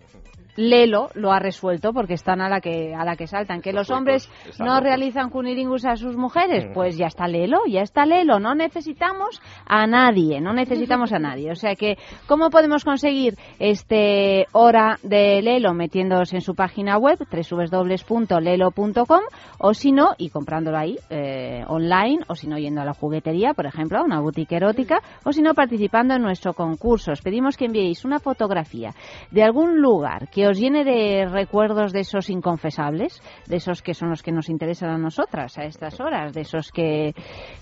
[0.55, 3.89] Lelo lo ha resuelto porque están a la que a la que saltan que los
[3.89, 4.29] hombres
[4.59, 4.83] no locos.
[4.83, 6.67] realizan cunilingus a sus mujeres.
[6.73, 8.39] Pues ya está Lelo ya está Lelo.
[8.39, 11.51] No necesitamos a nadie no necesitamos a nadie.
[11.51, 11.97] O sea que
[12.27, 19.21] cómo podemos conseguir este hora de Lelo metiéndose en su página web www.lelo.com
[19.59, 23.53] o si no y comprándolo ahí eh, online o si no yendo a la juguetería
[23.53, 27.57] por ejemplo a una boutique erótica o si no participando en nuestro concurso os pedimos
[27.57, 28.91] que enviéis una fotografía
[29.31, 34.09] de algún lugar que os llene de recuerdos de esos inconfesables, de esos que son
[34.09, 37.13] los que nos interesan a nosotras a estas horas, de esos que,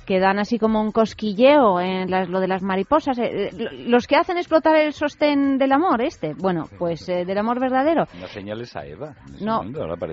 [0.06, 3.72] que dan así como un cosquilleo en las- lo de las mariposas, eh, eh, lo-
[3.90, 8.06] los que hacen explotar el sostén del amor, este, bueno, pues eh, del amor verdadero.
[8.20, 9.14] No señales a Eva.
[9.42, 9.64] No,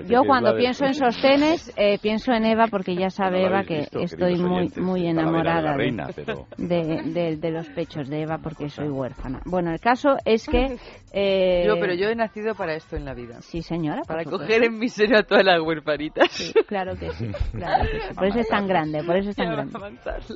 [0.07, 3.79] yo cuando pienso en sostenes, eh, pienso en Eva porque ya sabe No Eva que
[3.79, 8.21] visto, estoy muy, oyentes, muy enamorada de- Reina, pero- de, de- de los pechos de
[8.23, 9.41] Eva porque soy huérfana.
[9.45, 10.77] Bueno, el caso es que...
[11.13, 13.41] eh, Yo, pero yo he nacido para esto en la vida.
[13.41, 14.01] Sí, señora.
[14.07, 16.53] Para coger en mi seno a todas las huerfanitas.
[16.67, 18.13] claro que sí, claro que sí.
[18.15, 19.73] Por eso es tan grande, por eso es tan grande.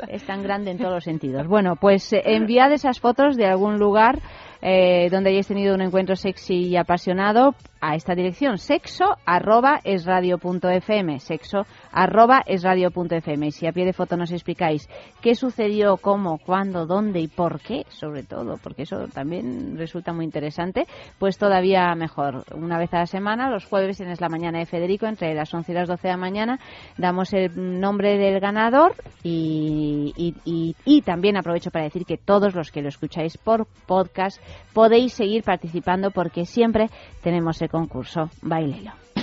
[0.08, 1.48] Es tan grande en todos los sentidos.
[1.48, 4.20] Bueno, pues eh, enviad esas fotos de algún lugar
[4.62, 10.06] eh, donde hayáis tenido un encuentro sexy y apasionado a esta dirección sexo arroba es
[10.06, 14.88] radio fm sexo arroba es radio fm y si a pie de foto nos explicáis
[15.22, 20.26] qué sucedió, cómo, cuándo, dónde y por qué, sobre todo, porque eso también resulta muy
[20.26, 20.86] interesante,
[21.20, 22.44] pues todavía mejor.
[22.56, 25.72] Una vez a la semana, los jueves tienes la mañana de Federico, entre las 11
[25.72, 26.60] y las 12 de la mañana,
[26.98, 28.94] damos el nombre del ganador
[29.24, 33.66] y, y, y- y también aprovecho para decir que todos los que lo escucháis por
[33.88, 34.40] podcast
[34.74, 36.90] podéis seguir participando porque siempre
[37.24, 38.30] tenemos el concurso.
[38.42, 38.92] Bailelo.
[39.16, 39.22] Se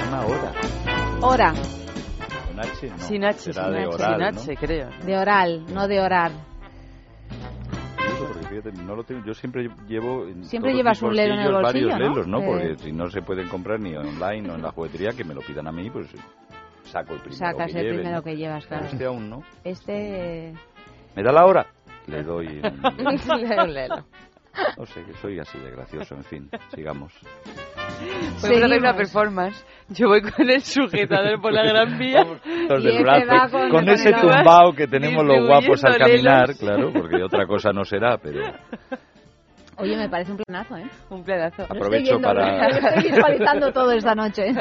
[0.00, 0.52] llama Hora.
[1.20, 1.52] Hora
[2.48, 2.98] Con H, no.
[2.98, 4.60] Sin H, Será sin de H, oral, sin ¿no?
[4.60, 4.88] Creo.
[5.04, 6.32] de oral, no de orar.
[8.86, 12.00] No lo tengo- yo siempre llevo en Siempre llevas un lelo en el bolsillo, varios
[12.00, 12.08] ¿no?
[12.08, 12.38] lelos, ¿no?
[12.38, 12.44] Eh.
[12.46, 15.42] Porque si no se pueden comprar ni online o en la juguetería, que me lo
[15.42, 16.08] pidan a mí, pues
[16.84, 18.22] saco el primero Sacas que el lleve, primero ¿no?
[18.22, 18.86] que llevas, claro.
[18.86, 19.42] Este aún no.
[19.62, 20.54] Este...
[21.14, 21.66] ¿Me da la hora?
[22.06, 22.46] Le doy...
[22.46, 23.06] un-
[23.66, 24.06] Un lelo.
[24.76, 27.12] No sé, que soy así de gracioso, en fin, sigamos.
[28.40, 29.64] Podemos hacer una performance.
[29.88, 32.24] Yo voy con el sujetador por la Gran Vía.
[32.68, 36.58] Los y del brazo, con, con- ese tumbao que tenemos los guapos al caminar, lelos.
[36.58, 38.40] claro, porque otra cosa no será, pero
[39.78, 40.88] Oye, me parece un planazo, ¿eh?
[41.10, 41.64] Un planazo.
[41.64, 42.66] aprovecho para...
[42.94, 44.46] Estoy visualizando todo esta noche.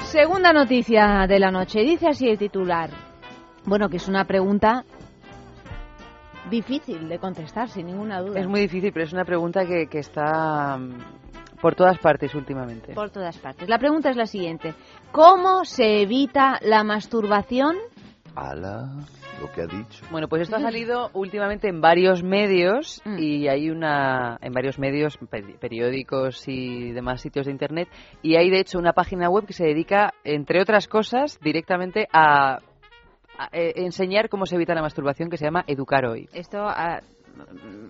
[0.00, 1.80] Segunda noticia de la noche.
[1.80, 2.90] Dice así el titular.
[3.64, 4.84] Bueno, que es una pregunta
[6.50, 8.40] difícil de contestar, sin ninguna duda.
[8.40, 12.92] Es muy difícil, pero es una pregunta que, que está mm, por todas partes últimamente.
[12.94, 13.68] Por todas partes.
[13.68, 14.74] La pregunta es la siguiente.
[15.12, 17.76] ¿Cómo se evita la masturbación?
[18.34, 18.90] Ala,
[19.40, 20.04] lo que ha dicho.
[20.10, 25.18] Bueno, pues esto ha salido últimamente en varios medios y hay una en varios medios,
[25.18, 27.88] peri- periódicos y demás sitios de internet
[28.20, 32.56] y hay de hecho una página web que se dedica, entre otras cosas, directamente a,
[32.56, 32.60] a,
[33.52, 36.28] eh, enseñar cómo se evita la masturbación que se llama Educar Hoy.
[36.54, 37.00] Ha,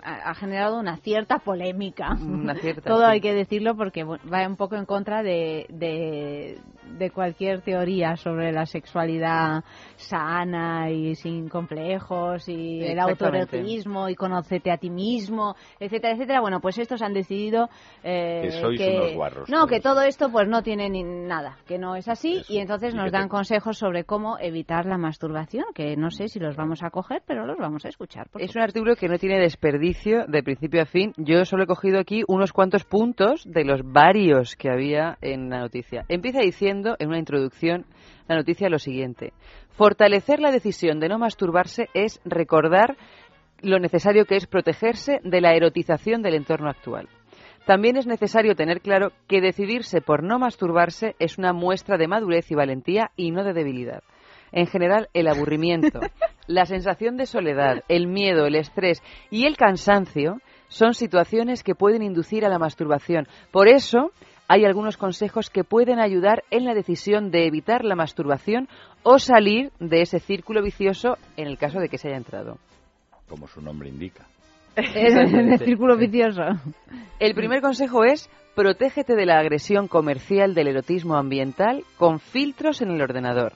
[0.03, 2.17] ha- generado una cierta polémica.
[2.21, 3.13] Una cierta, Todo sí.
[3.13, 6.59] hay que decirlo porque va un poco en contra de, de,
[6.99, 9.65] de cualquier teoría sobre la sexualidad
[9.97, 16.41] sana y sin complejos y el autoerotismo y conócete a ti mismo, etcétera, etcétera.
[16.41, 17.69] Bueno, pues estos han decidido
[18.03, 21.79] eh, Que sois unos guarros No, que todo esto pues no tiene ni nada, que
[21.79, 25.65] no es así y entonces y nos te- dan consejos sobre cómo evitar la masturbación,
[25.75, 28.29] que no sé si los vamos a coger, pero los vamos a escuchar.
[28.29, 31.13] por Es un artículo que no tiene desperdicio de principio a fin.
[31.17, 35.61] Yo solo he cogido aquí unos cuantos puntos de los varios que había en la
[35.61, 36.05] noticia.
[36.09, 37.87] Empieza diciendo, en una introducción,
[38.29, 39.33] la noticia lo siguiente.
[39.71, 42.97] Fortalecer la decisión de no masturbarse es recordar
[43.61, 47.09] lo necesario que es protegerse de la erotización del entorno actual.
[47.67, 52.51] También es necesario tener claro que decidirse por no masturbarse es una muestra de madurez
[52.51, 54.03] y valentía y no de debilidad.
[54.53, 56.01] En general, el aburrimiento,
[56.47, 62.03] la sensación de soledad, el miedo, el estrés y el cansancio son situaciones que pueden
[62.03, 63.27] inducir a la masturbación.
[63.53, 64.11] Por eso,
[64.49, 68.69] hay algunos consejos que pueden ayudar en la decisión de evitar la masturbación
[69.03, 72.59] o salir de ese círculo vicioso en el caso de que se haya entrado.
[73.29, 74.27] Como su nombre indica.
[74.77, 76.43] en el círculo vicioso.
[77.19, 82.91] El primer consejo es protégete de la agresión comercial del erotismo ambiental con filtros en
[82.91, 83.53] el ordenador.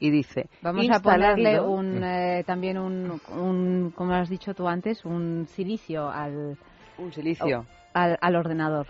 [0.00, 5.04] Y dice, Vamos a ponerle un, eh, también un, un, como has dicho tú antes,
[5.04, 6.56] un silicio al,
[6.96, 7.66] un silicio.
[7.92, 8.86] al, al ordenador,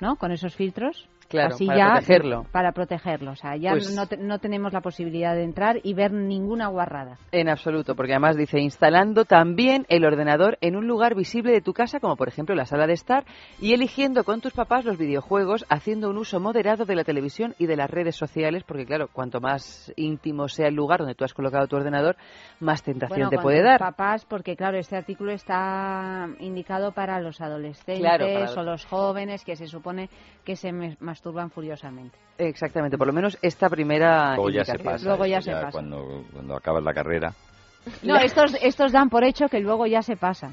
[0.00, 0.16] ¿no?
[0.16, 1.08] Con esos filtros.
[1.28, 2.46] Claro, Así para ya, protegerlo.
[2.52, 3.32] Para protegerlo.
[3.32, 6.68] O sea, ya Pues- no, te- no tenemos la posibilidad de entrar y ver ninguna
[6.68, 7.18] guarrada.
[7.32, 11.72] En absoluto, porque además dice instalando también el ordenador en un lugar visible de tu
[11.72, 13.24] casa, como por ejemplo la sala de estar,
[13.60, 17.66] y eligiendo con tus papás los videojuegos, haciendo un uso moderado de la televisión y
[17.66, 21.34] de las redes sociales, porque claro, cuanto más íntimo sea el lugar donde tú has
[21.34, 22.16] colocado tu ordenador,
[22.60, 23.78] más tentación Bueno, te puede dar.
[23.78, 29.44] papás, porque claro, este artículo está indicado para los adolescentes Claro, para- o los jóvenes
[29.44, 30.08] que se supone
[30.44, 30.72] que se
[31.16, 32.18] masturban furiosamente.
[32.36, 35.06] Exactamente, por lo menos esta primera Luego ya se pasa.
[35.08, 35.70] Luego ya se pasa.
[35.70, 37.32] Cuando, cuando acabas la carrera.
[38.02, 40.50] No, estos, estos dan por hecho que luego ya se pasa.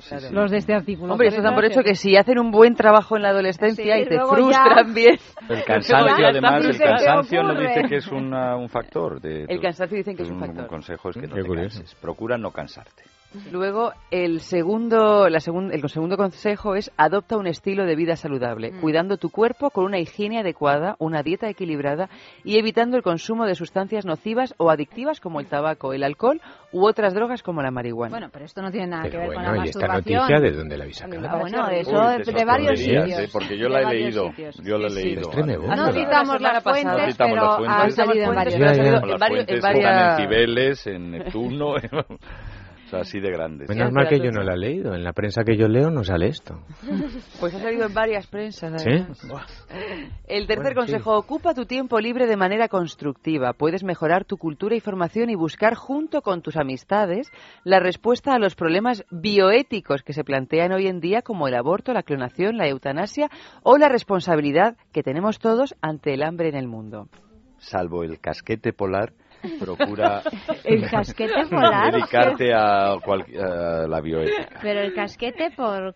[0.00, 0.16] sí.
[0.32, 1.12] Los de este artículo.
[1.12, 3.94] Hombre, estos dan por que- hecho que si hacen un buen trabajo en la adolescencia
[3.96, 5.18] Sí, y te frustran ya- bien.
[5.48, 9.20] El cansancio, Ya además, el cansancio no dice que es una- un factor.
[9.20, 10.66] De, El cansancio dicen que es un factor.
[10.66, 11.78] consejo es que no Qué te curioso.
[11.78, 11.94] canses.
[12.00, 13.04] Procura no cansarte.
[13.50, 18.72] Luego, el segundo, la segun- el segundo consejo es adopta un estilo de vida saludable,
[18.72, 18.80] Mm.
[18.80, 22.08] cuidando tu cuerpo con una higiene adecuada, una dieta equilibrada
[22.44, 26.40] y evitando el consumo de sustancias nocivas o adictivas como el tabaco, el alcohol
[26.72, 28.10] u otras drogas como la marihuana.
[28.10, 30.20] Bueno, pero esto no tiene nada que Pero ver con bueno, la ¿y esta masturbación.
[30.20, 31.38] noticia de dónde la habéis Ah, sacado?
[31.40, 33.18] bueno, Uy, eso de de, esas varios sitios.
[33.18, 33.28] ¿eh?
[33.32, 34.28] Porque yo De la he leído.
[34.30, 34.56] sitios.
[34.62, 35.04] Yo la he Sí, sí.
[35.14, 35.30] leído.
[35.32, 35.76] Además.
[35.78, 37.94] No Ah, citamos la las fuentes, Citamos pero las han fuentes.
[37.94, 38.54] salido en varios.
[38.56, 41.74] Con en Cibeles, en Neptuno.
[42.92, 43.68] sea, así de grandes.
[43.68, 44.94] Menos mal que yo no la he leído.
[44.94, 46.60] En la prensa que yo leo no sale esto.
[47.40, 48.82] Pues ha salido en varias prensas.
[48.82, 48.90] ¿Sí?
[50.28, 53.52] El tercer Bueno, consejo, ocupa tu tiempo libre de manera constructiva.
[53.52, 57.30] Puedes mejorar tu cultura y formación y buscar junto con tus amistades
[57.64, 61.92] la respuesta a los problemas bioéticos que se plantean hoy en día como el aborto,
[61.92, 63.28] la clonación, la eutanasia
[63.64, 67.08] o la responsabilidad que tenemos todos ante el hambre en el mundo.
[67.58, 69.12] Salvo el casquete polar,
[69.58, 70.22] procura
[70.64, 71.92] El casquete polar.
[71.92, 74.58] dedicarte a, cual- a la bioética.
[74.62, 75.94] Pero el casquete por...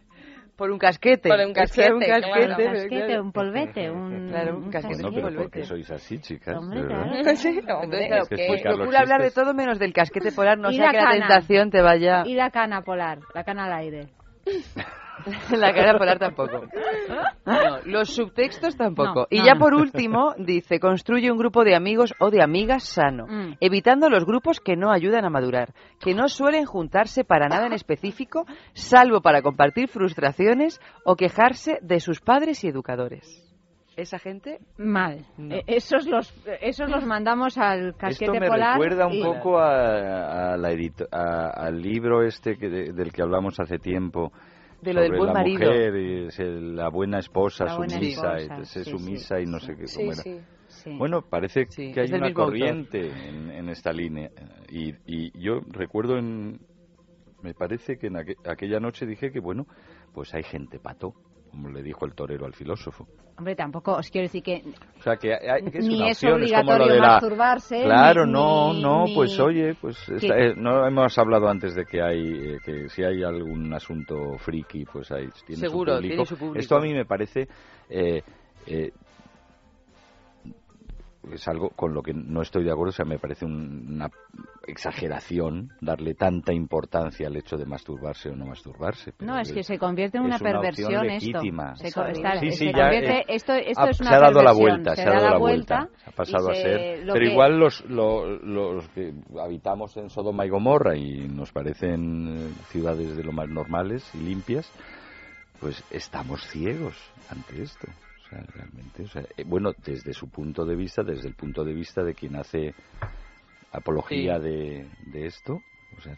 [0.57, 1.29] Por un casquete.
[1.29, 2.23] Por un casquete, un claro.
[2.23, 3.23] casquete, Un casquete, claro.
[3.25, 4.29] un polvete, un...
[4.31, 5.03] Claro, un casquete.
[5.03, 6.57] Bueno, pero porque sois así, chicas.
[6.57, 7.11] Hombre, claro.
[7.37, 10.77] Sí, hombre, Entonces, claro, que procura hablar de todo menos del casquete polar, no Y
[10.77, 12.23] sea la que la tentación te vaya...
[12.25, 14.07] Y la cana polar, la cana al aire.
[15.57, 16.63] La cara polar tampoco.
[17.47, 19.21] No, los subtextos tampoco.
[19.21, 22.85] No, y no, ya por último, dice, construye un grupo de amigos o de amigas
[22.85, 23.55] sano, Mm.
[23.61, 27.73] evitando los grupos que no ayudan a madurar, que no suelen juntarse para nada en
[27.73, 28.45] específico,
[28.75, 33.43] salvo para compartir frustraciones o quejarse de sus padres y educadores.
[33.97, 35.25] Esa gente Mal.
[35.39, 35.55] No.
[35.55, 36.31] Eh, Esos los,
[36.61, 38.75] esos los mandamos al casquete Esto me polar.
[38.75, 43.11] recuerda un y- poco a, a la edito- a- al libro este que de- del
[43.11, 44.33] que hablamos hace tiempo.
[44.81, 45.71] De lo del buen la marido.
[45.71, 49.47] mujer y es el- la buena esposa La buena sumisa, esposa, y sí, sumisa y
[49.47, 50.23] no sé qué Sí, cómo era.
[50.23, 50.41] sí.
[50.69, 50.97] Sí.
[50.99, 54.31] Bueno, parece Sí, que hay una corriente en, en esta línea.
[54.69, 56.59] Y, y yo recuerdo en...
[57.43, 59.67] Me parece que en aqu- aquella noche dije que, bueno,
[60.13, 61.15] pues hay gente pato,
[61.57, 63.07] como le dijo el torero al filósofo.
[63.39, 64.63] Hombre, tampoco os quiero decir que
[64.99, 67.01] O sea, que, hay- que es ni una es opción, es como lo obligatorio de
[67.01, 67.07] la...
[67.09, 67.83] masturbarse.
[67.83, 71.75] Claro, ni- no, ni- no, ni- pues oye, pues esta- eh, no hemos hablado antes
[71.75, 72.21] de que hay,
[72.55, 76.15] eh, que si hay algún asunto friki, pues hay, tiene Seguro, su público.
[76.15, 76.59] tiene su público.
[76.61, 77.49] Esto a mí me parece
[77.89, 78.23] eh,
[78.67, 78.91] eh,
[81.33, 84.09] es algo con lo que no estoy de acuerdo, o sea, me parece un- una
[84.67, 89.13] exageración darle tanta importancia al hecho de masturbarse o no masturbarse.
[89.21, 91.05] No, es que se convierte en una, es una perversión esto.
[91.41, 91.75] legítima.
[91.77, 94.21] Se, está- Sí, sí, se ya, convierte, eh, esto, esto ha- es una se ha
[94.21, 95.79] dado la perversión, vuelta, se, se ha da dado la vuelta.
[95.81, 97.01] vuelta, ha pasado a se- ser.
[97.07, 102.29] Pero que- igual los, lo- los que habitamos en Sodoma y Gomorra y nos parecen
[102.39, 104.71] eh, ciudades de lo más normales y limpias,
[105.61, 106.95] pues estamos ciegos
[107.31, 107.87] ante esto.
[108.27, 111.63] O sea, realmente, o sea, eh, bueno, desde su punto de vista, desde el punto
[111.65, 112.75] de vista de quien hace
[113.73, 114.43] apología Sí.
[114.43, 115.61] de, de esto.
[115.97, 116.15] O sea,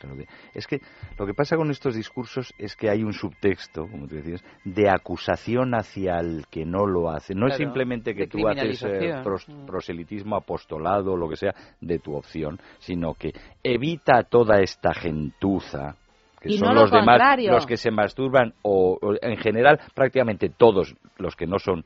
[0.54, 0.80] es que
[1.18, 4.88] lo que pasa con estos discursos es que hay un subtexto, como tú decías, de
[4.90, 7.32] acusación hacia el que no lo hace.
[7.34, 9.66] No es simplemente que tú haces eh, pros- Mm.
[9.66, 13.32] proselitismo, apostolado, lo que sea, de tu opción, sino que
[13.62, 15.94] evita toda esta gentuza
[16.40, 17.52] que Y son no lo los demás contrario.
[17.52, 21.84] los que se masturban o, o en general prácticamente todos los que no son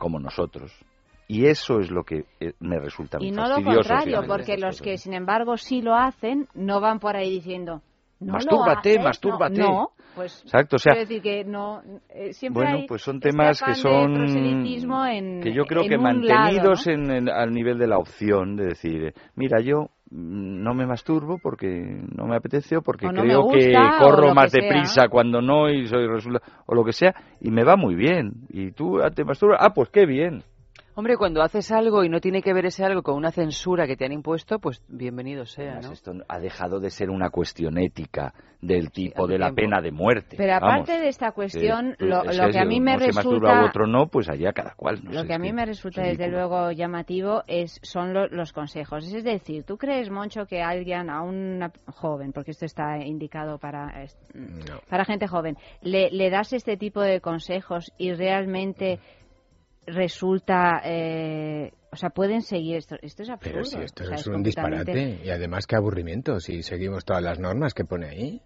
[0.00, 0.72] como nosotros.
[1.28, 4.28] Y eso es lo que eh, me resulta Y muy no lo fastidioso, contrario, obviamente,
[4.32, 4.84] porque estas los cosas.
[4.84, 7.82] que sin embargo sí lo hacen, no van por ahí diciendo,
[8.18, 9.60] no Mastúrbate, lo haces, mastúrbate.
[9.60, 13.02] No, no, pues Exacto, o sea, quiero decir que no, eh, siempre bueno, hay pues
[13.02, 16.98] son este temas que afán de son en- que yo creo en que mantenidos lado,
[17.00, 22.02] en, en- al nivel de la opción de decir, mira, yo no me masturbo porque
[22.16, 25.70] no me apetece o porque O no creo que corro más que deprisa cuando no
[25.70, 29.10] y soy resulta o lo que sea y me va muy bien y tú ah,
[29.10, 30.42] te masturbas, ah, pues qué bien.
[30.96, 33.96] Hombre, cuando haces algo y no tiene que ver ese algo con una censura que
[33.96, 35.92] te han impuesto, pues bienvenido sea, Además, ¿no?
[35.92, 39.62] esto ha dejado de ser una cuestión ética del tipo de la tiempo.
[39.62, 40.36] pena de muerte.
[40.36, 43.12] Pero Vamos, aparte de esta cuestión, que, lo, es que a mí me uno se
[43.12, 45.00] masturba resulta u otro no, pues allá cada cual.
[45.04, 48.26] no lo sé, que a es mí me resulta desde luego llamativo es son lo-
[48.28, 49.06] los consejos.
[49.10, 53.86] Es decir, ¿tú crees, Moncho, que alguien, a una joven, porque esto está indicado para,
[54.34, 54.80] No.
[54.90, 58.98] para gente joven, le, le das este tipo de consejos y realmente
[59.94, 60.80] resulta...
[60.84, 62.96] eh, o sea, pueden seguir esto.
[63.02, 63.52] Esto es absurdo.
[63.52, 65.26] Pero si esto o sea, es un completamente- disparate.
[65.26, 68.42] Y además, qué aburrimiento si seguimos todas las normas que pone ahí.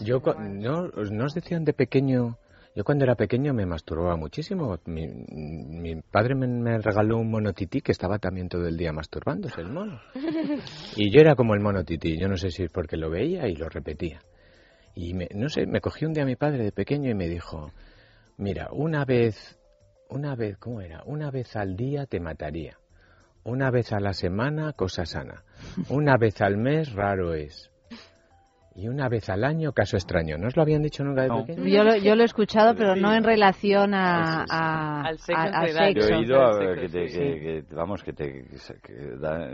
[0.00, 2.38] Yo, no, no os decían de pequeño.
[2.74, 4.78] Yo cuando era pequeño me masturbaba muchísimo.
[4.86, 8.92] Mi, mi padre me, me regaló un mono tití que estaba también todo el día
[8.92, 10.00] masturbándose el mono.
[10.96, 12.16] Y yo era como el mono tití.
[12.18, 14.20] Yo no sé si es porque lo veía y lo repetía.
[14.94, 17.70] Y me, no sé, me cogió un día mi padre de pequeño y me dijo,
[18.36, 19.58] mira, una vez,
[20.10, 21.02] una vez, ¿cómo era?
[21.06, 22.78] Una vez al día te mataría.
[23.44, 25.44] Una vez a la semana, cosa sana.
[25.88, 27.69] Una vez al mes, raro es.
[28.72, 30.36] Y una vez al año, caso extraño.
[30.38, 31.66] ¿No os lo habían dicho nunca de pequeño?
[31.66, 35.44] Yo lo, yo lo he escuchado, pero no en relación a, a- Al sexo a-
[35.44, 35.94] a general.
[35.94, 36.14] Yo sexo.
[36.14, 37.18] he oído a- Sexo, que, te, sí.
[37.18, 38.24] que- que- vamos, que te,
[38.82, 39.48] que, da-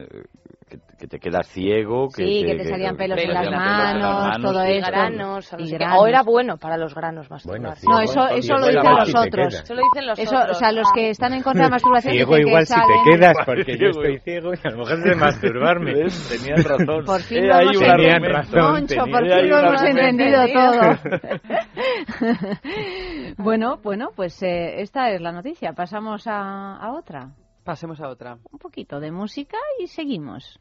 [0.69, 2.09] que- que te quedas ciego.
[2.15, 4.67] Que Sí, que te salían pelos en te las salían pelos en las manos, todo
[4.69, 4.91] y esto.
[4.91, 5.99] granos, o no Y granos.
[6.03, 7.81] O era bueno para los granos Bueno, masturbarse.
[7.81, 9.55] ciego, No, eso, eso lo dicen los otros.
[9.55, 10.57] Eso lo dicen los Eso, otros.
[10.57, 12.75] o sea, los que están en contra de la masturbación Ciego dicen que igual si
[12.75, 15.93] te quedas, porque yo estoy ciego y a lo mejor de masturbarme.
[15.95, 17.05] Tenían razón.
[17.07, 18.87] Por fin Eh, Tenían razón.
[19.11, 20.81] Por fin lo hemos entendido todo.
[23.39, 25.73] bueno, bueno, pues eh, esta es la noticia.
[25.73, 27.31] Pasamos a, a otra.
[27.65, 28.39] Pasemos a otra.
[28.51, 30.61] Un poquito de música y seguimos.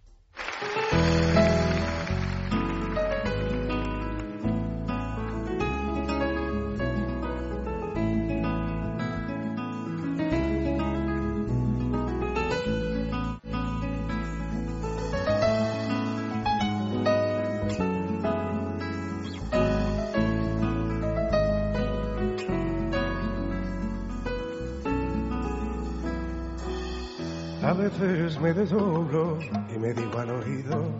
[27.73, 29.39] Veces me desdoblo
[29.73, 30.97] y me digo al oído,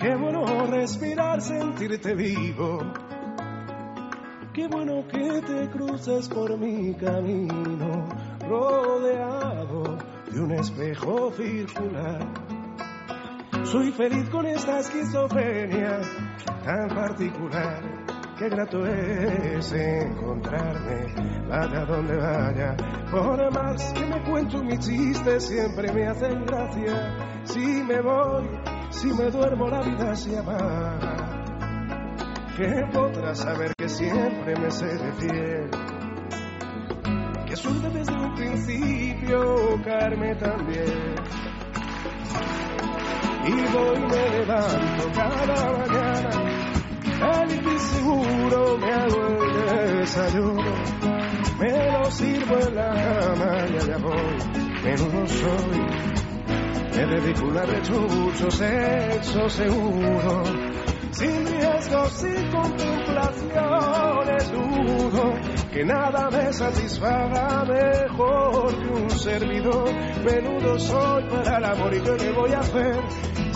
[0.00, 2.78] qué bueno respirar, sentirte vivo.
[4.54, 8.08] Qué bueno que te cruces por mi camino,
[8.48, 9.98] rodeado
[10.32, 12.20] de un espejo circular.
[13.64, 16.00] Soy feliz con esta esquizofrenia
[16.64, 17.95] tan particular.
[18.38, 21.06] Qué grato es encontrarme,
[21.48, 22.76] vaya donde vaya.
[23.10, 27.16] Por más que me cuento mis chistes, siempre me hacen gracia.
[27.44, 28.46] Si me voy,
[28.90, 31.16] si me duermo, la vida se apaga.
[32.58, 35.70] Que podrás saber que siempre me seré fiel.
[37.46, 41.14] Que suerte desde un principio, Carme también.
[43.46, 46.45] Y voy me levanto cada mañana
[47.18, 50.62] y seguro me hago el desayuno,
[51.58, 54.36] me lo sirvo en la cama y allá voy,
[54.84, 55.86] menudo soy,
[56.92, 60.42] dedico una rechucho, sexo seguro,
[61.10, 65.32] sin riesgo, sin contemplaciones, dudo
[65.72, 69.90] que nada me satisfaga mejor que un servidor,
[70.24, 73.02] menudo soy para el amor y yo qué voy a hacer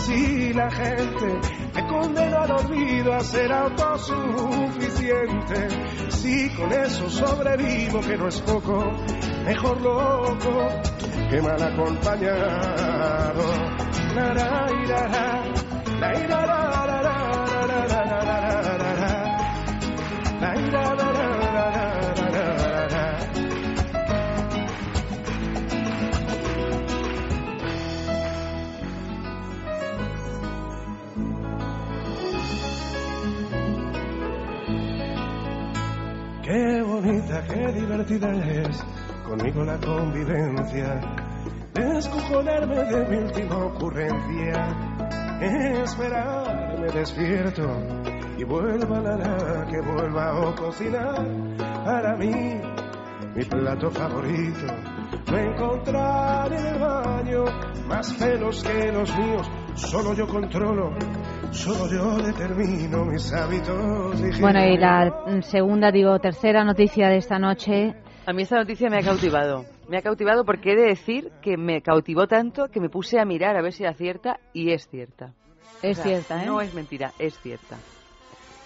[0.01, 1.41] si la gente
[1.75, 5.69] me condena al olvido a ser autosuficiente.
[6.11, 8.93] Si con eso sobrevivo, que no es poco,
[9.45, 10.69] mejor loco
[11.31, 13.45] que mal acompañado.
[14.15, 14.35] La,
[36.51, 38.85] Qué bonita, qué divertida es
[39.25, 41.01] conmigo la convivencia.
[41.73, 44.67] Descojonarme de mi última ocurrencia.
[45.41, 47.63] Esperarme despierto
[48.37, 51.25] y vuelva la la que vuelva a cocinar
[51.85, 52.61] para mí
[53.37, 54.67] mi plato favorito.
[55.31, 57.45] Me encontrar en el baño
[57.87, 59.49] más pelos que los míos.
[59.75, 60.91] Solo yo controlo,
[61.51, 64.41] solo yo determino mis hábitos.
[64.41, 67.95] Bueno, y la mm, segunda, digo, tercera noticia de esta noche.
[68.27, 69.65] A mí esta noticia me ha cautivado.
[69.89, 73.25] Me ha cautivado porque he de decir que me cautivó tanto que me puse a
[73.25, 75.33] mirar a ver si era cierta y es cierta.
[75.83, 76.47] Es cierta, ¿eh?
[76.47, 77.77] No es mentira, es cierta.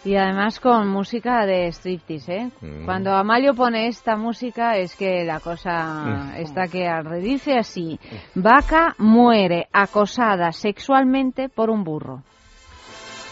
[0.04, 2.50] Y además con música de striptease, ¿eh?
[2.60, 2.84] Mm.
[2.84, 6.34] Cuando Amalio pone esta música es que la cosa Mm.
[6.42, 6.86] está que.
[7.22, 7.98] Dice así,
[8.34, 12.22] vaca muere acosada sexualmente por un burro.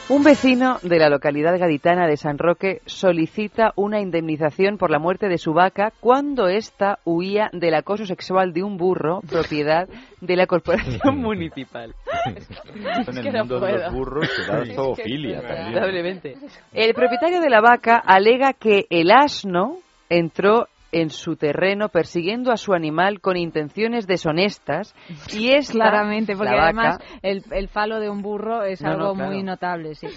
[0.08, 5.28] Un vecino de la localidad gaditana de San Roque solicita una indemnización por la muerte
[5.28, 9.88] de su vaca cuando ésta huía del acoso sexual de un burro, propiedad
[10.20, 11.94] de la corporación municipal.
[12.26, 13.92] En el que no mundo de los puedo.
[13.92, 15.74] burros se da zoofilia también.
[15.74, 16.36] Lamentablemente.
[16.72, 19.78] El propietario de la vaca alega que el asno
[20.10, 24.94] entró en su terreno persiguiendo a su animal con intenciones deshonestas
[25.32, 28.90] y es Claramente, porque la además vaca, el, el falo de un burro es No,
[28.90, 29.30] no, algo claro.
[29.30, 30.08] muy notable, sí.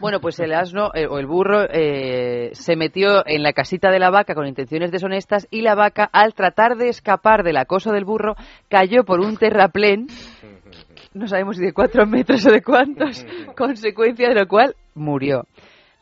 [0.00, 3.98] Bueno, pues el asno eh, o el burro eh, se metió en la casita de
[3.98, 8.04] la vaca con intenciones deshonestas y la vaca, al tratar de escapar del acoso del
[8.04, 8.36] burro,
[8.68, 10.06] cayó por un terraplén,
[11.14, 13.26] no sabemos si de cuatro metros o de cuántos,
[13.56, 15.44] consecuencia de lo cual murió.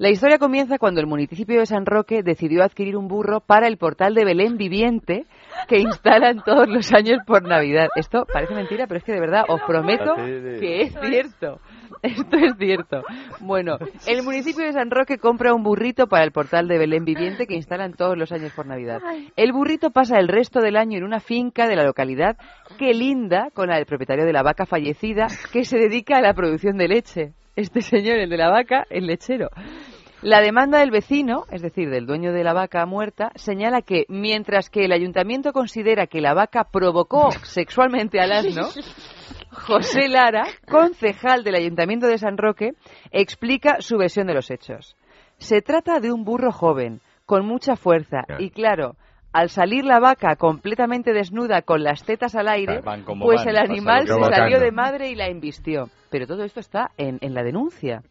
[0.03, 3.77] La historia comienza cuando el municipio de San Roque decidió adquirir un burro para el
[3.77, 5.27] portal de Belén viviente
[5.69, 7.87] que instalan todos los años por Navidad.
[7.95, 11.61] Esto parece mentira, pero es que de verdad os prometo que es cierto.
[12.03, 13.05] Esto es cierto.
[13.39, 17.47] Bueno, el municipio de San Roque compra un burrito para el portal de Belén viviente
[17.47, 19.01] que instalan todos los años por Navidad.
[19.37, 22.37] El burrito pasa el resto del año en una finca de la localidad
[22.77, 26.35] que linda con la del propietario de la vaca fallecida que se dedica a la
[26.35, 27.33] producción de leche.
[27.55, 29.51] Este señor, el de la vaca, el lechero.
[30.23, 34.71] La demanda del vecino, es decir, del dueño de la vaca muerta, señala que mientras
[34.71, 38.69] que el ayuntamiento considera que la vaca provocó sexualmente al asno,
[39.51, 42.71] José Lara, concejal del Ayuntamiento de San Roque,
[43.11, 44.97] explica su versión de los hechos.
[45.39, 48.95] Se trata de un burro joven, con mucha fuerza, y claro,
[49.33, 54.07] al salir la vaca completamente desnuda con las tetas al aire, pues van, el animal
[54.07, 55.89] se salió de madre y la embistió.
[56.11, 58.03] Pero todo esto está en, en la denuncia.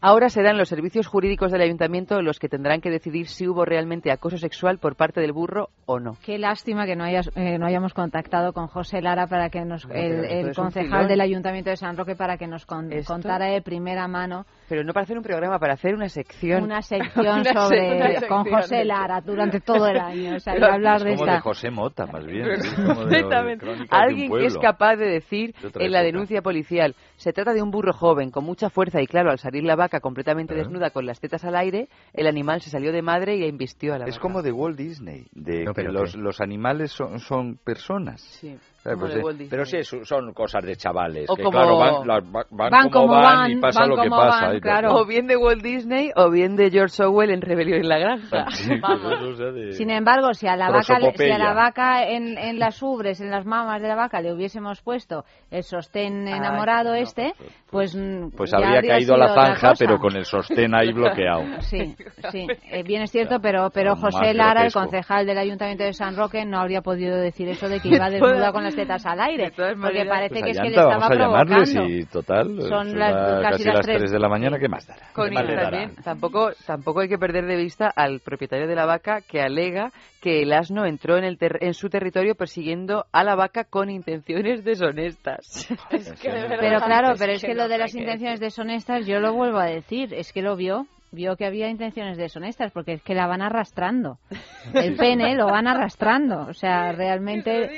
[0.00, 4.12] Ahora serán los servicios jurídicos del ayuntamiento los que tendrán que decidir si hubo realmente
[4.12, 6.16] acoso sexual por parte del burro o no.
[6.24, 9.86] Qué lástima que no, hayas, eh, no hayamos contactado con José Lara para que nos,
[9.86, 14.06] pero el, concejal del Ayuntamiento de San Roque para que nos con- contara de primera
[14.06, 16.64] mano Pero no para hacer un programa, para hacer una sección.
[16.64, 18.28] una sección Una sobre sección.
[18.28, 21.40] con José Lara durante todo el año, o sea, hablar de Es como esta de
[21.40, 22.46] José Mota, más bien.
[22.86, 27.54] como de- de Alguien que es capaz de decir en la denuncia policial, se trata
[27.54, 30.58] de un burro joven con mucha fuerza y claro, al salir la vaca completamente ¿Eh?
[30.58, 33.98] desnuda con las tetas al aire, el animal se salió de madre y embistió a
[33.98, 34.22] la Es vaca.
[34.22, 38.20] como de Walt Disney, de No, que los, los animales son, son personas.
[38.40, 38.56] Sí.
[38.94, 39.48] Pues, eh, Walt Disney.
[39.48, 41.28] pero sí, son cosas de chavales.
[41.28, 43.88] O que como- claro, van, las- va- van Van como, van, van, y pasa van
[43.88, 44.54] lo que pasa.
[44.54, 44.94] y claro.
[44.96, 48.46] O bien de Walt Disney o bien de George Orwell en Rebelión en la Granja.
[48.50, 52.38] Sí, pues de- Sin embargo, si a la vaca, le- si a la vaca en,
[52.38, 56.36] en las ubres, en las mamas de la vaca, le hubiésemos puesto el sostén Ah,
[56.36, 57.32] enamorado no, este,
[57.70, 60.92] pues mm, Pues ya habría habría caído a la zanja, pero con el sostén ahí
[60.92, 61.42] bloqueado.
[61.60, 61.96] Sí,
[62.30, 66.16] sí, eh, bien es cierto, pero pero José Lara, el concejal del Ayuntamiento de San
[66.16, 69.50] Roque, no habría podido decir eso de que iba desnuda con las tetas al aire,
[69.56, 71.94] porque parece Pues que es que le estaba vamos a llamarles provocando.
[71.98, 73.98] y total, Son las- casi casi las las tres.
[73.98, 75.06] 3 de la mañana, ¿qué más dará?
[75.12, 75.94] Con ¿Qué más también.
[76.04, 79.90] Tampoco, tampoco hay que perder de vista al propietario de la vaca que alega
[80.20, 83.90] que el asno entró en, el ter- en su territorio persiguiendo a la vaca con
[83.90, 85.68] intenciones deshonestas.
[86.22, 90.12] Pero claro, pero es que lo de las intenciones deshonestas, yo lo vuelvo a decir,
[90.14, 90.86] es que lo vio,
[91.16, 94.18] vio que había intenciones deshonestas, porque es que la van arrastrando.
[94.74, 97.68] El pene lo van arrastrando, o sea, realmente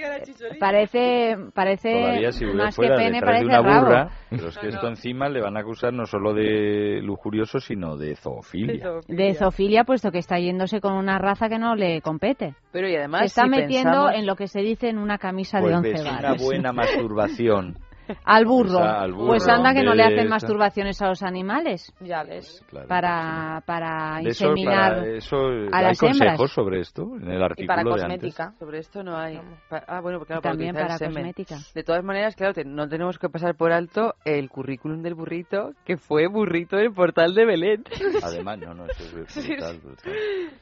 [0.60, 3.80] parece, parece si más que pene, parece de una rabo.
[3.86, 7.96] burra, pero es que esto encima le van a acusar no solo de lujurioso, sino
[7.96, 8.90] de zoofilia.
[9.06, 12.54] De zoofilia, puesto que está yéndose con una raza que no le compete.
[12.72, 15.18] Pero y además Se está si metiendo pensamos- en lo que se dice en una
[15.18, 16.42] camisa de Pues once ves, una varas.
[16.42, 17.78] buena masturbación.
[18.24, 18.78] Al burro.
[18.80, 22.64] Esa, al burro, Pues anda que no le hacen masturbaciones a los animales Ya ves.
[22.68, 22.88] Claro.
[22.88, 26.50] para, para De eso, inseminar para eso, a ¿hay las consejos hembras.
[26.52, 28.02] sobre esto en el artículo Y para de antes?
[28.02, 28.52] cosmética.
[28.58, 29.40] Sobre esto no hay.
[29.70, 31.56] Ah, bueno, claro, Y también para cosmética.
[31.74, 35.72] De todas maneras, claro, te- no tenemos que pasar por alto el currículum del burrito,
[35.84, 37.84] que fue burrito en el portal de Belén.
[38.22, 39.12] Además, no, no, eso es
[39.48, 40.12] brutal, brutal.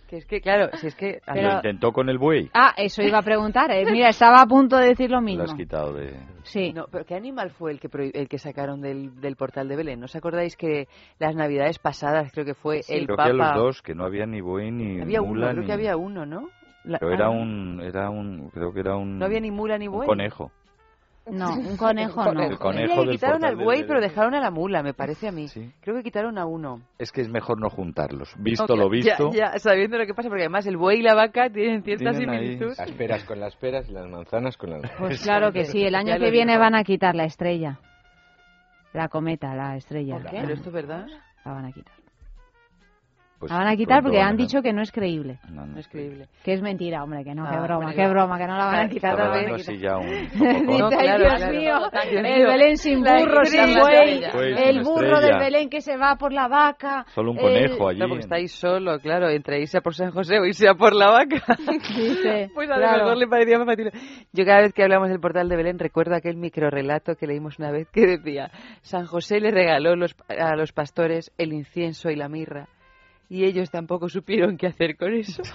[0.09, 1.21] que es que, claro, si es que...
[1.27, 2.51] Pero- Lo intentó con el buey.
[2.55, 3.71] Ah, eso iba a preguntar.
[3.71, 3.85] eh.
[3.91, 5.45] Mira, estaba a punto de decir lo Lo mismo.
[5.45, 6.17] has quitado de...
[6.47, 6.73] Sí.
[6.73, 9.77] No, pero ¿qué animal fue el que, prohi- el que sacaron del, del portal de
[9.77, 9.99] Belén?
[10.01, 13.25] ¿No os acordáis que las navidades pasadas creo que fue el Creo Papa...
[13.25, 15.67] que a los dos, que no había ni buey ni Había uno, mula creo ni...
[15.67, 16.49] que había uno, ¿no?
[16.85, 19.19] La- Pero era ah, un, era un, creo que era un...
[19.19, 20.07] No había ni mula ni un buey.
[20.07, 20.53] conejo.
[21.29, 22.43] No, un conejo no.
[22.43, 23.89] El conejo del quitaron al del buey, Belén.
[23.89, 25.49] pero dejaron a la mula, me parece a mí.
[25.49, 25.73] Sí.
[25.81, 26.83] Creo que quitaron a uno.
[26.99, 28.33] Es que es mejor no juntarlos.
[28.39, 29.33] Visto Ok, lo visto...
[29.33, 32.11] Ya, ya, sabiendo lo que pasa, porque además el buey y la vaca tienen cierta
[32.13, 32.75] Tienen ahí- similitud.
[32.79, 35.83] Las peras con las peras y las manzanas con las Pues claro que sí.
[35.83, 37.81] El año que viene van a quitar la estrella.
[38.93, 40.15] La cometa, la estrella.
[40.19, 40.39] ¿Por qué?
[40.41, 41.07] ¿Pero esto es verdad?
[41.45, 41.96] La van a quitar.
[43.39, 45.39] Pues la van a quitar porque a- han dicho que no es creíble.
[45.51, 45.75] No, no.
[45.75, 46.27] No es creíble.
[46.43, 48.09] Que es mentira, hombre, que no, Ah, qué broma, hombre, qué ya.
[48.09, 49.19] broma, que no la van a quitar.
[49.19, 49.97] la van a quitar.
[49.99, 50.67] un sofocón.
[50.79, 51.53] No, "Ay, claro, Dios claro.
[51.53, 51.79] mío,
[52.25, 52.47] el.
[52.47, 56.49] Belén sin burro, sin buey, Pues el burro del Belén que se va por la
[56.49, 57.05] vaca.
[57.15, 57.99] Solo un el- conejo allí.
[57.99, 60.95] Claro, porque estáis solo, claro, entre irse a por San José o irse a por
[60.95, 61.43] la vaca.
[61.95, 63.03] Dice, Pues a lo claro.
[63.05, 63.91] mejor le parecía más fácil.
[64.33, 67.71] Yo cada vez que hablamos del portal de Belén recuerdo aquel microrelato que leímos una
[67.71, 68.51] vez que decía
[68.83, 72.69] San José le regaló los- a los pastores el incienso y la mirra
[73.29, 75.43] y ellos tampoco supieron qué hacer con eso.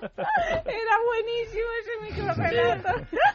[0.00, 1.92] Era buenísimo ese
[2.22, 2.88] microrelato.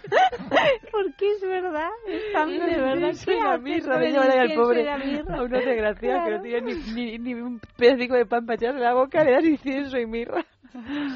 [0.92, 3.12] Porque es verdad, es tan de verdad.
[3.14, 5.36] Y ¿Qué la haces mirra, con me el pobre y la mirra?
[5.38, 6.38] a una desgraciada que Claro.
[6.38, 9.32] no tiene ni, ni, ni un pedacico de pan para echarle a la boca, le
[9.32, 10.44] das incienso y mirra.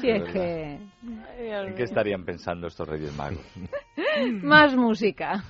[0.00, 0.78] Sí, es que...
[1.38, 3.44] ¿En qué estarían pensando estos Reyes Magos?
[4.42, 5.42] Más música.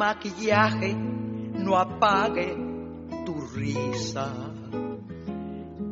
[0.00, 2.56] Maquillaje no apague
[3.26, 4.32] tu risa,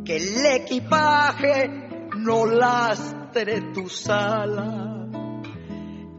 [0.03, 5.07] que el equipaje no lastre tu sala,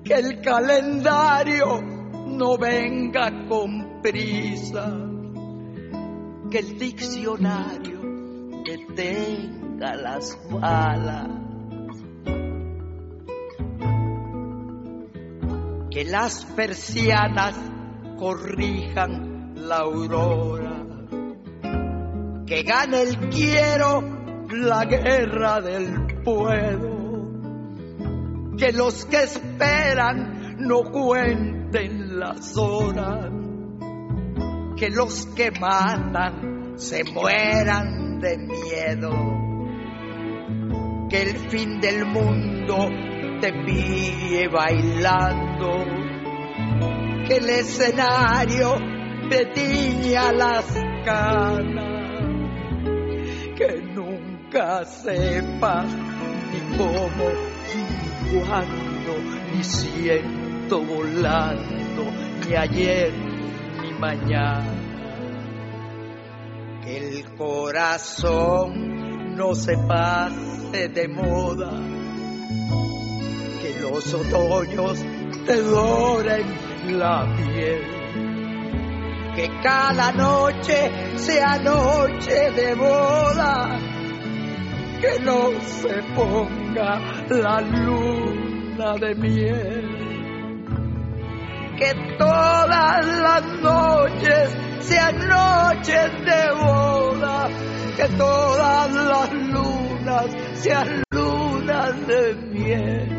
[0.04, 1.82] que el calendario
[2.28, 4.88] no venga con prisa,
[6.52, 8.00] que el diccionario
[8.64, 11.50] detenga las balas.
[15.90, 17.56] que las persianas
[18.20, 20.86] corrijan la aurora,
[22.46, 24.02] que gane el quiero
[24.52, 27.00] la guerra del puedo,
[28.58, 33.32] que los que esperan no cuenten las horas,
[34.76, 39.12] que los que matan se mueran de miedo.
[41.10, 42.90] Que el fin del mundo
[43.42, 46.09] te pille bailando.
[47.30, 48.76] Que el escenario
[49.30, 50.66] te tiña las
[51.06, 52.24] canas.
[53.56, 55.94] Que nunca sepas
[56.52, 57.30] ni cómo
[57.76, 59.14] ni cuándo
[59.54, 62.04] ni siento volando
[62.48, 63.14] ni ayer
[63.84, 64.74] ni mañana
[66.84, 71.80] que el corazón no se pase de moda,
[73.62, 75.06] que los otoños
[75.46, 76.46] te doren
[77.00, 77.82] la piel,
[79.36, 83.80] que cada noche sea noche de boda,
[85.02, 87.00] que no se ponga
[87.30, 90.00] la luna de miel,
[91.78, 97.50] que todas las noches sean noches de boda,
[97.96, 100.26] que todas las lunas
[100.56, 103.19] sean lunas de miel.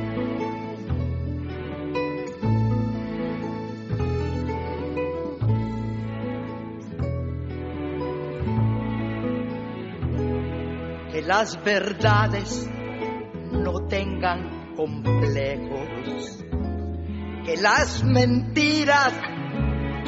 [11.21, 12.67] Que las verdades
[13.53, 16.43] no tengan complejos,
[17.45, 19.13] que las mentiras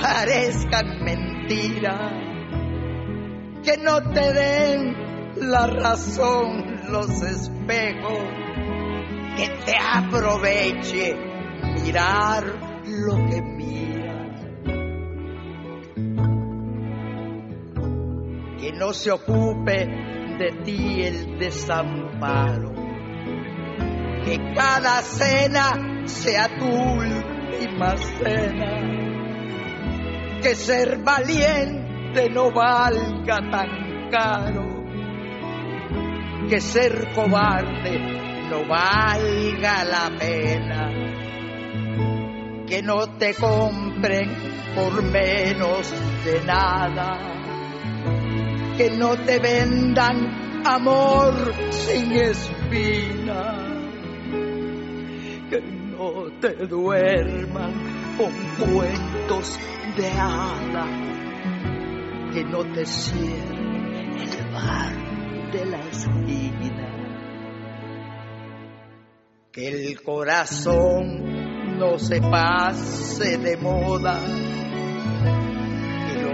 [0.01, 2.13] parezcan mentiras,
[3.63, 8.25] que no te den la razón los espejos,
[9.37, 11.15] que te aproveche
[11.75, 12.43] mirar
[12.87, 14.41] lo que miras,
[18.59, 22.73] que no se ocupe de ti el desamparo,
[24.25, 28.99] que cada cena sea tu última cena.
[30.43, 34.85] Que ser valiente no valga tan caro,
[36.49, 38.23] que ser cobarde
[38.53, 40.91] no valga la pena,
[42.67, 44.29] que no te compren
[44.75, 45.91] por menos
[46.25, 47.42] de nada,
[48.83, 51.35] que no te vendan amor
[51.71, 53.55] sin espina,
[55.49, 57.73] que no te duerman
[58.19, 59.57] con cuentos
[59.97, 60.87] de hada,
[62.33, 66.89] que no te cierren el bar de la esquina,
[69.53, 74.19] que el corazón no se pase de moda,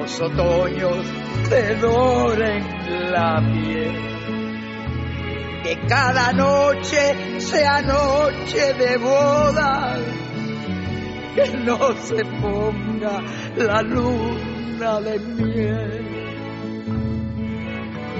[0.08, 1.04] los otoños
[1.50, 3.92] te doren la piel.
[5.62, 9.98] Que cada noche sea noche de bodas
[11.34, 13.20] que no se ponga
[13.56, 16.04] la luna de miel.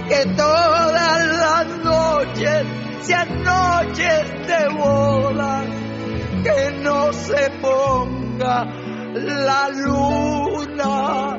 [0.09, 2.67] Que todas las noches
[3.03, 5.65] sean noches de boda,
[6.45, 8.67] que no se ponga
[9.15, 11.38] la luna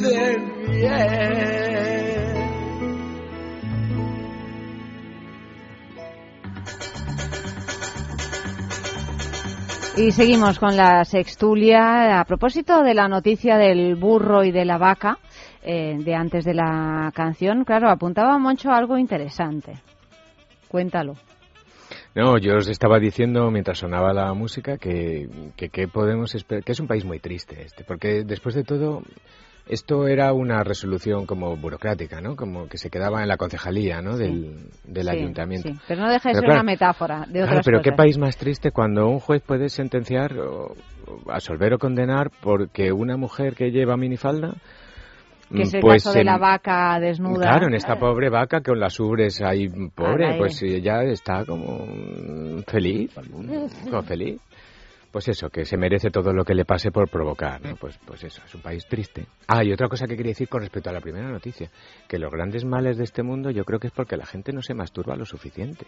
[0.00, 2.16] de miel.
[9.96, 12.20] Y seguimos con la sextulia.
[12.20, 15.18] A propósito de la noticia del burro y de la vaca,
[15.62, 19.72] eh, de antes de la canción, claro, apuntaba Moncho algo interesante.
[20.68, 21.14] Cuéntalo.
[22.14, 26.72] No, yo os estaba diciendo mientras sonaba la música que, que, que podemos esper- que
[26.72, 29.02] es un país muy triste este, porque después de todo
[29.68, 32.36] esto era una resolución como burocrática, ¿no?
[32.36, 34.16] Como que se quedaba en la concejalía, ¿no?
[34.16, 35.68] Del, del Sí, ayuntamiento.
[35.68, 35.78] sí.
[35.88, 38.36] Pero no deja de Pero ser claro, una metáfora de Claro, pero qué país más
[38.36, 40.74] triste cuando un juez puede sentenciar o
[41.08, 44.54] o absolver o condenar porque una mujer que lleva minifalda
[45.54, 47.42] Que es el pues caso de en- la vaca desnuda.
[47.42, 51.86] Claro, en esta pobre vaca con las ubres ahí pobre, pues ella está como
[52.66, 53.12] feliz,
[53.88, 54.40] como feliz.
[55.16, 57.74] Pues eso, que se merece todo lo que le pase por provocar, ¿no?
[57.76, 59.24] Pues, pues eso, es un país triste.
[59.48, 61.70] Ah, y otra cosa que quería decir con respecto a la primera noticia,
[62.06, 64.60] que los grandes males de este mundo yo creo que es porque la gente no
[64.60, 65.86] se masturba lo suficiente.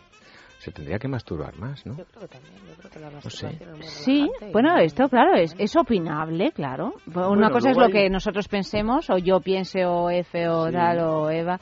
[0.60, 1.94] Se tendría que masturbar más, ¿no?
[1.98, 3.46] Yo creo que también, yo creo que la sé.
[3.48, 6.94] masturbación es muy Sí, bueno, esto claro, es, es opinable, claro.
[7.06, 10.68] Una Bueno, cosa es lo hay- que nosotros pensemos, o yo piense, o F, o
[10.68, 10.72] Sí.
[10.72, 11.60] tal, o Eva.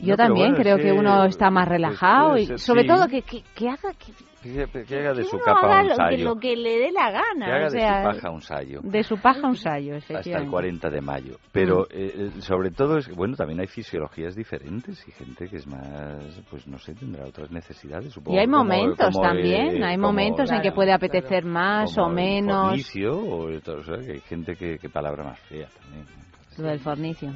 [0.00, 2.88] Yo No, también bueno, creo sí, que uno está más pues relajado y sobre sí.
[2.88, 4.12] todo que, que, que haga que,
[4.44, 6.24] Que, que haga de su capa haga un lo sayo.
[6.24, 7.46] lo que le dé la gana.
[7.46, 8.80] Que haga o de sea, su paja un sayo.
[8.82, 10.50] de su paja un sayo, Hasta el efectivamente.
[10.50, 11.36] 40 de mayo.
[11.50, 15.66] Pero eh, eh, sobre todo, es, bueno, también hay fisiologías diferentes y gente que es
[15.66, 18.12] más, pues no sé, tendrá otras necesidades.
[18.12, 21.44] Supongo, Y hay como- momentos como, también, eh, hay como- momentos en que puede apetecer
[21.44, 22.66] más como o el menos.
[22.68, 26.04] fornicio, o, o sea, que hay gente que, que palabra más fea también.
[26.58, 27.30] Lo del fornicio.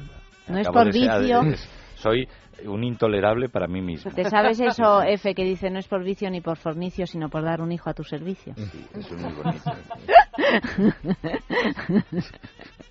[0.47, 1.41] No es Acabo por de ser- vicio.
[1.41, 2.27] es- Soy
[2.67, 4.11] un intolerable para mí mismo.
[4.11, 7.43] ¿Te sabes eso, F, que dice no es por vicio ni por fornicio, sino por
[7.43, 8.53] dar un hijo a tu servicio?
[8.55, 9.71] Sí, eso es muy bonito.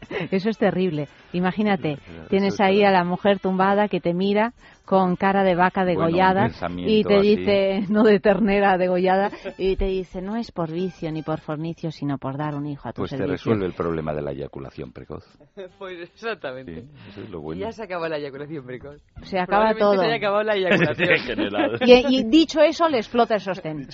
[0.31, 1.09] Eso es terrible.
[1.33, 1.99] Imagínate,
[2.31, 4.53] tienes ahí a la mujer tumbada que te mira
[4.89, 7.37] con cara de vaca degollada pensamiento y te así.
[7.37, 11.91] dice, no de ternera degollada, y te dice, no es por vicio ni por fornicio,
[11.91, 13.33] sino por dar un hijo a tu Pues te servicio.
[13.53, 15.25] resuelve el problema de la eyaculación precoz.
[15.79, 16.83] Pues exactamente.
[16.83, 17.61] Sí, eso es lo bueno.
[17.61, 19.01] Ya se acaba la eyaculación precoz.
[19.25, 20.01] Se acaba todo.
[20.03, 21.11] Se acabado la eyaculación.
[21.11, 21.79] En general.
[21.85, 23.87] Y, y dicho eso, le explota el sostén.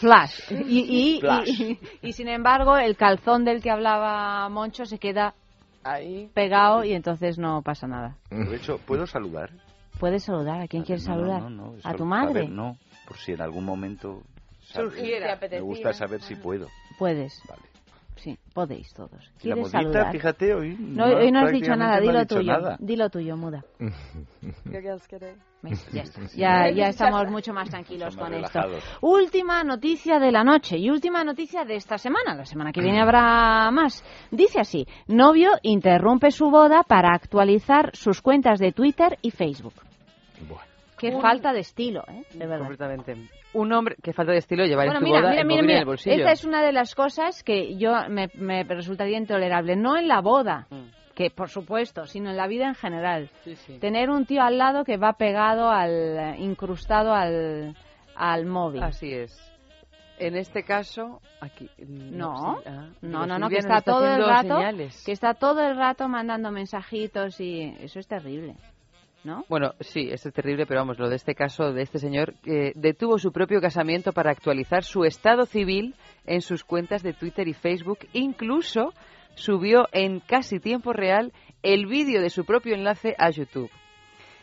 [0.00, 0.40] Flash.
[0.50, 1.48] Y, y- Flash.
[1.48, 5.34] y- y, sin embargo, el calzón del que hablaba Moncho se queda
[5.84, 6.28] Ahí.
[6.34, 8.16] pegado y entonces no pasa nada.
[8.30, 9.50] De hecho, ¿puedo saludar?
[9.98, 10.60] ¿Puedes saludar?
[10.60, 11.42] ¿A quién quieres No, no, saludar?
[11.42, 12.32] no, no, ¿A tu madre?
[12.42, 14.22] saber, no, por si en algún momento
[14.60, 15.38] Surgiera.
[15.50, 16.66] Me gusta saber si puedo.
[16.98, 17.40] Puedes.
[18.16, 19.12] Sí, podéis todos.
[19.12, 20.12] La ¿Quieres modita, saludar?
[20.12, 22.52] fíjate, hoy No, hoy no has dicho nada, dilo dicho tuyo.
[22.52, 22.76] nada.
[22.80, 23.62] Dilo tuyo, muda.
[24.40, 25.36] ¿Qué quieres.
[25.92, 26.20] Ya, está.
[26.34, 28.60] ya, ya estamos mucho más tranquilos con esto.
[29.02, 32.34] Última noticia de la noche y última noticia de esta semana.
[32.34, 34.02] La semana que viene habrá más.
[34.30, 39.74] Dice así, novio interrumpe su boda para actualizar sus cuentas de Twitter y Facebook.
[40.98, 42.22] Qué Un- falta de estilo, ¿eh?
[42.32, 42.60] De verdad.
[42.60, 43.16] Completamente.
[43.52, 45.62] Un hombre que falta de estilo llevar Bueno, en tu mira, boda mira, el mira,
[45.74, 46.16] en el bolsillo.
[46.16, 49.76] Esta es una de las cosas que yo me, me resultaría intolerable.
[49.76, 50.68] No en la boda,
[51.14, 53.30] que por supuesto, sino en la vida en general.
[53.44, 53.78] Sí, sí.
[53.78, 57.76] Tener un tío al lado que va pegado al, incrustado al,
[58.14, 58.82] al móvil.
[58.82, 59.38] Así es.
[60.18, 61.68] En este caso, aquí.
[61.78, 65.02] No, sí, ah, no, no, no, Silvia que nos está todo el haciendo rato, señales.
[65.04, 68.56] que está todo el rato mandando mensajitos y eso es terrible,
[69.26, 69.44] ¿no?
[69.48, 72.72] Bueno, sí, esto es terrible, pero vamos, lo de este caso de este señor que
[72.76, 75.94] detuvo su propio casamiento para actualizar su estado civil
[76.24, 78.94] en sus cuentas de Twitter y Facebook, incluso
[79.34, 81.32] subió en casi tiempo real
[81.62, 83.70] el vídeo de su propio enlace a YouTube.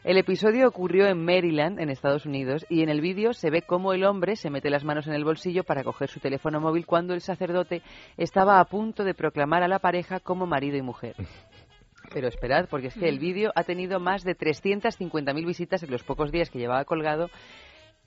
[0.03, 3.93] El episodio ocurrió en Maryland, en Estados Unidos, y en el vídeo se ve cómo
[3.93, 7.13] el hombre se mete las manos en el bolsillo para coger su teléfono móvil cuando
[7.13, 7.81] el sacerdote
[8.17, 11.15] estaba a punto de proclamar a la pareja como marido y mujer.
[12.11, 16.03] Pero esperad, porque es que el vídeo ha tenido más de 350.000 visitas en los
[16.03, 17.29] pocos días que llevaba colgado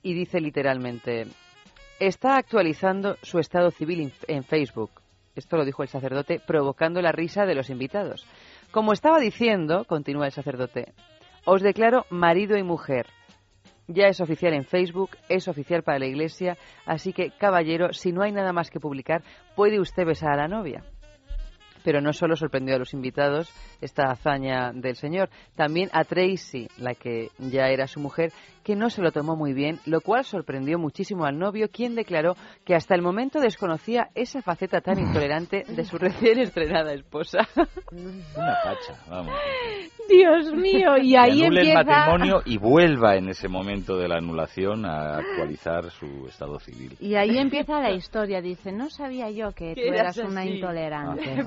[0.02, 1.26] y dice literalmente,
[1.98, 4.90] está actualizando su estado civil en- en Facebook.
[5.34, 8.26] Esto lo dijo el sacerdote, provocando la risa de los invitados.
[8.70, 10.92] Como estaba diciendo, continúa el sacerdote,
[11.44, 13.06] os declaro marido y mujer.
[13.88, 16.56] Ya es oficial en Facebook, es oficial para la iglesia,
[16.86, 19.22] así que, caballero, si no hay nada más que publicar,
[19.54, 20.82] puede usted besar a la novia.
[21.86, 23.48] Pero no solo sorprendió a los invitados
[23.80, 28.32] esta hazaña del señor, también a Tracy, la que ya era su mujer,
[28.66, 32.34] que no se lo tomó muy bien, lo cual sorprendió muchísimo al novio, quien declaró
[32.64, 37.46] que hasta el momento desconocía esa faceta tan intolerante de su recién estrenada esposa.
[37.92, 39.32] Una pacha, vamos.
[40.08, 41.80] Dios mío, y Que ahí anule empieza...
[41.80, 46.96] el matrimonio y vuelva en ese momento de la anulación a actualizar su estado civil.
[46.98, 48.40] Y ahí empieza la historia.
[48.40, 50.50] Dice, no sabía yo que tú Que eras una así.
[50.56, 51.44] intolerante.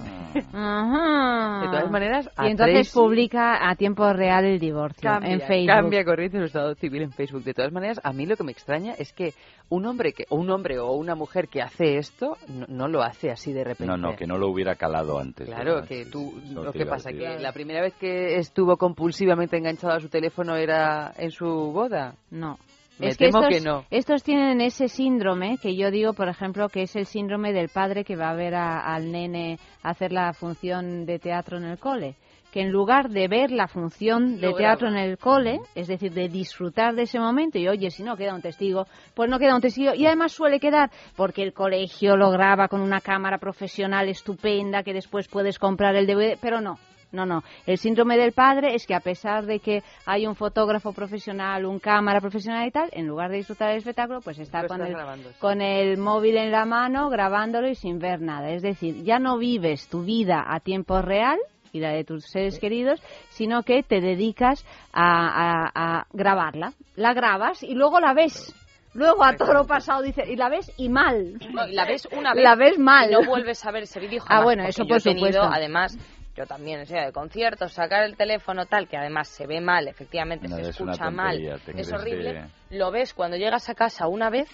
[0.53, 1.59] Ah.
[1.61, 1.61] Ajá.
[1.65, 5.41] De todas maneras, a Y entonces Tracy- publica a tiempo real el divorcio Cambia, en
[5.41, 5.67] Facebook.
[5.67, 7.43] cambia corriente su estado civil en Facebook.
[7.43, 9.33] De todas maneras, a mí lo que me extraña es que
[9.69, 13.01] un hombre que, o un hombre o una mujer que hace esto no, no lo
[13.03, 13.85] hace así de repente.
[13.85, 15.47] No, no, que no lo hubiera calado antes.
[15.47, 15.87] Claro, ¿verdad?
[15.87, 17.27] que tú, sí, lo que pasa decir.
[17.27, 22.15] que la primera vez que estuvo compulsivamente enganchado a su teléfono era en su boda.
[22.31, 22.57] No.
[22.99, 23.85] Me es que temo estos, que no.
[23.91, 28.03] estos tienen ese síndrome que yo digo, por ejemplo, que es el síndrome del padre
[28.03, 32.15] que va a ver a- al nene hacer la función de teatro en el cole.
[32.51, 36.29] Que en lugar de ver la función de teatro en el cole, es decir, de
[36.29, 39.61] disfrutar de ese momento, y oye, si no queda un testigo, pues no queda un
[39.61, 39.93] testigo.
[39.93, 44.93] Y además suele quedar porque el colegio lo graba con una cámara profesional estupenda que
[44.93, 46.77] después puedes comprar el DVD, pero no.
[47.11, 47.43] No, no.
[47.65, 51.79] El síndrome del padre es que a pesar de que hay un fotógrafo profesional, un
[51.79, 54.95] cámara profesional y tal, en lugar de disfrutar del espectáculo, pues está con el,
[55.39, 58.51] con el móvil en la mano, grabándolo y sin ver nada.
[58.51, 61.39] Es decir, ya no vives tu vida a tiempo real
[61.71, 66.73] y la de tus seres queridos, sino que te dedicas a, a- a grabarla.
[66.95, 68.53] La grabas y luego la ves.
[68.93, 71.37] Luego a toro pasado dice, y la ves y mal.
[71.53, 73.09] No, y la ves una vez La ves mal.
[73.09, 75.51] y no vuelves a ver ese vídeo Ah, bueno, eso yo por he tenido, supuesto.
[75.53, 75.97] además,
[76.35, 79.87] yo también, o sea, de conciertos, sacar el teléfono tal, que además se ve mal,
[79.87, 82.49] efectivamente, No, se es escucha mal, tontería, es horrible.
[82.69, 84.49] que- Lo ves cuando llegas a casa una vez,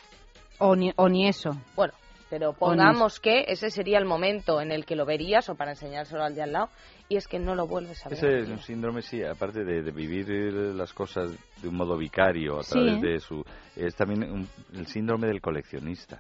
[0.60, 1.52] O ni, o ni eso.
[1.76, 1.94] bueno,
[2.30, 6.24] pero pongamos que ese sería el momento en el que lo verías o para enseñárselo
[6.24, 6.70] al de al lado,
[7.10, 8.18] y es que no lo vuelves a ver.
[8.18, 10.28] Ese es un síndrome, sí, aparte de, de vivir
[10.76, 12.72] las cosas de un modo vicario a Sí.
[12.72, 13.44] través de su...
[13.76, 16.20] Es también un- el síndrome del coleccionista.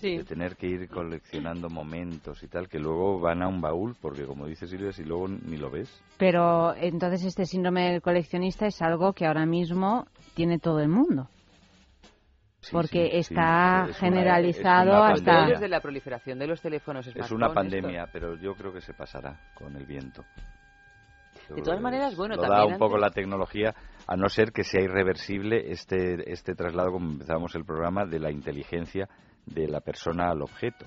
[0.00, 4.24] de tener que ir coleccionando momentos y tal, que luego van a un baúl, porque
[4.26, 5.90] como dice Silvia, si luego ni lo ves.
[6.18, 11.28] Pero entonces este síndrome del coleccionista es algo que ahora mismo tiene todo el mundo.
[12.72, 15.46] Porque sí, sí, está una- generalizado es una hasta...
[15.46, 17.54] Desde la proliferación de los teléfonos Es una esto.
[17.54, 20.24] pandemia, pero yo creo que se pasará con el viento.
[21.48, 23.74] Yo De todas que maneras, bueno, lo también da un poco la tecnología,
[24.06, 28.30] a no ser que sea irreversible este, este traslado, como empezamos el programa, de la
[28.30, 29.08] inteligencia
[29.46, 30.84] de la persona al objeto.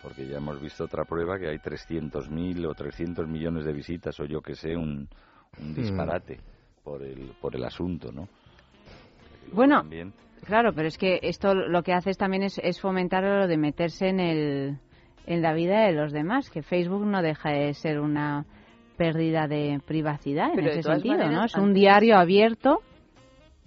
[0.00, 4.24] Porque ya hemos visto otra prueba que hay 300.000 o 300 millones de visitas, o
[4.26, 5.08] yo que sé, un,
[5.60, 5.74] un Hmm.
[5.74, 6.38] disparate
[6.84, 8.28] por, el, por el asunto, ¿no?
[9.52, 10.12] Bueno, También.
[10.44, 13.56] Claro, pero es que esto lo que hace es también es, es fomentar lo de
[13.56, 14.78] meterse en, el,
[15.26, 18.44] en la vida de los demás, que Facebook no deja de ser una
[18.96, 21.44] pérdida de privacidad Pero en ese sentido, ¿no?
[21.44, 22.80] Es un diario abierto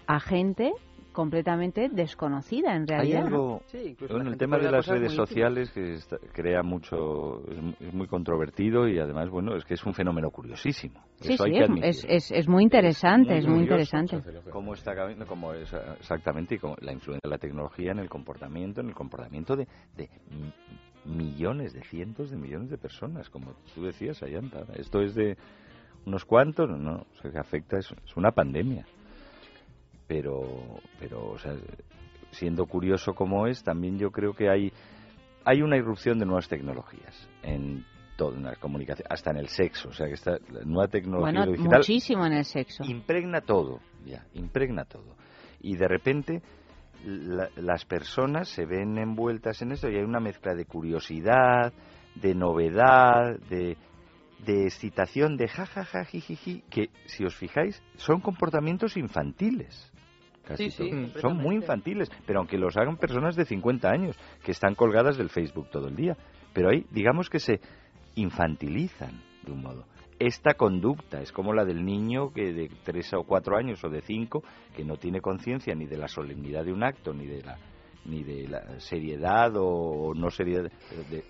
[0.08, 0.74] a gente
[1.12, 3.26] completamente desconocida en Hay realidad.
[3.26, 7.44] algo, Sí, incluso bueno, la el tema de las redes sociales que está- crea mucho,
[7.52, 11.04] es, mu- es muy controvertido y además, bueno, es que es un fenómeno curiosísimo.
[11.22, 14.22] Sí, Eso hay que es, es, es, muy interesante, es muy interesante.
[14.52, 18.10] Cómo está cambiando, cómo es exactamente y cómo la influencia de la tecnología en el
[18.10, 19.68] comportamiento, en el comportamiento de,
[19.98, 20.54] de mi-
[21.06, 24.64] millones, de cientos de millones de personas, como tú decías, Ayanta.
[24.76, 25.38] Esto es de
[26.06, 28.86] unos cuantos, no, no, o sea, que afecta, es, es una pandemia.
[30.10, 30.42] Pero,
[31.00, 31.54] pero, o sea,
[32.32, 34.74] siendo curioso como es, también yo creo que hay,
[35.46, 37.86] hay una irrupción de nuevas tecnologías en
[38.18, 41.40] todo, en la comunicación, hasta en el sexo, o sea, que esta la nueva tecnología
[41.46, 42.84] Bueno, digital muchísimo en el sexo.
[42.84, 45.16] impregna todo, ya, impregna todo.
[45.62, 46.42] Y de repente
[47.06, 51.72] la- las personas se ven envueltas en esto y hay una mezcla de curiosidad,
[52.16, 53.78] de novedad, de,
[54.46, 59.92] de excitación, de jajaja, jijiji, que si os fijáis son comportamientos infantiles.
[60.50, 61.22] Casi Sí, sí, todos.
[61.22, 65.30] Son muy infantiles, pero aunque los hagan personas de 50 años, que están colgadas del
[65.30, 66.18] Facebook todo el día.
[66.54, 67.62] Pero ahí, digamos que se
[68.16, 69.12] infantilizan
[69.46, 69.86] de un modo.
[70.20, 74.02] Esta conducta es como la del niño que de 3 o 4 años o de
[74.02, 74.44] 5
[74.76, 77.58] que no tiene conciencia ni de la solemnidad de un acto, ni de la
[78.06, 80.64] ni de la seriedad o no seriedad
[81.10, 81.24] de-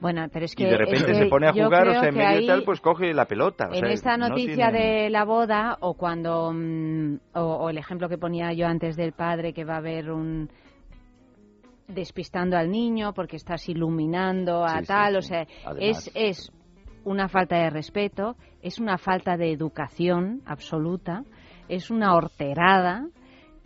[0.00, 0.62] Bueno, pero es que...
[0.62, 2.80] y de es repente que se pone a jugar, o sea, en medio tal, pues
[2.80, 3.68] coge la pelota.
[3.70, 7.68] o en sea, esta no noticia tiene- de la boda o cuando mm, o, o
[7.70, 10.48] el ejemplo que ponía yo antes del padre que va a haber un
[11.88, 16.06] despistando al niño porque estás iluminando a Sí, sí, tal, o sea, Además.
[16.06, 16.52] es es
[17.04, 21.24] una falta de respeto, es una falta de educación absoluta,
[21.68, 23.06] es una horterada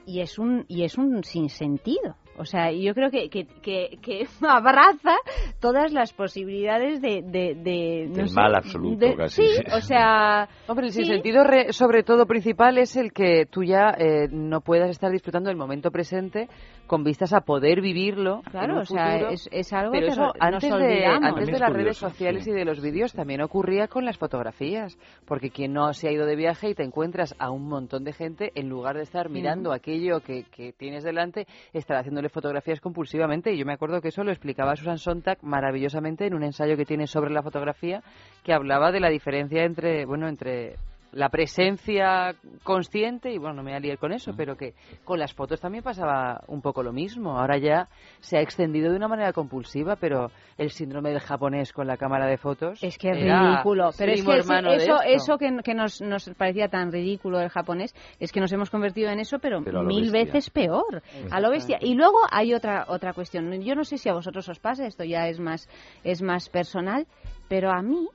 [0.06, 2.16] y es un y es un sinsentido.
[2.36, 5.16] O sea, yo creo que, que, que, que abraza
[5.60, 7.22] todas las posibilidades de...
[7.22, 9.42] de, de, no Del sé, mal absoluto, de- casi.
[9.46, 10.48] Sí, o sea...
[10.68, 11.04] Hombre, el sí.
[11.04, 15.56] sentido sobre todo principal es el que tú ya eh, no puedas estar disfrutando del
[15.56, 16.48] momento presente
[16.86, 18.42] con vistas a poder vivirlo.
[18.50, 19.30] Claro, o sea, futuro.
[19.30, 21.96] es- es algo Pero que eso no- nos antes de, antes de las curioso, redes
[21.96, 22.50] sociales sí.
[22.50, 24.98] y de los vídeos también ocurría con las fotografías.
[25.26, 28.12] Porque quien no se ha ido de viaje y te encuentras a un montón de
[28.12, 31.96] gente, en lugar de estar mirando aquello que, que tienes delante, estar
[32.28, 33.52] fotografías compulsivamente.
[33.52, 36.84] Y yo me acuerdo que eso lo explicaba Susan Sontag maravillosamente en un ensayo que
[36.84, 38.02] tiene sobre la fotografía,
[38.42, 40.76] que hablaba de la diferencia entre, bueno, entre
[41.14, 44.74] la presencia consciente, y bueno, no me voy a liar con eso, pero que
[45.04, 47.38] con las fotos también pasaba un poco lo mismo.
[47.38, 47.88] Ahora ya
[48.20, 52.26] se ha extendido de una manera compulsiva, pero el síndrome del japonés con la cámara
[52.26, 52.82] de fotos.
[52.82, 53.90] Es que es ridículo.
[53.96, 58.32] Pero es que eso, eso que, que nos, nos parecía tan ridículo del japonés es
[58.32, 60.24] que nos hemos convertido en eso, pero, mil bestia.
[60.24, 61.02] veces peor.
[61.30, 61.78] A lo bestia.
[61.80, 63.50] Y luego hay otra, otra cuestión.
[63.62, 65.68] Yo no sé si a vosotros os pasa, esto ya es más,
[66.02, 67.06] es más personal,
[67.48, 68.08] pero a mí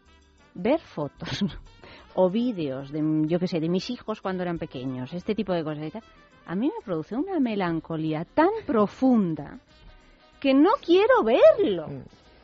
[0.54, 1.46] ver fotos
[2.15, 5.64] o vídeos de, yo qué sé, de mis hijos cuando eran pequeños, este tipo de
[5.64, 5.94] cosas
[6.45, 9.60] a mí me produce una melancolía tan profunda
[10.40, 11.86] que no quiero verlo.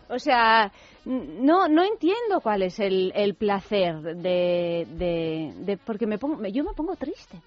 [0.09, 0.71] O sea,
[1.05, 6.63] no no entiendo cuál es el, el placer de, de, de- porque me pongo yo
[6.63, 7.39] me pongo triste.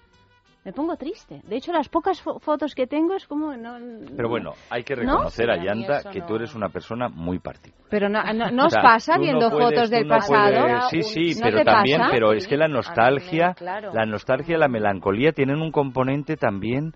[0.65, 1.41] Me pongo triste.
[1.47, 3.77] De hecho, las pocas fo- fotos que tengo es como no
[4.15, 5.01] Pero bueno, hay que ¿No?
[5.03, 6.25] reconocer a Pero a mí Yanta eso que no.
[6.25, 7.87] tú eres una persona muy particular.
[7.89, 10.51] Pero no, no, no O os sea, pasa no viendo puedes- fotos del no pasado.
[10.51, 12.11] puedes- sí, sí, ¿No pero también, pasa?
[12.11, 13.91] pero es que la nostalgia, claro.
[13.93, 16.91] la nostalgia y la melancolía tienen un componente también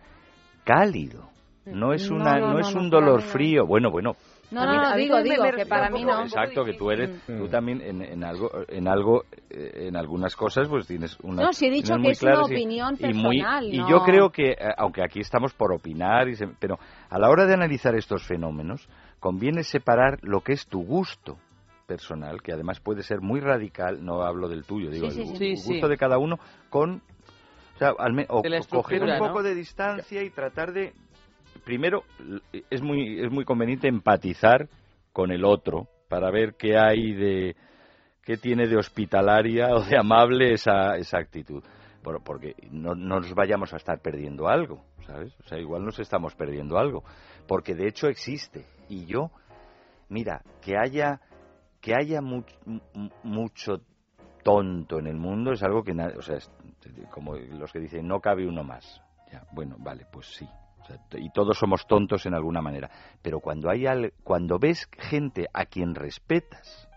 [0.65, 1.29] cálido.
[1.65, 3.27] No es No, una, no, no, no, es no, un dolor mí no.
[3.29, 3.65] frío.
[3.65, 4.11] Bueno, bueno.
[4.53, 6.21] No, no, digo, digo, que para mí no.
[6.21, 10.67] Exacto, que tú eres, tú también en, en algo, en algo, eh, en algunas cosas,
[10.69, 11.43] pues tienes una.
[11.43, 13.89] No, si he dicho que es una opinión personal, y no.
[13.89, 16.77] yo creo que, eh, aunque aquí estamos por opinar, y se- pero
[17.09, 18.87] a la hora de analizar estos fenómenos,
[19.19, 21.37] conviene separar lo que es tu gusto
[21.87, 25.33] personal, que además puede ser muy radical, no hablo del tuyo, digo, Sí, el, sí,
[25.33, 25.49] gu- sí.
[25.51, 25.91] el Sí, gusto sí.
[25.91, 26.37] de cada uno,
[26.69, 27.01] con.
[27.75, 29.43] O sea, al me- o coger un poco ¿no?
[29.43, 30.93] de distancia y tratar de
[31.63, 32.03] primero
[32.69, 34.67] es muy es muy conveniente empatizar
[35.11, 37.55] con el otro para ver qué hay de
[38.23, 41.63] qué tiene de hospitalaria o de amable esa, esa actitud.
[42.03, 45.33] Bueno, porque no, no nos vayamos a estar perdiendo algo, ¿sabes?
[45.39, 47.03] O sea, igual nos estamos perdiendo algo,
[47.47, 48.65] porque de hecho existe.
[48.89, 49.31] Y yo,
[50.09, 51.19] mira, que haya
[51.81, 53.81] que haya mu- mu- mucho
[54.43, 56.49] tonto en el mundo es algo que, o sea, es
[57.09, 59.01] como los que dicen no cabe uno más.
[59.31, 60.47] Ya, bueno, vale, pues sí.
[60.83, 62.89] O sea, t- y todos somos tontos en alguna manera.
[63.21, 66.89] Pero cuando hay al- cuando ves gente a quien respetas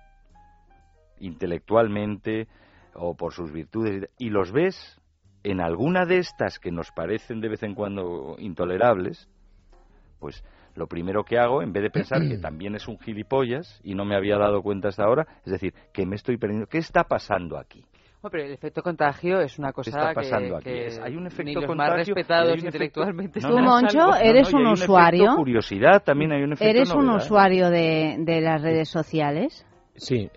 [1.19, 2.49] intelectualmente
[2.95, 5.01] o por sus virtudes y los ves
[5.45, 9.29] en alguna de estas que nos parecen de vez en cuando intolerables,
[10.19, 10.43] pues
[10.75, 14.05] lo primero que hago, en vez de pensar que también es un gilipollas y no
[14.05, 16.67] me había dado cuenta hasta ahora, es decir, que me estoy perdiendo.
[16.67, 17.85] ¿Qué está pasando aquí?
[18.23, 20.65] Bueno, pero el efecto contagio es una cosa está que- pasando aquí?
[20.71, 23.55] que hay un efecto ni los contagio más respetados hay un efecto- intelectualmente No, Tú,
[23.59, 25.37] no, Moncho, no, eres un efecto usuario.
[25.37, 27.25] curiosidad, también hay un efecto ¿Eres un novedad.
[27.25, 29.67] usuario de, de las redes sociales?
[29.95, 30.31] Sí,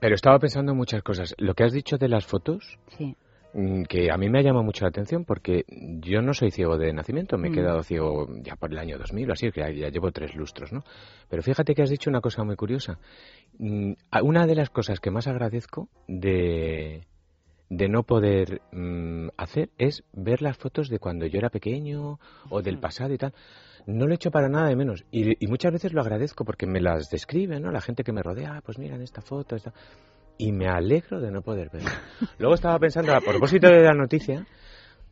[0.00, 1.34] pero estaba pensando en muchas cosas.
[1.38, 3.14] Lo que has dicho de las fotos, Sí.
[3.54, 5.64] mm, que a mí me ha llamado mucho la atención porque
[6.00, 7.54] yo no soy ciego de nacimiento, me he Mm.
[7.54, 10.72] quedado ciego ya por el año 2000 o así, que ya, ya llevo tres lustros,
[10.72, 10.82] ¿no?
[11.30, 12.98] Pero fíjate que has dicho una cosa muy curiosa.
[13.58, 13.92] Mm,
[14.22, 17.06] Una de las cosas que más agradezco de,
[17.68, 22.18] de no poder mm, hacer es ver las fotos de cuando yo era pequeño
[22.48, 23.34] o del pasado y tal.
[23.86, 25.04] No lo he hecho para nada de menos.
[25.10, 27.70] Y, y muchas veces lo agradezco porque me las describen, ¿no?
[27.70, 29.72] La gente que me rodea, "Ah, pues mira en esta foto, esta...
[30.38, 31.88] Y me alegro de no poder verlo.
[32.38, 34.46] Luego estaba pensando, a propósito de la noticia,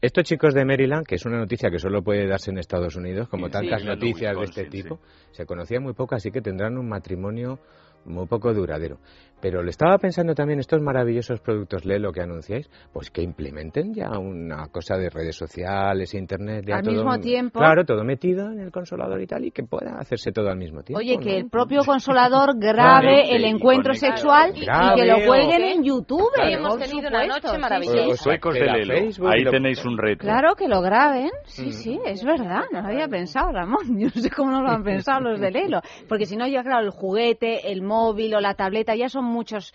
[0.02, 3.28] estos chicos de Maryland, que es una noticia que solo puede darse en Estados Unidos,
[3.28, 3.86] como Sí, tantas sí.
[3.86, 5.01] noticias de este tipo,
[5.31, 7.59] se conocían muy poco, así que tendrán un matrimonio
[8.05, 8.98] muy poco duradero.
[9.45, 14.09] Pero le estaba pensando también estos maravillosos productos Lelo que anunciáis, pues que implementen ya
[14.19, 17.59] una cosa de redes sociales, internet, ya Al todo- mismo tiempo.
[17.59, 20.83] Claro, todo metido en el consolador y tal, y que pueda hacerse todo al mismo
[20.83, 20.99] tiempo.
[20.99, 21.23] Oye, ¿no?
[21.23, 26.33] que el propio consolador grabe el encuentro sexual y que lo o- cuelguen en YouTube.
[26.35, 26.51] Claro.
[26.51, 28.03] Hemos tenido una noche sí, maravillosa.
[28.03, 28.09] sí.
[28.09, 28.95] Los suecos de Lelo.
[28.95, 30.21] Facebook, Ahí lo- tenéis un reto.
[30.25, 31.45] Claro que lo graben, Mm.
[31.45, 34.71] sí, sí, es verdad, no lo había pensado, Ramón, yo no sé cómo no lo
[34.71, 38.41] han pensado los de Lelo, porque si no ya claro, el juguete, el móvil o
[38.41, 39.74] la tableta ya son muchos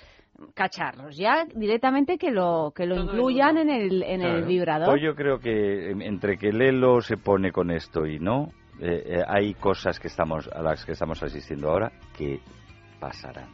[0.56, 4.46] cacharros, ya directamente que lo que lo incluyan en el en el Claro.
[4.48, 4.90] vibrador.
[4.90, 8.50] Pues yo creo que em, entre que Lelo se pone con esto y no,
[8.82, 12.40] eh, eh, hay cosas que estamos a las que estamos asistiendo ahora que
[13.00, 13.50] pasarán.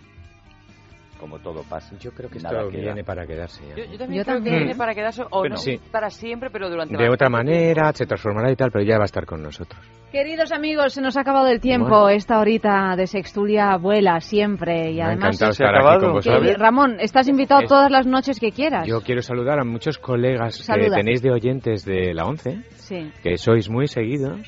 [1.26, 1.95] Como todo pasa.
[1.99, 2.81] Yo creo que nada esto queda.
[2.84, 3.64] viene para quedarse.
[3.68, 3.76] ya.
[3.77, 4.53] Yo, yo también Yo creo también.
[4.56, 5.80] que viene para quedarse, o Bueno, no sí.
[5.91, 7.80] para siempre, pero durante De otra bastante tiempo.
[7.80, 9.81] manera, se transformará y tal, pero ya va a estar con nosotros.
[10.11, 11.89] Queridos amigos, se nos ha acabado el tiempo.
[11.89, 12.10] Bueno.
[12.10, 16.14] Esta horita de Sextulia vuela siempre y Me además encantado ¿se ha estar aquí con
[16.14, 16.57] vosotros.
[16.60, 18.88] Ramón, estás invitado Es- todas las noches que quieras.
[18.88, 20.89] Yo quiero saludar a muchos colegas Saluda.
[20.89, 23.11] que tenéis de oyentes de la 11, Sí.
[23.23, 24.41] que sois muy seguidos,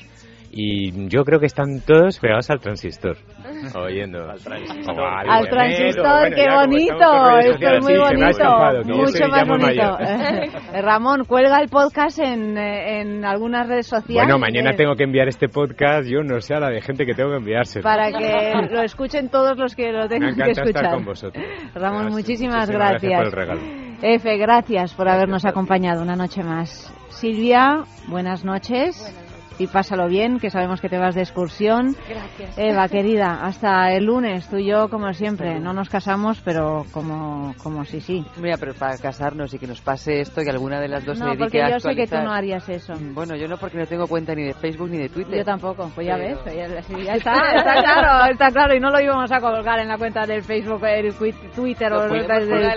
[0.50, 3.16] y yo creo que están todos pegados al transistor,
[3.74, 4.30] oyendo.
[4.30, 5.00] Al transistor.
[5.00, 9.98] Al transistor, qué bonito, esto es muy bonito, mucho más bonito.
[10.00, 14.24] Eh, Ramón, cuelga el podcast en, eh, en algunas redes sociales.
[14.24, 17.04] Bueno, mañana eh, tengo que enviar este podcast, yo no sé a la de gente
[17.04, 17.82] que tengo que enviárselo.
[17.82, 20.94] Para que lo escuchen todos los que lo Me tengan que encanta estar escuchar.
[20.94, 21.44] con vosotros.
[21.74, 23.02] Ramón, Gracias, muchísimas muchísimas gracias.
[23.02, 23.60] gracias por el regalo.
[24.00, 26.92] Efe, gracias por habernos acompañado una noche más.
[27.08, 29.27] Silvia, buenas noches.
[29.58, 31.96] Y pásalo bien, que sabemos que te vas de excursión.
[32.08, 32.56] Gracias.
[32.56, 34.48] Eva, querida, hasta el lunes.
[34.48, 38.24] Tú y yo, como siempre, no nos casamos, pero como, como sí, sí.
[38.40, 41.24] Mira, pero para casarnos y que nos pase esto, que alguna de las dos se
[41.24, 42.92] No, dedique porque a yo sé que tú no harías eso.
[43.12, 45.38] Bueno, yo no, porque no tengo cuenta ni de Facebook ni de Twitter.
[45.38, 46.56] Yo tampoco, pues ya Pero- ves,
[47.04, 50.24] ya, está, está claro, está claro, y no lo íbamos a colgar en la cuenta
[50.24, 51.12] del Facebook, el
[51.54, 52.24] Twitter Lo o del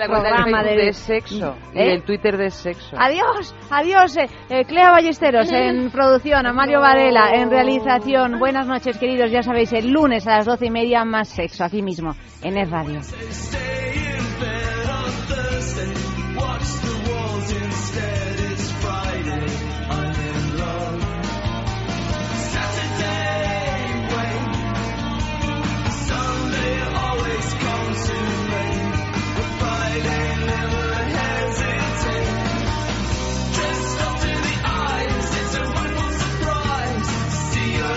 [0.08, 1.94] programa del- de sexo y ¿Eh?
[1.94, 2.96] el Twitter de sexo.
[3.00, 8.40] Adiós, adiós, eh, eh, Clea Ballesteros en producción, Amario Varela en realización.
[8.40, 11.82] Buenas noches, queridos, ya sabéis, el lunes a las doce y media más sexo, aquí
[11.82, 13.02] mismo, en Es Radio.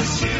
[0.05, 0.34] this year.